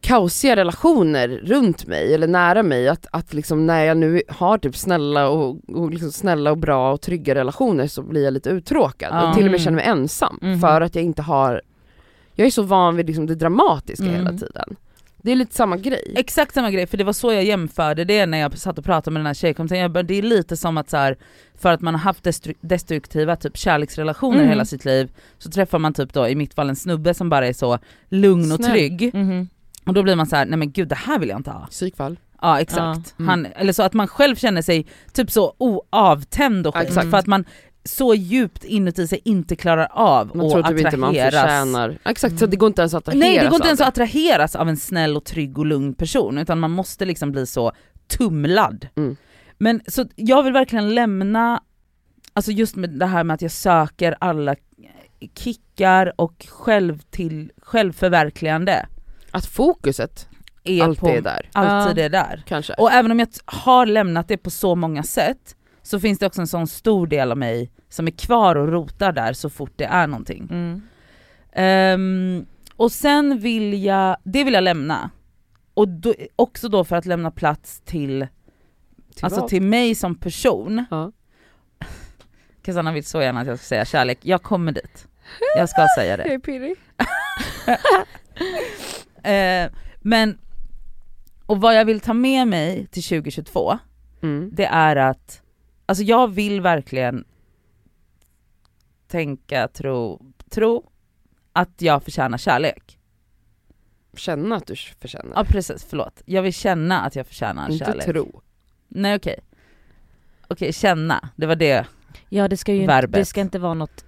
kaosiga 0.06 0.56
relationer 0.56 1.28
runt 1.28 1.88
mig 1.88 2.14
eller 2.14 2.28
nära 2.28 2.64
mig 2.64 2.88
att, 2.90 3.06
att 3.12 3.34
liksom 3.34 3.66
när 3.66 3.84
jag 3.86 3.98
nu 3.98 4.22
har 4.30 4.58
typ 4.58 4.76
snälla 4.78 5.30
och, 5.30 5.58
och 5.70 5.90
liksom 5.92 6.12
snälla 6.12 6.52
och 6.52 6.58
bra 6.58 6.94
och 6.94 7.02
trygga 7.02 7.36
relationer 7.36 7.88
så 7.88 8.02
blir 8.02 8.24
jag 8.24 8.34
lite 8.34 8.50
uttråkad 8.50 9.10
Ja. 9.14 9.30
och 9.30 9.36
till 9.36 9.46
och 9.46 9.52
med 9.52 9.60
Mm. 9.60 9.64
känner 9.64 9.76
mig 9.76 9.86
ensam 9.86 10.40
Mhm. 10.42 10.60
för 10.60 10.82
att 10.82 10.96
jag 10.96 11.04
inte 11.04 11.22
har 11.22 11.62
Jag 12.38 12.48
är 12.48 12.52
så 12.52 12.62
van 12.64 12.96
vid 12.96 13.08
liksom 13.08 13.26
det 13.28 13.36
dramatiska 13.36 14.04
Mm. 14.06 14.16
hela 14.16 14.30
tiden. 14.32 14.76
Det 15.18 15.32
är 15.32 15.36
lite 15.36 15.56
samma 15.56 15.78
grej. 15.78 16.14
Exakt 16.16 16.54
samma 16.54 16.72
grej, 16.72 16.88
för 16.88 16.98
det 16.98 17.04
var 17.04 17.14
så 17.14 17.34
jag 17.34 17.44
jämförde 17.44 18.06
det 18.06 18.26
när 18.26 18.38
jag 18.38 18.58
satt 18.58 18.78
och 18.78 18.86
pratade 18.86 19.14
med 19.14 19.20
den 19.20 19.26
här 19.26 19.34
tjejkompisaren. 19.34 19.82
Jag 19.82 19.92
bara, 19.92 20.04
Det 20.04 20.14
är 20.18 20.22
lite 20.22 20.58
som 20.58 20.78
att 20.78 20.90
så 20.90 20.98
här, 20.98 21.18
för 21.58 21.72
att 21.72 21.82
man 21.82 21.94
har 21.94 22.02
haft 22.02 22.24
destru- 22.26 22.56
destruktiva 22.62 23.36
typ 23.36 23.58
kärleksrelationer 23.58 24.38
Mm. 24.38 24.50
hela 24.50 24.66
sitt 24.66 24.86
liv, 24.86 25.12
så 25.38 25.50
träffar 25.52 25.80
man 25.80 25.94
typ 25.94 26.14
då 26.14 26.28
i 26.28 26.36
mitt 26.36 26.54
fall 26.54 26.70
en 26.70 26.76
snubbe 26.76 27.14
som 27.14 27.30
bara 27.30 27.48
är 27.48 27.54
så 27.54 27.80
lugn 28.10 28.52
och 28.52 28.58
Snäll. 28.58 28.72
trygg. 28.72 29.12
Mhm. 29.14 29.50
Och 29.86 29.94
då 29.94 30.04
blir 30.04 30.16
man 30.16 30.26
så 30.26 30.36
här: 30.36 30.46
nej 30.46 30.60
men 30.60 30.72
gud 30.72 30.88
det 30.88 30.96
här 30.96 31.20
vill 31.20 31.30
jag 31.30 31.40
inte 31.40 31.52
ha. 31.52 31.68
Psykfall. 31.68 32.20
Ja 32.42 32.62
exakt. 32.62 33.16
Ja. 33.18 33.24
Mm. 33.24 33.30
Han, 33.30 33.46
eller 33.46 33.74
så 33.74 33.84
att 33.84 33.94
man 33.94 34.08
själv 34.08 34.36
känner 34.36 34.62
sig 34.62 34.88
typ 35.14 35.32
så 35.32 35.56
oavtänd 35.58 36.68
och 36.68 36.76
skit, 36.76 36.88
exakt. 36.88 37.10
för 37.10 37.18
att 37.18 37.28
man 37.28 37.46
så 37.84 38.16
djupt 38.16 38.64
inuti 38.64 39.08
sig 39.08 39.22
inte 39.26 39.56
klarar 39.56 39.88
av 39.92 40.36
Man 40.36 40.46
att 40.46 40.52
tror 40.52 40.64
typ 40.64 40.80
inte 40.80 40.98
man 40.98 41.14
förtjänar, 41.14 41.98
exakt 42.06 42.40
så 42.40 42.46
det 42.46 42.58
går 42.58 42.68
inte 42.68 42.82
ens 42.82 42.94
att 42.94 43.08
attraheras 43.08 43.30
Nej 43.30 43.40
det 43.40 43.46
går 43.46 43.56
inte 43.56 43.68
ens 43.68 43.82
att 43.82 43.88
attraheras 43.88 44.56
av 44.56 44.70
en 44.70 44.78
snäll 44.78 45.18
och 45.18 45.24
trygg 45.24 45.60
och 45.60 45.66
lugn 45.66 45.94
person 45.94 46.38
utan 46.38 46.60
man 46.60 46.72
måste 46.72 47.06
liksom 47.06 47.32
bli 47.32 47.46
så 47.46 47.72
tumlad. 48.08 48.88
Mm. 48.96 49.16
Men 49.58 49.82
så 49.88 50.06
jag 50.16 50.44
vill 50.44 50.54
verkligen 50.54 50.96
lämna, 50.96 51.64
alltså 52.34 52.52
just 52.52 52.76
med 52.76 52.90
det 52.90 53.06
här 53.06 53.24
med 53.24 53.34
att 53.34 53.42
jag 53.42 53.52
söker 53.52 54.16
alla 54.20 54.56
kickar 55.36 56.14
och 56.16 56.46
själv 56.50 57.00
till, 57.00 57.52
självförverkligande 57.62 58.86
Att 59.36 59.46
fokuset 59.46 60.30
är 60.64 60.84
alltid 60.84 61.00
på, 61.00 61.10
är 61.10 61.22
där, 61.22 61.50
alltid 61.54 62.06
är 62.06 62.10
där. 62.10 62.44
kanske. 62.48 62.74
Och 62.74 62.92
även 62.92 63.12
om 63.12 63.20
jag 63.20 63.28
har 63.46 63.86
lämnat 63.86 64.28
det 64.28 64.38
på 64.38 64.50
så 64.50 64.76
många 64.76 65.04
sätt 65.04 65.56
så 65.82 66.00
finns 66.00 66.20
det 66.20 66.26
också 66.26 66.42
en 66.42 66.48
sån 66.48 66.68
stor 66.68 67.08
del 67.08 67.32
av 67.32 67.38
mig 67.38 67.72
som 67.90 68.08
är 68.08 68.12
kvar 68.12 68.56
och 68.56 68.68
rotar 68.68 69.12
där 69.12 69.34
så 69.34 69.50
fort 69.50 69.72
det 69.76 69.86
är 69.86 70.08
någonting. 70.08 70.48
Mm. 70.52 70.82
Ehm, 71.52 72.46
och 72.76 72.92
sen 72.92 73.40
vill 73.40 73.84
jag, 73.84 74.18
det 74.24 74.44
vill 74.44 74.54
jag 74.54 74.64
lämna. 74.64 75.10
Och 75.74 75.88
då, 75.88 76.14
också 76.36 76.70
då 76.70 76.84
för 76.84 76.96
att 76.96 77.06
lämna 77.06 77.32
plats 77.32 77.82
till, 77.86 78.28
alltså 79.22 79.40
vad? 79.40 79.50
till 79.50 79.62
mig 79.62 79.96
som 79.96 80.16
person. 80.16 80.86
Ja. 80.92 81.12
Cassandra 82.62 82.94
vill 82.94 83.06
så 83.06 83.22
gärna 83.22 83.40
att 83.40 83.48
jag 83.48 83.58
ska 83.58 83.66
säga 83.66 83.86
kärlek, 83.86 84.20
jag 84.22 84.44
kommer 84.44 84.72
dit. 84.72 85.08
Jag 85.58 85.70
ska 85.70 85.88
säga 85.98 86.18
det. 86.18 86.24
är 86.24 86.40
pirrig. 86.40 86.76
Eh, 89.26 89.72
men, 90.00 90.38
och 91.46 91.62
vad 91.62 91.76
jag 91.76 91.86
vill 91.86 92.00
ta 92.00 92.14
med 92.14 92.48
mig 92.48 92.88
till 92.88 93.04
2022, 93.04 93.80
Mm. 94.22 94.50
det 94.54 94.66
är 94.66 94.96
att, 94.96 95.42
alltså 95.86 96.04
jag 96.04 96.28
vill 96.28 96.62
verkligen 96.62 97.26
tänka, 99.08 99.68
tro, 99.68 100.22
tro 100.50 100.90
att 101.54 101.82
jag 101.82 102.04
förtjänar 102.04 102.38
kärlek. 102.38 103.00
Känna 104.18 104.56
att 104.56 104.68
du 104.68 104.76
förtjänar. 104.76 105.32
Ja 105.36 105.44
precis, 105.44 105.86
förlåt. 105.90 106.22
Jag 106.26 106.42
vill 106.42 106.54
känna 106.54 107.02
att 107.02 107.16
jag 107.16 107.28
förtjänar 107.28 107.70
inte 107.72 107.86
kärlek. 107.86 108.06
tro. 108.06 108.42
Nej 108.88 109.16
okej. 109.16 109.40
Okej, 110.48 110.74
känna, 110.74 111.30
det 111.36 111.46
var 111.46 111.56
det. 111.56 111.86
Ja 112.30 112.48
det 112.48 112.58
ska 112.58 112.74
ju 112.74 112.82
inte, 112.82 112.94
Verbet. 112.94 113.14
det 113.14 113.26
ska 113.26 113.42
inte 113.42 113.60
vara 113.60 113.74
något 113.74 114.06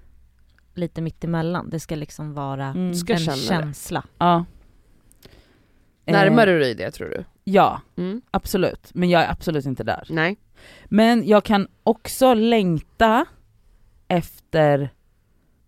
lite 0.73 1.01
mittemellan, 1.01 1.69
det 1.69 1.79
ska 1.79 1.95
liksom 1.95 2.33
vara 2.33 2.65
Mm. 2.67 2.95
Ska 2.95 3.13
en 3.13 3.19
känna 3.19 3.35
det. 3.35 3.41
känsla. 3.41 4.03
Ja. 4.17 4.45
Närmar 6.07 6.47
Eh, 6.47 6.53
du 6.53 6.59
dig 6.59 6.75
det 6.75 6.91
tror 6.91 7.09
du? 7.09 7.25
Ja, 7.43 7.81
Mm. 7.97 8.21
absolut. 8.31 8.89
Men 8.93 9.09
jag 9.09 9.21
är 9.21 9.31
absolut 9.31 9.65
inte 9.65 9.83
där. 9.83 10.03
Nej. 10.09 10.37
Men 10.85 11.27
jag 11.27 11.43
kan 11.43 11.67
också 11.83 12.33
längta 12.33 13.25
efter 14.07 14.89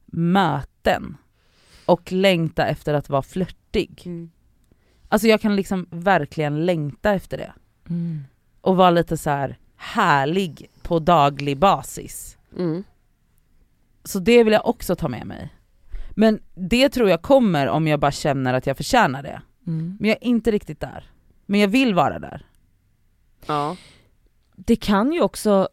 möten. 0.05 1.17
Och 1.85 2.11
längta 2.11 2.65
efter 2.65 2.93
att 2.93 3.09
vara 3.09 3.21
flörtig. 3.21 4.07
Alltså 5.09 5.27
jag 5.27 5.41
kan 5.41 5.55
liksom 5.55 5.87
verkligen 5.91 6.65
längta 6.65 7.13
efter 7.13 7.37
det. 7.37 7.53
Mm. 7.89 8.23
Och 8.61 8.77
vara 8.77 8.89
lite 8.89 9.17
så 9.17 9.29
här 9.29 9.57
härlig 9.75 10.69
på 10.81 10.99
daglig 10.99 11.57
basis. 11.57 12.37
Mm. 12.57 12.83
Så 14.03 14.19
det 14.19 14.43
vill 14.43 14.53
jag 14.53 14.67
också 14.67 14.95
ta 14.95 15.07
med 15.07 15.27
mig. 15.27 15.53
Men 16.11 16.39
det 16.55 16.89
tror 16.89 17.09
jag 17.09 17.21
kommer 17.21 17.67
om 17.67 17.87
jag 17.87 17.99
bara 17.99 18.11
känner 18.11 18.53
att 18.53 18.67
jag 18.67 18.77
förtjänar 18.77 19.23
det. 19.23 19.41
Mm. 19.69 19.97
Men 19.99 20.09
jag 20.09 20.17
är 20.21 20.27
inte 20.27 20.51
riktigt 20.51 20.79
där. 20.79 21.03
Men 21.45 21.59
jag 21.59 21.67
vill 21.67 21.93
vara 21.93 22.19
där. 22.19 22.45
Ja. 23.45 23.75
Det 24.55 24.75
kan 24.75 25.11
ju 25.13 25.21
också, 25.21 25.69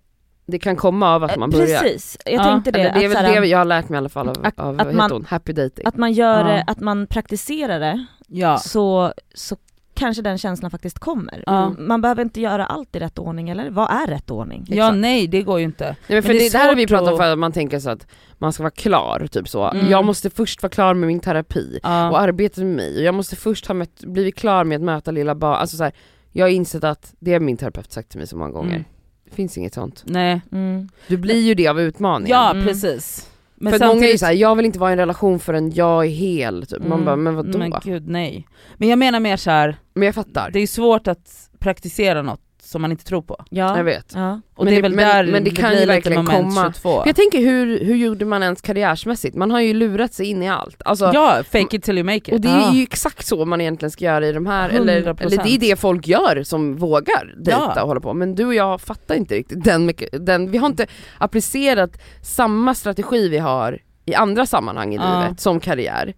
Det 0.46 0.58
kan 0.58 0.76
komma 0.76 1.14
av 1.14 1.24
att 1.24 1.36
man 1.36 1.52
eh, 1.52 1.58
börjar. 1.58 1.80
precis, 1.80 2.18
jag 2.24 2.34
Ja, 2.34 2.44
tänkte 2.44 2.70
det, 2.70 2.80
Eller 2.80 2.94
det 2.98 3.04
är 3.04 3.08
väl 3.08 3.16
såhär, 3.16 3.40
det 3.40 3.46
jag 3.46 3.58
har 3.58 3.64
lärt 3.64 3.88
mig 3.88 3.96
i 3.96 3.98
alla 3.98 4.08
fall 4.08 4.28
av, 4.28 4.36
Att- 4.46 4.58
av 4.60 4.80
att 4.80 4.94
man- 4.94 5.10
hon? 5.10 5.24
Happy 5.24 5.52
dating. 5.52 5.86
att 5.86 5.96
man 5.96 6.12
gör 6.12 6.38
Ja. 6.40 6.44
det, 6.54 6.64
att 6.66 6.80
man 6.80 7.06
praktiserar 7.06 7.80
det, 7.80 8.06
Ja. 8.28 8.58
så, 8.58 9.12
så 9.34 9.56
kanske 9.96 10.22
den 10.22 10.38
känslan 10.38 10.70
faktiskt 10.70 10.98
kommer. 10.98 11.42
Ja. 11.46 11.74
Man 11.78 12.00
behöver 12.00 12.22
inte 12.22 12.40
göra 12.40 12.66
allt 12.66 12.96
i 12.96 12.98
rätt 12.98 13.18
ordning, 13.18 13.48
eller 13.48 13.70
vad 13.70 13.90
är 13.90 14.06
rätt 14.06 14.30
ordning? 14.30 14.64
Ja 14.68 14.74
Exakt. 14.86 14.96
nej 14.96 15.26
det 15.26 15.42
går 15.42 15.58
ju 15.58 15.64
inte. 15.64 15.84
Nej, 15.84 15.96
men 16.08 16.22
för 16.22 16.28
Men 16.28 16.36
det 16.36 16.42
det, 16.42 16.46
är 16.46 16.52
det 16.52 16.58
här 16.58 16.68
har 16.68 16.74
vi 16.74 16.86
pratat 16.86 17.08
om 17.08 17.14
att- 17.14 17.20
för 17.20 17.32
att 17.32 17.38
man 17.38 17.52
tänker 17.52 17.78
så 17.78 17.90
att 17.90 18.06
man 18.38 18.52
ska 18.52 18.62
vara 18.62 18.70
klar, 18.70 19.26
typ 19.32 19.48
så. 19.48 19.64
Mm. 19.70 19.90
Jag 19.90 20.04
måste 20.04 20.30
först 20.30 20.62
vara 20.62 20.70
klar 20.70 20.94
med 20.94 21.06
min 21.06 21.20
terapi 21.20 21.78
Ja. 21.82 22.10
och 22.10 22.20
arbeta 22.20 22.60
med 22.60 22.76
mig 22.76 22.96
och 22.96 23.02
jag 23.02 23.14
måste 23.14 23.36
först 23.36 23.66
ha 23.66 23.74
mött, 23.74 24.00
blivit 24.04 24.36
klar 24.36 24.64
med 24.64 24.76
att 24.76 24.82
möta 24.82 25.10
lilla 25.10 25.34
barn. 25.34 25.54
Alltså 25.56 25.76
så 25.76 25.84
här, 25.84 25.92
jag 26.32 26.44
har 26.44 26.50
insett 26.50 26.84
att, 26.84 27.14
det 27.18 27.32
har 27.32 27.40
min 27.40 27.56
terapeut 27.56 27.92
sagt 27.92 28.08
till 28.08 28.18
mig 28.18 28.26
så 28.26 28.36
många 28.36 28.50
gånger, 28.50 28.70
Mm. 28.74 28.84
det 29.24 29.34
finns 29.34 29.58
inget 29.58 29.74
sånt. 29.74 30.02
Nej. 30.06 30.40
Mm. 30.52 30.88
Du 31.06 31.16
blir 31.16 31.40
ju 31.40 31.54
det 31.54 31.68
av 31.68 31.80
utmaningen. 31.80 32.36
Ja 32.38 32.50
Mm. 32.50 32.64
precis. 32.66 33.30
Men 33.56 33.72
för 33.72 33.76
att 33.76 33.80
många 33.80 33.90
är 33.90 33.94
ju 33.94 34.00
samtidigt- 34.00 34.20
såhär, 34.20 34.32
jag 34.32 34.56
vill 34.56 34.66
inte 34.66 34.78
vara 34.78 34.90
i 34.90 34.92
en 34.92 34.98
relation 34.98 35.38
förrän 35.38 35.70
jag 35.70 36.04
är 36.06 36.10
hel, 36.10 36.66
typ. 36.66 36.78
man 36.78 36.92
Mm. 36.92 37.04
bara, 37.04 37.16
men 37.16 37.34
vadå? 37.34 37.58
Men 37.58 37.72
gud 37.84 38.08
nej. 38.08 38.46
Men 38.76 38.88
jag 38.88 38.98
menar 38.98 39.20
mer 39.20 39.36
så 39.36 39.50
här. 39.50 39.76
Men 39.94 40.06
jag 40.06 40.14
fattar. 40.14 40.50
det 40.50 40.58
är 40.60 40.66
svårt 40.66 41.08
att 41.08 41.50
praktisera 41.58 42.22
något 42.22 42.40
som 42.66 42.82
man 42.82 42.90
inte 42.90 43.04
tror 43.04 43.22
på. 43.22 43.44
Ja. 43.50 43.76
Jag 43.76 43.84
vet. 43.84 44.12
Ja. 44.14 44.40
Och 44.54 44.64
Men 44.64 44.66
det 44.66 44.70
är 44.72 44.76
det- 44.76 44.82
väl 44.82 44.94
men- 44.94 45.08
där 45.08 45.32
men 45.32 45.44
det 45.44 45.50
kan 45.50 45.68
blir 45.70 45.80
ju 45.80 45.86
lite 45.86 45.86
verkligen 45.94 46.24
moment 46.24 46.54
komma- 46.54 46.72
22. 46.72 47.00
För 47.02 47.08
jag 47.08 47.16
tänker 47.16 47.38
hur, 47.38 47.84
hur 47.84 47.96
gjorde 47.96 48.24
man 48.24 48.42
ens 48.42 48.60
karriärsmässigt? 48.60 49.36
Man 49.36 49.50
har 49.50 49.60
ju 49.60 49.74
lurat 49.74 50.14
sig 50.14 50.26
in 50.26 50.42
i 50.42 50.48
allt. 50.48 50.82
Alltså, 50.84 51.10
Ja, 51.14 51.42
fake 51.52 51.76
it 51.76 51.82
till 51.82 51.98
you 51.98 52.04
make 52.04 52.16
it. 52.16 52.32
Och 52.32 52.40
det 52.40 52.48
Ja. 52.48 52.70
är 52.70 52.74
ju 52.74 52.82
exakt 52.82 53.26
så 53.26 53.44
man 53.44 53.60
egentligen 53.60 53.90
ska 53.90 54.04
göra 54.04 54.26
i 54.26 54.32
de 54.32 54.46
här, 54.46 54.68
eller, 54.70 54.96
100%. 55.02 55.20
eller 55.20 55.44
det 55.44 55.50
är 55.54 55.58
det 55.58 55.76
folk 55.80 56.08
gör 56.08 56.42
som 56.42 56.76
vågar 56.76 57.34
dejta 57.36 57.72
Ja. 57.76 57.82
och 57.82 57.88
hålla 57.88 58.00
på. 58.00 58.14
Men 58.14 58.34
du 58.34 58.44
och 58.46 58.54
jag 58.54 58.80
fattar 58.80 59.14
inte 59.14 59.34
riktigt 59.34 59.64
den, 59.64 59.92
den 60.12 60.50
vi 60.50 60.58
har 60.58 60.66
inte 60.66 60.86
applicerat 61.18 61.90
samma 62.22 62.74
strategi 62.74 63.28
vi 63.28 63.38
har 63.38 63.78
i 64.06 64.14
andra 64.14 64.46
sammanhang 64.46 64.94
i 64.94 64.96
Ja. 64.96 65.20
livet 65.22 65.40
som 65.40 65.60
karriär. 65.60 66.14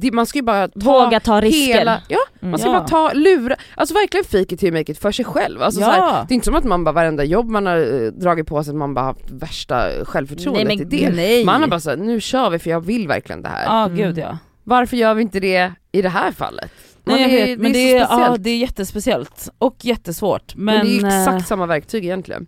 Det, 0.00 0.12
man 0.12 0.26
ska 0.26 0.38
ju 0.38 0.42
bara 0.42 0.68
ta 0.68 0.80
Våga 1.04 1.20
ta 1.20 1.40
risker. 1.40 1.74
hela, 1.78 2.02
ja 2.08 2.18
Mm. 2.40 2.50
man 2.50 2.60
ska 2.60 2.68
Ja. 2.68 2.78
bara 2.78 2.88
ta, 2.88 3.12
lura, 3.12 3.56
alltså 3.74 3.94
verkligen 3.94 4.24
fake 4.24 4.54
it 4.54 4.60
till 4.60 4.72
make 4.72 4.92
it 4.92 4.98
för 4.98 5.12
sig 5.12 5.24
själv. 5.24 5.62
Alltså, 5.62 5.80
så 5.80 5.86
här, 5.86 5.98
ja. 5.98 6.24
det 6.28 6.32
är 6.32 6.34
inte 6.34 6.44
som 6.44 6.54
att 6.54 6.64
man 6.64 6.84
bara 6.84 6.92
varenda 6.92 7.24
jobb 7.24 7.50
man 7.50 7.66
har 7.66 7.76
eh, 8.04 8.10
dragit 8.12 8.46
på 8.46 8.64
sig, 8.64 8.70
att 8.70 8.76
man 8.76 8.94
bara 8.94 9.04
haft 9.04 9.30
värsta 9.30 10.04
självförtroendet 10.04 10.66
Nej, 10.68 10.76
men 10.78 10.94
i 10.94 11.04
det. 11.04 11.10
nej. 11.16 11.44
Man 11.44 11.60
har 11.60 11.68
bara 11.68 11.80
såhär, 11.80 11.96
nu 11.96 12.20
kör 12.20 12.50
vi 12.50 12.58
för 12.58 12.70
jag 12.70 12.80
vill 12.80 13.08
verkligen 13.08 13.42
det 13.42 13.48
här. 13.48 13.64
Ja 13.64 13.84
Mm. 13.84 13.96
gud 13.96 14.18
ja. 14.18 14.38
Varför 14.64 14.96
gör 14.96 15.14
vi 15.14 15.22
inte 15.22 15.40
det 15.40 15.72
i 15.92 16.02
det 16.02 16.08
här 16.08 16.32
fallet? 16.32 16.70
Man 17.04 17.16
Nej, 17.16 17.22
jag 17.22 17.40
är- 17.40 17.46
vet, 17.46 17.58
men 17.58 17.72
det 17.72 17.78
det 17.78 17.92
är 17.92 17.96
är, 17.96 18.00
så 18.00 18.06
speciellt. 18.06 18.30
ja, 18.30 18.36
det 18.38 18.50
är 18.50 18.58
jättespeciellt 18.58 19.48
och 19.58 19.76
jättesvårt. 19.80 20.54
Men, 20.56 20.64
Men, 20.76 20.86
det 20.86 20.92
är 20.92 21.00
ju 21.00 21.06
eh, 21.06 21.20
exakt 21.20 21.48
samma 21.48 21.66
verktyg 21.66 22.04
egentligen. 22.04 22.46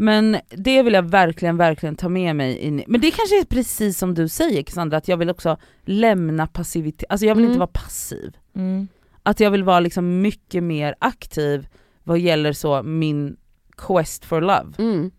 Men 0.00 0.36
det 0.50 0.82
vill 0.82 0.94
jag 0.94 1.10
verkligen, 1.10 1.56
verkligen 1.56 1.96
ta 1.96 2.08
med 2.08 2.36
mig 2.36 2.58
in 2.58 2.80
i. 2.80 2.84
Men 2.88 3.00
det 3.00 3.10
kanske 3.10 3.40
är 3.40 3.44
precis 3.44 3.98
som 3.98 4.14
du 4.14 4.28
säger 4.28 4.62
Cassandra, 4.62 4.96
att 4.96 5.08
jag 5.08 5.16
vill 5.16 5.30
också 5.30 5.56
lämna 5.84 6.46
passivitet, 6.46 7.04
alltså 7.08 7.26
jag 7.26 7.34
vill 7.34 7.44
Mm. 7.44 7.50
inte 7.52 7.58
vara 7.58 7.70
passiv. 7.72 8.36
Mm. 8.54 8.88
Att 9.22 9.40
jag 9.40 9.50
vill 9.50 9.64
vara 9.64 9.80
liksom 9.80 10.20
mycket 10.20 10.62
mer 10.62 10.94
aktiv 10.98 11.68
vad 12.04 12.18
gäller 12.18 12.52
så 12.52 12.82
min 12.82 13.36
quest 13.76 14.24
for 14.24 14.40
love. 14.40 14.72
Mm. 14.78 15.10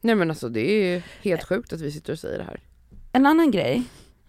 Nej 0.00 0.14
men 0.14 0.30
alltså 0.30 0.48
det 0.48 0.60
är 0.70 0.94
ju 0.94 1.02
helt 1.22 1.44
sjukt 1.44 1.72
att 1.72 1.80
vi 1.80 1.90
sitter 1.92 2.12
och 2.12 2.18
säger 2.18 2.38
det 2.38 2.44
här. 2.44 2.60
En 3.12 3.26
annan 3.26 3.50
grej 3.50 3.82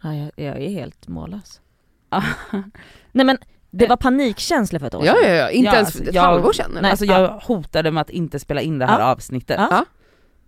Ja, 0.03 0.15
jag, 0.15 0.31
jag 0.35 0.61
är 0.61 0.69
helt 0.69 1.07
mållös. 1.07 1.61
Nej 3.11 3.25
men 3.25 3.37
det 3.71 3.87
var 3.87 3.97
panikkänsla 3.97 4.79
för 4.79 4.87
ett 4.87 4.95
år 4.95 5.05
Ja 5.05 5.13
sedan. 5.13 5.29
ja 5.29 5.35
ja, 5.35 5.49
inte 5.49 5.65
Ja, 5.67 5.73
ens 5.75 5.87
alltså, 5.87 6.03
ett 6.09 6.15
jag- 6.15 6.21
halvår 6.21 6.53
sedan. 6.53 6.77
Nej. 6.81 6.91
Alltså 6.91 7.05
jag 7.05 7.29
hotade 7.29 7.91
med 7.91 8.01
att 8.01 8.09
inte 8.09 8.39
spela 8.39 8.61
in 8.61 8.79
det 8.79 8.85
här 8.85 8.99
Ja. 8.99 9.05
avsnittet. 9.11 9.57
Ja. 9.59 9.67
Ja. 9.71 9.85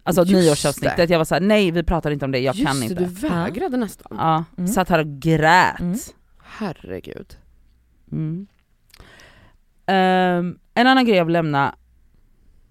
Alltså 0.04 0.22
Just 0.22 0.34
nyårsavsnittet, 0.34 0.98
det. 0.98 1.10
jag 1.10 1.18
var 1.18 1.26
såhär 1.26 1.42
nej 1.42 1.72
vi 1.72 1.84
pratar 1.84 2.12
inte 2.12 2.26
om 2.26 2.32
det, 2.32 2.40
jag 2.40 2.56
Just 2.56 2.68
kan 2.68 2.80
det, 2.80 2.86
inte. 2.86 2.96
du 2.96 3.06
vägrade 3.06 3.78
nästan. 3.78 4.18
Ja, 4.18 4.44
Mm. 4.58 4.68
satt 4.68 4.90
här 4.90 5.00
och 5.00 5.08
grät. 5.08 5.80
Mm. 5.80 5.98
Herregud. 6.44 7.38
Mm. 8.12 8.48
Ehm, 9.86 10.58
en 10.74 10.88
annan 10.88 11.06
grej 11.06 11.16
jag 11.18 11.26
vill 11.26 11.34
lämna, 11.34 11.76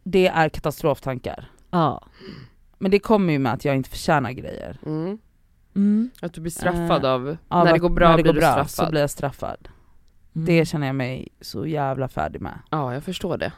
det 0.05 0.28
är 0.28 0.48
katastroftankar. 0.48 1.51
Ja. 1.70 2.07
Men 2.78 2.90
det 2.90 2.98
kommer 2.98 3.32
ju 3.32 3.38
med 3.38 3.53
att 3.53 3.64
jag 3.64 3.76
inte 3.76 3.90
förtjänar 3.90 4.30
grejer. 4.32 4.78
Mm. 4.86 5.18
Mm. 5.76 6.11
Att 6.22 6.34
du 6.34 6.40
blir 6.40 6.51
straffad 6.53 7.05
Eh, 7.05 7.11
av, 7.11 7.36
Av 7.48 7.64
när 7.64 7.72
det 7.72 7.74
att- 7.74 7.80
går 7.80 7.88
bra 7.90 8.09
när 8.09 8.16
det 8.16 8.22
blir 8.22 8.32
går 8.32 8.34
du 8.34 8.40
bra 8.40 8.51
straffad. 8.51 8.86
så 8.86 8.90
blir 8.90 9.01
jag 9.01 9.11
straffad. 9.11 9.68
Mm. 10.35 10.47
Det 10.47 10.66
känner 10.66 10.87
jag 10.87 10.97
mig 10.97 11.28
så 11.41 11.66
jävla 11.66 12.09
färdig 12.09 12.41
med. 12.41 12.59
Ja 12.70 12.95
jag 12.95 13.05
förstår 13.05 13.39
det. 13.39 13.53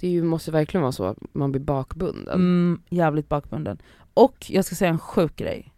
Det 0.00 0.08
ju, 0.08 0.22
måste 0.22 0.50
verkligen 0.50 0.82
vara 0.82 0.92
så 0.92 1.04
att 1.04 1.18
man 1.32 1.52
blir 1.52 1.62
bakbunden. 1.62 2.34
Mm, 2.34 2.82
jävligt 2.88 3.28
bakbunden. 3.28 3.78
Och 4.14 4.50
jag 4.50 4.64
ska 4.64 4.74
säga 4.74 4.90
en 4.90 4.98
sjuk 4.98 5.36
grej. 5.36 5.72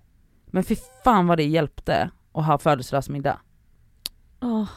Men 0.47 0.65
fy 0.65 0.77
fan 1.05 1.27
vad 1.27 1.39
det 1.39 1.45
hjälpte 1.45 2.11
att 2.33 2.47
ha 2.47 2.59
födelsedagsmiddag. 2.59 3.39
Åh. 4.41 4.69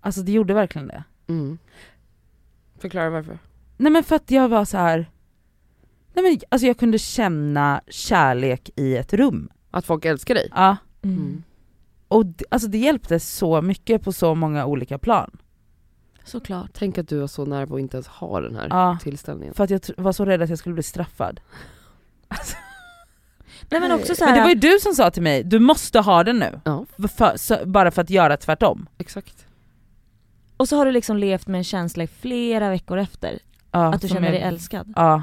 Alltså 0.00 0.22
det 0.22 0.32
gjorde 0.32 0.54
verkligen 0.54 0.88
det. 0.88 1.04
Mm. 1.26 1.58
Förklara 2.78 3.10
varför. 3.10 3.38
Nej 3.76 3.92
men 3.92 4.04
för 4.04 4.16
att 4.16 4.30
jag 4.30 4.48
var 4.48 4.64
så 4.64 4.76
här. 4.76 5.10
Nej 6.14 6.24
men 6.24 6.40
alltså 6.48 6.66
jag 6.66 6.78
kunde 6.78 6.98
känna 6.98 7.80
kärlek 7.88 8.70
i 8.76 8.96
ett 8.96 9.12
rum. 9.12 9.48
Att 9.70 9.86
folk 9.86 10.04
älskar 10.04 10.34
dig. 10.34 10.48
Ja. 10.54 10.76
Mm. 11.02 11.42
Mm. 12.12 12.18
Och 12.18 12.26
det, 12.26 12.44
alltså 12.50 12.68
det 12.68 12.78
hjälpte 12.78 13.20
så 13.20 13.62
mycket 13.62 14.02
på 14.02 14.12
så 14.12 14.34
många 14.34 14.66
olika 14.66 14.98
plan. 14.98 15.30
Såklart. 16.24 16.70
Tänk 16.72 16.98
att 16.98 17.08
du 17.08 17.18
var 17.18 17.26
så 17.26 17.44
nära 17.44 17.66
på 17.66 17.74
att 17.74 17.80
inte 17.80 17.96
ens 17.96 18.06
ha 18.06 18.40
den 18.40 18.56
här 18.56 18.66
Ja. 18.70 18.98
tillställningen. 19.02 19.54
För 19.54 19.64
att 19.64 19.70
jag 19.70 19.80
var 19.96 20.12
så 20.12 20.24
rädd 20.24 20.42
att 20.42 20.48
jag 20.48 20.58
skulle 20.58 20.74
bli 20.74 20.82
straffad. 20.82 21.40
Nej 23.70 23.80
men 23.80 23.92
också 23.92 24.14
så 24.14 24.24
Men 24.24 24.28
här, 24.28 24.36
det 24.36 24.42
var 24.42 24.48
ju 24.48 24.54
du 24.54 24.78
som 24.80 24.94
sa 24.94 25.10
till 25.10 25.22
mig, 25.22 25.44
du 25.44 25.58
måste 25.58 26.00
ha 26.00 26.24
den 26.24 26.38
nu. 26.38 26.60
Ja, 26.64 26.86
För, 27.08 27.36
så, 27.36 27.56
bara 27.66 27.90
för 27.90 28.02
att 28.02 28.10
göra 28.10 28.36
tvärtom. 28.36 28.86
exakt. 28.98 29.46
och 30.56 30.68
så 30.68 30.76
har 30.76 30.86
du 30.86 30.92
liksom 30.92 31.16
levt 31.16 31.46
med 31.46 31.58
en 31.58 31.64
känsla 31.64 32.04
i 32.04 32.06
flera 32.06 32.70
veckor 32.70 32.98
efter, 32.98 33.38
Ja, 33.70 33.94
att 33.94 34.00
du 34.00 34.08
känner 34.08 34.28
är- 34.28 34.32
dig 34.32 34.40
älskad. 34.40 34.92
Ja. 34.96 35.22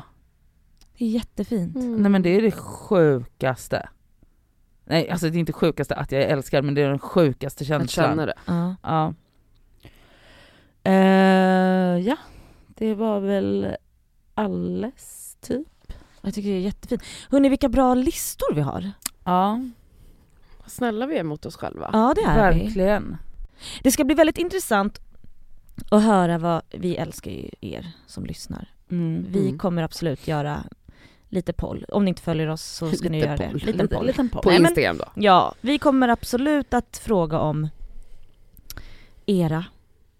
Det 0.98 1.06
är 1.06 1.10
jättefint. 1.10 1.76
Nej 1.76 2.12
men 2.12 2.22
det 2.22 2.30
är 2.30 2.42
det 2.42 2.52
sjukaste. 2.52 3.90
Nej 4.90 5.10
alltså 5.10 5.30
det 5.30 5.38
är 5.38 5.40
inte 5.40 5.54
sjukaste 5.54 5.96
att 5.96 6.12
jag 6.12 6.22
är 6.22 6.28
älskad 6.28 6.64
men 6.66 6.74
det 6.74 6.82
är 6.82 6.90
den 6.90 7.00
sjukaste 7.00 7.64
Att 7.64 7.68
känslan. 7.68 8.06
känna 8.10 8.26
det. 8.26 8.34
Ja. 8.46 8.76
Ja. 8.84 9.14
Eh, 10.84 11.98
ja, 12.08 12.16
det 12.68 12.94
var 12.96 13.20
väl 13.20 13.76
alles 14.34 15.38
typ. 15.42 15.68
Jag 16.22 16.34
tycker 16.34 16.50
det 16.50 16.56
är 16.56 16.60
jättefint. 16.60 17.04
Hörni 17.30 17.50
vilka 17.50 17.70
bra 17.70 17.94
listor 17.94 18.54
vi 18.56 18.62
har. 18.62 18.92
Ja, 19.24 19.62
Vad 20.60 20.72
snälla 20.72 21.06
vi 21.06 21.18
är 21.18 21.24
mot 21.24 21.46
oss 21.46 21.56
själva. 21.56 21.90
Ja 21.94 22.14
det 22.16 22.22
är 22.22 22.54
vi. 22.54 22.60
verkligen. 22.60 23.18
Det 23.84 23.92
ska 23.92 24.04
bli 24.04 24.16
väldigt 24.16 24.38
intressant 24.38 25.02
att 25.92 26.04
höra 26.04 26.38
vad, 26.38 26.62
vi 26.72 26.96
älskar 26.96 27.32
ju 27.32 27.50
er 27.62 27.92
som 28.08 28.26
lyssnar. 28.26 28.68
Mm. 28.92 29.26
Vi 29.30 29.40
Mm. 29.48 29.58
kommer 29.58 29.84
absolut 29.84 30.28
göra 30.28 30.64
lite 31.30 31.54
poll. 31.54 31.86
Om 31.90 32.06
ni 32.06 32.10
inte 32.10 32.22
följer 32.22 32.48
oss 32.48 32.62
så 32.64 32.92
ska 32.92 33.10
ni 33.10 33.18
Lite 33.18 33.28
göra 33.28 33.38
det. 33.38 33.50
poll. 33.50 33.62
Liten 33.66 33.88
poll. 33.88 34.06
Liten 34.08 34.30
poll. 34.30 34.42
På 34.42 34.50
Nej, 34.50 34.60
men- 34.60 34.70
Instagram 34.72 34.98
då. 34.98 35.06
Ja, 35.16 35.54
vi 35.62 35.78
kommer 35.80 36.08
absolut 36.08 36.74
att 36.74 36.98
fråga 37.04 37.40
om 37.40 37.68
era, 39.26 39.66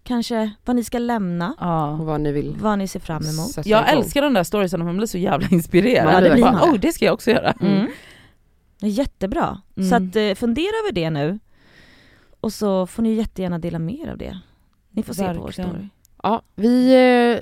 kanske 0.02 0.50
vad 0.64 0.76
ni 0.76 0.84
ska 0.84 0.98
lämna, 0.98 1.48
Och 1.50 1.56
Ja. 1.66 1.98
vad 2.00 2.20
ni 2.20 2.32
vill 2.32 2.56
vad 2.60 2.78
ni 2.78 2.88
ser 2.88 3.00
fram 3.00 3.22
emot. 3.22 3.50
sätta 3.50 3.68
Jag 3.68 3.88
igång. 3.88 4.02
älskar 4.02 4.22
de 4.22 4.34
där 4.34 4.44
storiesen, 4.44 4.84
man 4.84 4.96
blir 4.96 5.06
så 5.06 5.18
jävla 5.18 5.48
inspirerad. 5.50 6.14
Ja, 6.14 6.20
det 6.20 6.30
blir 6.34 6.42
man. 6.44 6.70
oh, 6.70 6.78
det 6.78 6.92
ska 6.92 7.04
jag 7.04 7.14
också 7.14 7.30
göra. 7.30 7.50
Mm. 7.60 7.86
Det 8.80 8.86
är 8.86 8.90
jättebra. 8.90 9.60
Mm. 9.76 9.88
Så 9.90 9.96
att, 9.96 10.16
eh, 10.16 10.34
fundera 10.34 10.72
över 10.84 10.92
det 10.92 11.10
nu. 11.10 11.38
Och 12.40 12.52
så 12.52 12.86
får 12.86 13.02
ni 13.02 13.12
jättegärna 13.14 13.58
dela 13.58 13.78
mer 13.78 14.08
av 14.10 14.18
det. 14.18 14.38
Ni 14.90 15.02
får 15.02 15.14
se 15.14 15.26
på 15.26 15.32
vår 15.34 15.42
Verkligen. 15.44 15.70
story. 15.70 15.88
Ja, 16.22 16.42
vi, 16.54 16.86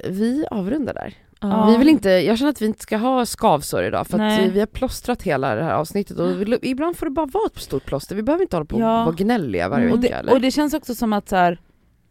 eh, 0.04 0.10
vi 0.10 0.44
avrundar 0.50 0.94
där. 0.94 1.14
Ja. 1.40 1.66
Vi 1.70 1.76
vill 1.76 1.88
inte, 1.88 2.10
jag 2.10 2.38
känner 2.38 2.50
att 2.50 2.62
vi 2.62 2.66
inte 2.66 2.82
ska 2.82 2.96
ha 2.96 3.26
skavsår 3.26 3.82
idag 3.84 4.06
för 4.06 4.18
att 4.18 4.42
vi 4.52 4.58
har 4.60 4.66
plåstrat 4.66 5.22
hela 5.22 5.54
det 5.54 5.62
här 5.64 5.72
avsnittet 5.74 6.18
och 6.18 6.40
vi, 6.40 6.58
ibland 6.62 6.96
får 6.96 7.06
det 7.06 7.12
bara 7.12 7.26
vara 7.26 7.46
ett 7.46 7.58
stort 7.62 7.84
plåster, 7.84 8.16
vi 8.16 8.22
behöver 8.22 8.42
inte 8.42 8.56
hålla 8.56 8.64
på 8.66 8.76
och 8.76 8.82
Ja. 8.82 9.04
vara 9.04 9.14
gnälliga 9.14 9.68
varje 9.68 9.92
Och 9.92 9.98
vecka 10.04 10.14
det, 10.14 10.18
eller? 10.20 10.32
och 10.32 10.40
det 10.40 10.50
känns 10.50 10.74
också 10.74 10.94
som 10.94 11.12
att 11.12 11.28
så 11.28 11.36
här, 11.36 11.60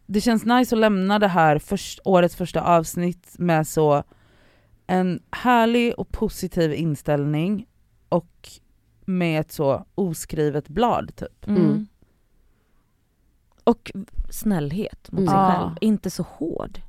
det 0.06 0.22
känns 0.22 0.46
nice 0.46 0.76
att 0.76 0.80
lämna 0.80 1.20
det 1.20 1.28
här 1.28 1.60
först, 1.60 2.00
årets 2.06 2.36
första 2.36 2.62
avsnitt 2.62 3.36
med 3.40 3.68
så 3.68 4.04
en 4.88 5.20
härlig 5.32 5.94
och 6.00 6.10
positiv 6.12 6.74
inställning 6.74 7.66
och 8.10 8.50
med 9.06 9.42
ett 9.42 9.52
så 9.52 9.86
oskrivet 9.96 10.68
blad 10.68 11.16
typ. 11.16 11.48
Mm. 11.48 11.66
Mm. 11.66 11.88
Och 13.64 13.92
snällhet 14.30 15.12
mot 15.12 15.20
Mm. 15.20 15.28
sig 15.34 15.38
Ja. 15.38 15.52
själv. 15.62 15.78
Inte 15.82 16.10
så 16.10 16.24
hård. 16.24 16.80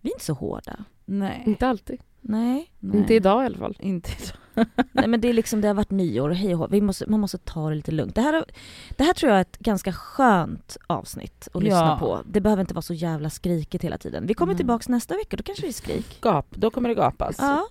Vi 0.00 0.10
är 0.10 0.14
inte 0.14 0.24
så 0.24 0.32
hårda. 0.34 0.76
Nej. 1.04 1.42
Inte 1.46 1.68
alltid, 1.68 2.00
Nej. 2.20 2.70
nej. 2.80 2.98
inte 3.00 3.14
idag 3.14 3.42
i 3.42 3.46
alla 3.46 3.58
fall. 3.58 3.76
Inte 3.80 4.10
så. 4.10 4.34
Nej 4.92 5.08
men 5.08 5.20
det 5.20 5.28
är 5.28 5.32
liksom, 5.32 5.60
det 5.60 5.68
har 5.68 5.74
varit 5.74 5.90
nyår 5.90 6.28
och 6.30 6.36
hej 6.36 6.54
och 6.54 6.74
vi 6.74 6.80
måste, 6.80 7.10
man 7.10 7.20
måste 7.20 7.38
ta 7.38 7.68
det 7.68 7.74
lite 7.74 7.92
lugnt. 7.92 8.14
Det 8.14 8.20
här, 8.20 8.44
det 8.96 9.04
här 9.04 9.12
tror 9.12 9.30
jag 9.30 9.36
är 9.36 9.42
ett 9.42 9.58
ganska 9.58 9.92
skönt 9.92 10.76
avsnitt 10.86 11.48
att 11.54 11.62
lyssna 11.62 11.78
Ja. 11.78 11.96
på. 12.00 12.20
Det 12.26 12.40
behöver 12.40 12.60
inte 12.60 12.74
vara 12.74 12.82
så 12.82 12.94
jävla 12.94 13.30
skrikigt 13.30 13.84
hela 13.84 13.98
tiden. 13.98 14.26
Vi 14.26 14.34
kommer 14.34 14.50
Mm. 14.52 14.56
tillbaks 14.56 14.88
nästa 14.88 15.14
vecka, 15.16 15.36
då 15.36 15.42
kanske 15.42 15.62
det 15.66 15.70
är 15.70 15.72
skrik. 15.72 16.18
Gap, 16.20 16.46
då 16.50 16.70
kommer 16.70 16.88
det 16.88 16.94
gapas. 16.94 17.36
Ja, 17.38 17.68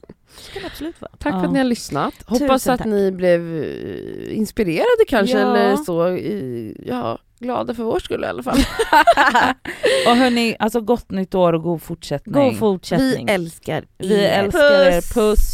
det 0.54 0.60
det 0.60 0.66
absolut 0.66 1.02
vara. 1.02 1.12
Tack 1.12 1.34
för 1.34 1.40
Ja. 1.40 1.46
att 1.46 1.52
ni 1.54 1.58
har 1.60 1.66
lyssnat. 1.66 2.14
Tusen 2.14 2.42
Hoppas 2.42 2.68
att 2.68 2.78
tack. 2.78 2.88
ni 2.88 3.12
blev 3.12 3.64
eh, 3.64 4.38
inspirerade 4.38 5.06
kanske 5.08 5.40
Ja. 5.40 5.56
eller 5.58 5.76
så, 5.78 6.18
ja, 6.86 7.20
glada 7.44 7.74
för 7.74 7.84
vår 7.84 8.00
skull 8.00 8.24
i 8.24 8.28
alla 8.28 8.44
fall. 8.44 8.58
och 10.08 10.16
hörni, 10.16 10.56
alltså 10.60 10.82
gott 10.82 11.12
nytt 11.12 11.36
år 11.36 11.54
och 11.54 11.64
god 11.64 11.82
fortsättning. 11.82 12.34
God 12.34 12.60
fortsättning. 12.60 13.26
Vi 13.26 13.32
älskar 13.34 13.86
Vi 13.98 14.24
er. 14.24 14.30
älskar 14.44 14.82
er, 14.82 15.14
puss! 15.14 15.54